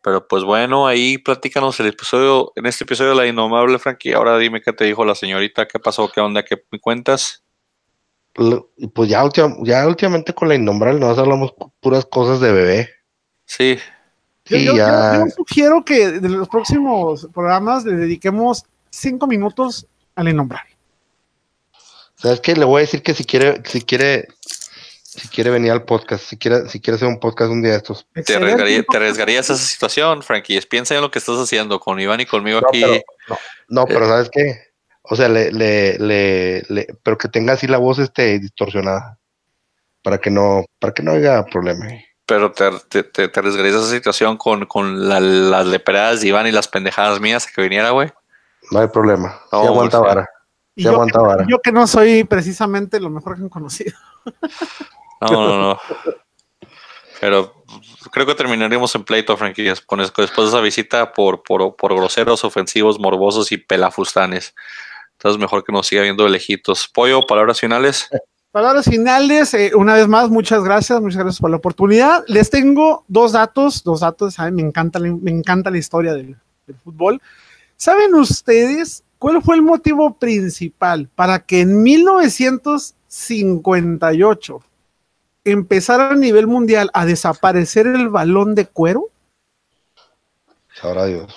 [0.07, 4.13] Pero pues bueno, ahí platícanos el episodio, en este episodio de la innomable Frankie.
[4.13, 7.43] Ahora dime qué te dijo la señorita, qué pasó, qué onda, qué me cuentas.
[8.33, 9.21] Pues ya,
[9.63, 12.89] ya últimamente con la innombrable nos hablamos pu- puras cosas de bebé.
[13.43, 13.77] Sí,
[14.45, 15.15] Yo, yo- ya.
[15.17, 20.71] yo- yo sugiero que de los próximos programas le dediquemos cinco minutos al innombrable.
[22.15, 22.55] ¿Sabes qué?
[22.55, 24.29] Le voy a decir que si quiere, si quiere,
[25.17, 27.77] si quiere venir al podcast, si quiere, si quiere hacer un podcast un día de
[27.77, 28.05] estos.
[28.13, 28.53] te Excelente.
[28.53, 30.61] arriesgaría- te arriesgarías a esa situación, Frankie.
[30.61, 32.81] Piensa en lo que estás haciendo con Iván y conmigo No, aquí.
[32.81, 32.93] pero,
[33.27, 33.37] no,
[33.69, 34.61] no, pero ¿sabes qué?
[35.09, 39.17] O sea, le, le, le, le- pero que tenga así la voz este distorsionada.
[40.03, 41.87] Para que no, para que no haya problema.
[42.25, 46.27] Pero te, te, te- te arriesgarías a esa situación con, con la- las leperadas de
[46.27, 48.11] Iván y las pendejadas mías a que viniera, güey.
[48.71, 49.31] No hay problema.
[49.43, 50.29] Sí No, aguanta vara.
[50.75, 51.45] Se yo, aguanta vara.
[51.47, 53.93] yo que no soy precisamente lo mejor que han conocido.
[55.21, 55.79] No, no, no.
[57.19, 57.63] Pero
[58.11, 63.51] creo que terminaremos en pleito, Frankie, después de esa visita por, por, groseros, ofensivos, morbosos
[63.51, 64.55] y pelafustanes.
[65.13, 66.87] Entonces, mejor que nos siga viendo de lejitos.
[66.87, 68.07] Pollo, palabras finales.
[68.51, 72.23] Palabras finales, eh, una vez más, muchas gracias, muchas gracias por la oportunidad.
[72.27, 74.55] Les tengo dos datos, dos datos, ¿saben?
[74.55, 77.21] Me encanta, me encanta la historia del, del fútbol.
[77.75, 84.61] ¿Saben ustedes cuál fue el motivo principal para que en 1958
[85.51, 89.09] empezara a nivel mundial a desaparecer el balón de cuero?
[90.73, 91.33] Sabrá Dios.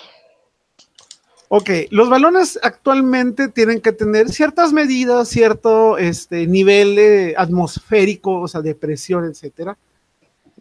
[1.53, 8.47] Ok, los balones actualmente tienen que tener ciertas medidas, cierto este, nivel eh, atmosférico, o
[8.47, 9.77] sea, de presión, etcétera.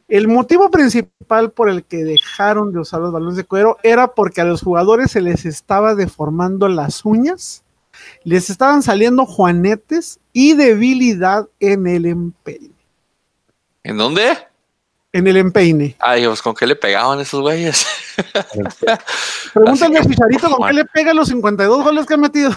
[0.08, 4.40] El motivo principal por el que dejaron de usar los balones de cuero era porque
[4.40, 7.62] a los jugadores se les estaba deformando las uñas,
[8.24, 12.79] les estaban saliendo juanetes y debilidad en el empeine.
[13.82, 14.36] ¿En dónde?
[15.12, 15.96] En el empeine.
[15.98, 17.84] Ay, pues con qué le pegaban esos güeyes.
[19.52, 22.52] Pregúntale a que, Chicharito con qué le pega los 52 goles que ha metido.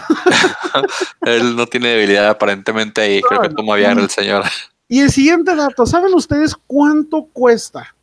[1.22, 3.20] Él no tiene debilidad aparentemente ahí.
[3.22, 4.44] Creo que toma Viagra el señor.
[4.86, 7.94] Y el siguiente dato, ¿saben ustedes cuánto cuesta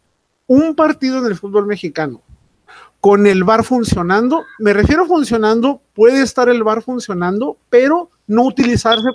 [0.47, 2.21] un partido en el fútbol mexicano
[2.99, 4.43] con el bar funcionando?
[4.59, 9.07] Me refiero a funcionando, puede estar el bar funcionando, pero no utilizarse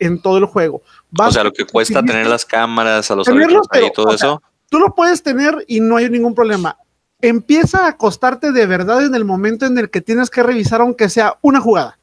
[0.00, 0.82] en todo el juego.
[1.16, 4.28] O sea, lo que cuesta tener las cámaras, a los Tenerlos, y todo o sea,
[4.28, 4.42] eso.
[4.68, 6.76] Tú lo puedes tener y no hay ningún problema.
[7.20, 11.08] Empieza a costarte de verdad en el momento en el que tienes que revisar aunque
[11.08, 11.98] sea una jugada.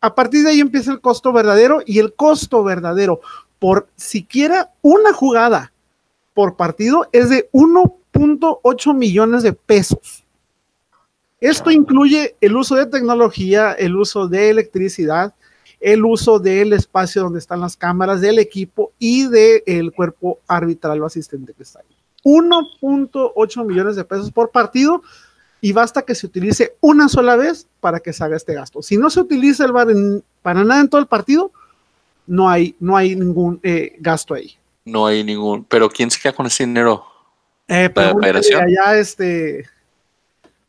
[0.00, 3.20] A partir de ahí empieza el costo verdadero y el costo verdadero
[3.58, 5.72] por siquiera una jugada
[6.32, 10.24] por partido es de 1.8 millones de pesos.
[11.40, 15.34] Esto incluye el uso de tecnología, el uso de electricidad,
[15.80, 21.06] el uso del espacio donde están las cámaras, del equipo y del cuerpo arbitral o
[21.06, 21.96] asistente que está ahí.
[22.24, 25.02] 1.8 millones de pesos por partido
[25.60, 28.82] y basta que se utilice una sola vez para que se haga este gasto.
[28.82, 31.50] Si no se utiliza el VAR en- para nada en todo el partido,
[32.26, 34.56] no hay, no hay ningún eh, gasto ahí.
[34.84, 35.64] No hay ningún.
[35.64, 37.04] Pero ¿quién se queda con ese dinero?
[37.66, 38.62] Eh, federación?
[38.62, 39.66] allá, este,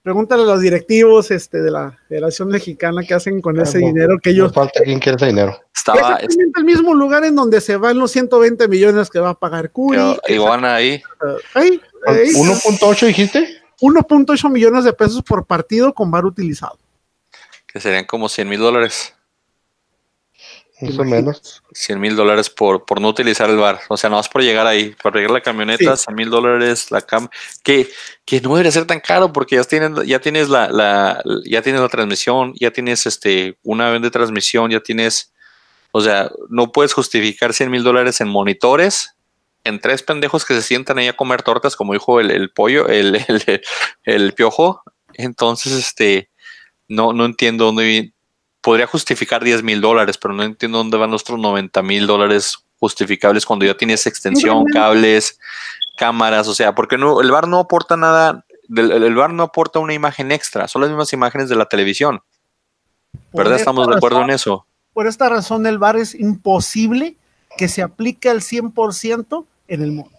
[0.09, 3.87] pregúntale a los directivos este, de la Federación Mexicana que hacen con ese Ah, no,
[3.89, 5.55] dinero que No ellos falta quien quiere ese dinero.
[5.75, 6.15] Estaba.
[6.15, 9.69] Exactamente el mismo lugar en donde se van los 120 millones que va a pagar
[9.71, 9.99] Curi.
[9.99, 10.99] este, Iguana ahí.
[11.53, 13.61] Ahí, ahí, 1.8 dijiste.
[13.81, 16.79] 1.8 millones de pesos por partido con bar utilizado.
[17.67, 19.13] Que serían como 100 mil dólares.
[20.81, 21.61] Más o menos.
[21.73, 23.81] 100 mil dólares por, por no utilizar el bar.
[23.89, 26.03] O sea, no más por llegar ahí, por llegar la camioneta, Sí.
[26.05, 27.27] 100 mil dólares, la cam,
[27.63, 27.89] que,
[28.25, 31.81] que no debería ser tan caro porque ya tienes, ya tienes la, la, ya tienes
[31.81, 35.33] la transmisión, ya tienes este, una vez de transmisión, ya tienes,
[35.91, 39.15] o sea, no puedes justificar 100 mil dólares en monitores,
[39.65, 42.87] en tres pendejos que se sientan ahí a comer tortas, como dijo el, el pollo,
[42.87, 43.61] el, el,
[44.03, 44.81] el piojo.
[45.13, 46.29] Entonces, este,
[46.87, 48.13] no, no entiendo dónde
[48.61, 52.57] podría justificar 10 mil dólares, pero no entiendo dónde van los otros 90 mil dólares
[52.79, 55.39] justificables cuando ya tienes extensión, cables,
[55.97, 58.45] cámaras, o sea, porque no, el bar no aporta nada,
[58.75, 62.21] el, el bar no aporta una imagen extra, son las mismas imágenes de la televisión,
[63.33, 63.53] ¿verdad?
[63.55, 64.65] esta Estamos de acuerdo razón- en eso.
[64.93, 67.15] Por esta razón, el bar es imposible
[67.57, 70.11] que se aplique al 100% en el mundo.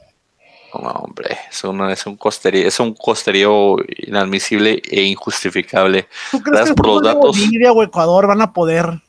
[0.74, 3.76] No, hombre, es, una- es un costerío, es un costerío
[4.06, 6.08] inadmisible e injustificable.
[6.30, 7.36] ¿Tú crees Gracias que por los datos.
[7.38, 9.00] Bolivia o Ecuador van a poder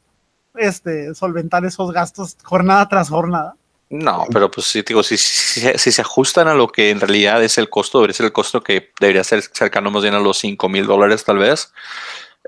[0.55, 3.55] este, solventar esos gastos jornada tras jornada?
[3.89, 6.99] No, pero pues sí, digo, si, si, si- si se ajustan a lo que en
[7.01, 10.19] realidad es el costo, debería ser el costo que debería ser cercano más bien a
[10.19, 11.73] los 5 mil dólares tal vez,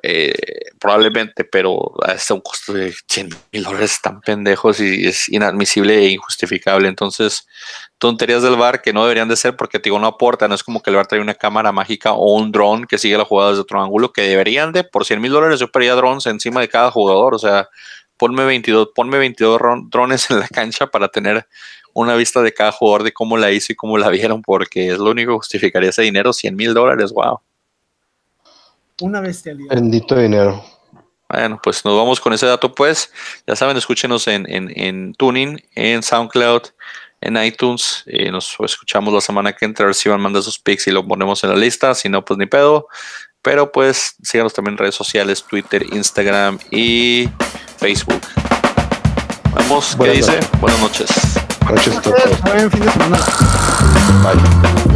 [0.01, 0.33] eh,
[0.79, 6.09] probablemente, pero hasta un costo de 100 mil dólares tan pendejos y es inadmisible e
[6.09, 6.87] injustificable.
[6.87, 7.47] Entonces,
[7.99, 10.81] tonterías del bar que no deberían de ser porque digo, no aportan, no es como
[10.81, 13.61] que el bar trae una cámara mágica o un dron que sigue la jugada desde
[13.61, 16.91] otro ángulo, que deberían de, por 100 mil dólares yo pediría drones encima de cada
[16.91, 17.69] jugador, o sea,
[18.17, 21.47] ponme 22, ponme 22 ron- drones en la cancha para tener
[21.93, 24.97] una vista de cada jugador de cómo la hizo y cómo la vieron, porque es
[24.97, 27.39] lo único que justificaría ese dinero, 100 mil dólares, wow.
[29.01, 29.75] Una bestialidad.
[29.75, 30.63] Bendito dinero.
[31.29, 33.11] Bueno, pues nos vamos con ese dato, pues.
[33.47, 36.61] Ya saben, escúchenos en, en, en Tuning, en SoundCloud,
[37.21, 38.03] en iTunes.
[38.05, 39.85] Eh, nos escuchamos la semana que entra.
[39.85, 41.95] A ver si van a mandar sus pics y lo ponemos en la lista.
[41.95, 42.87] Si no, pues ni pedo.
[43.41, 47.27] Pero pues síganos también en redes sociales, Twitter, Instagram y
[47.77, 48.21] Facebook.
[49.53, 50.31] Vamos, ¿qué Buenas dice?
[50.33, 50.59] noches.
[50.61, 51.09] Buenas noches.
[51.69, 52.17] Noches a todos.
[52.17, 53.17] Ustedes, buen fin de semana.
[54.23, 54.92] Bye.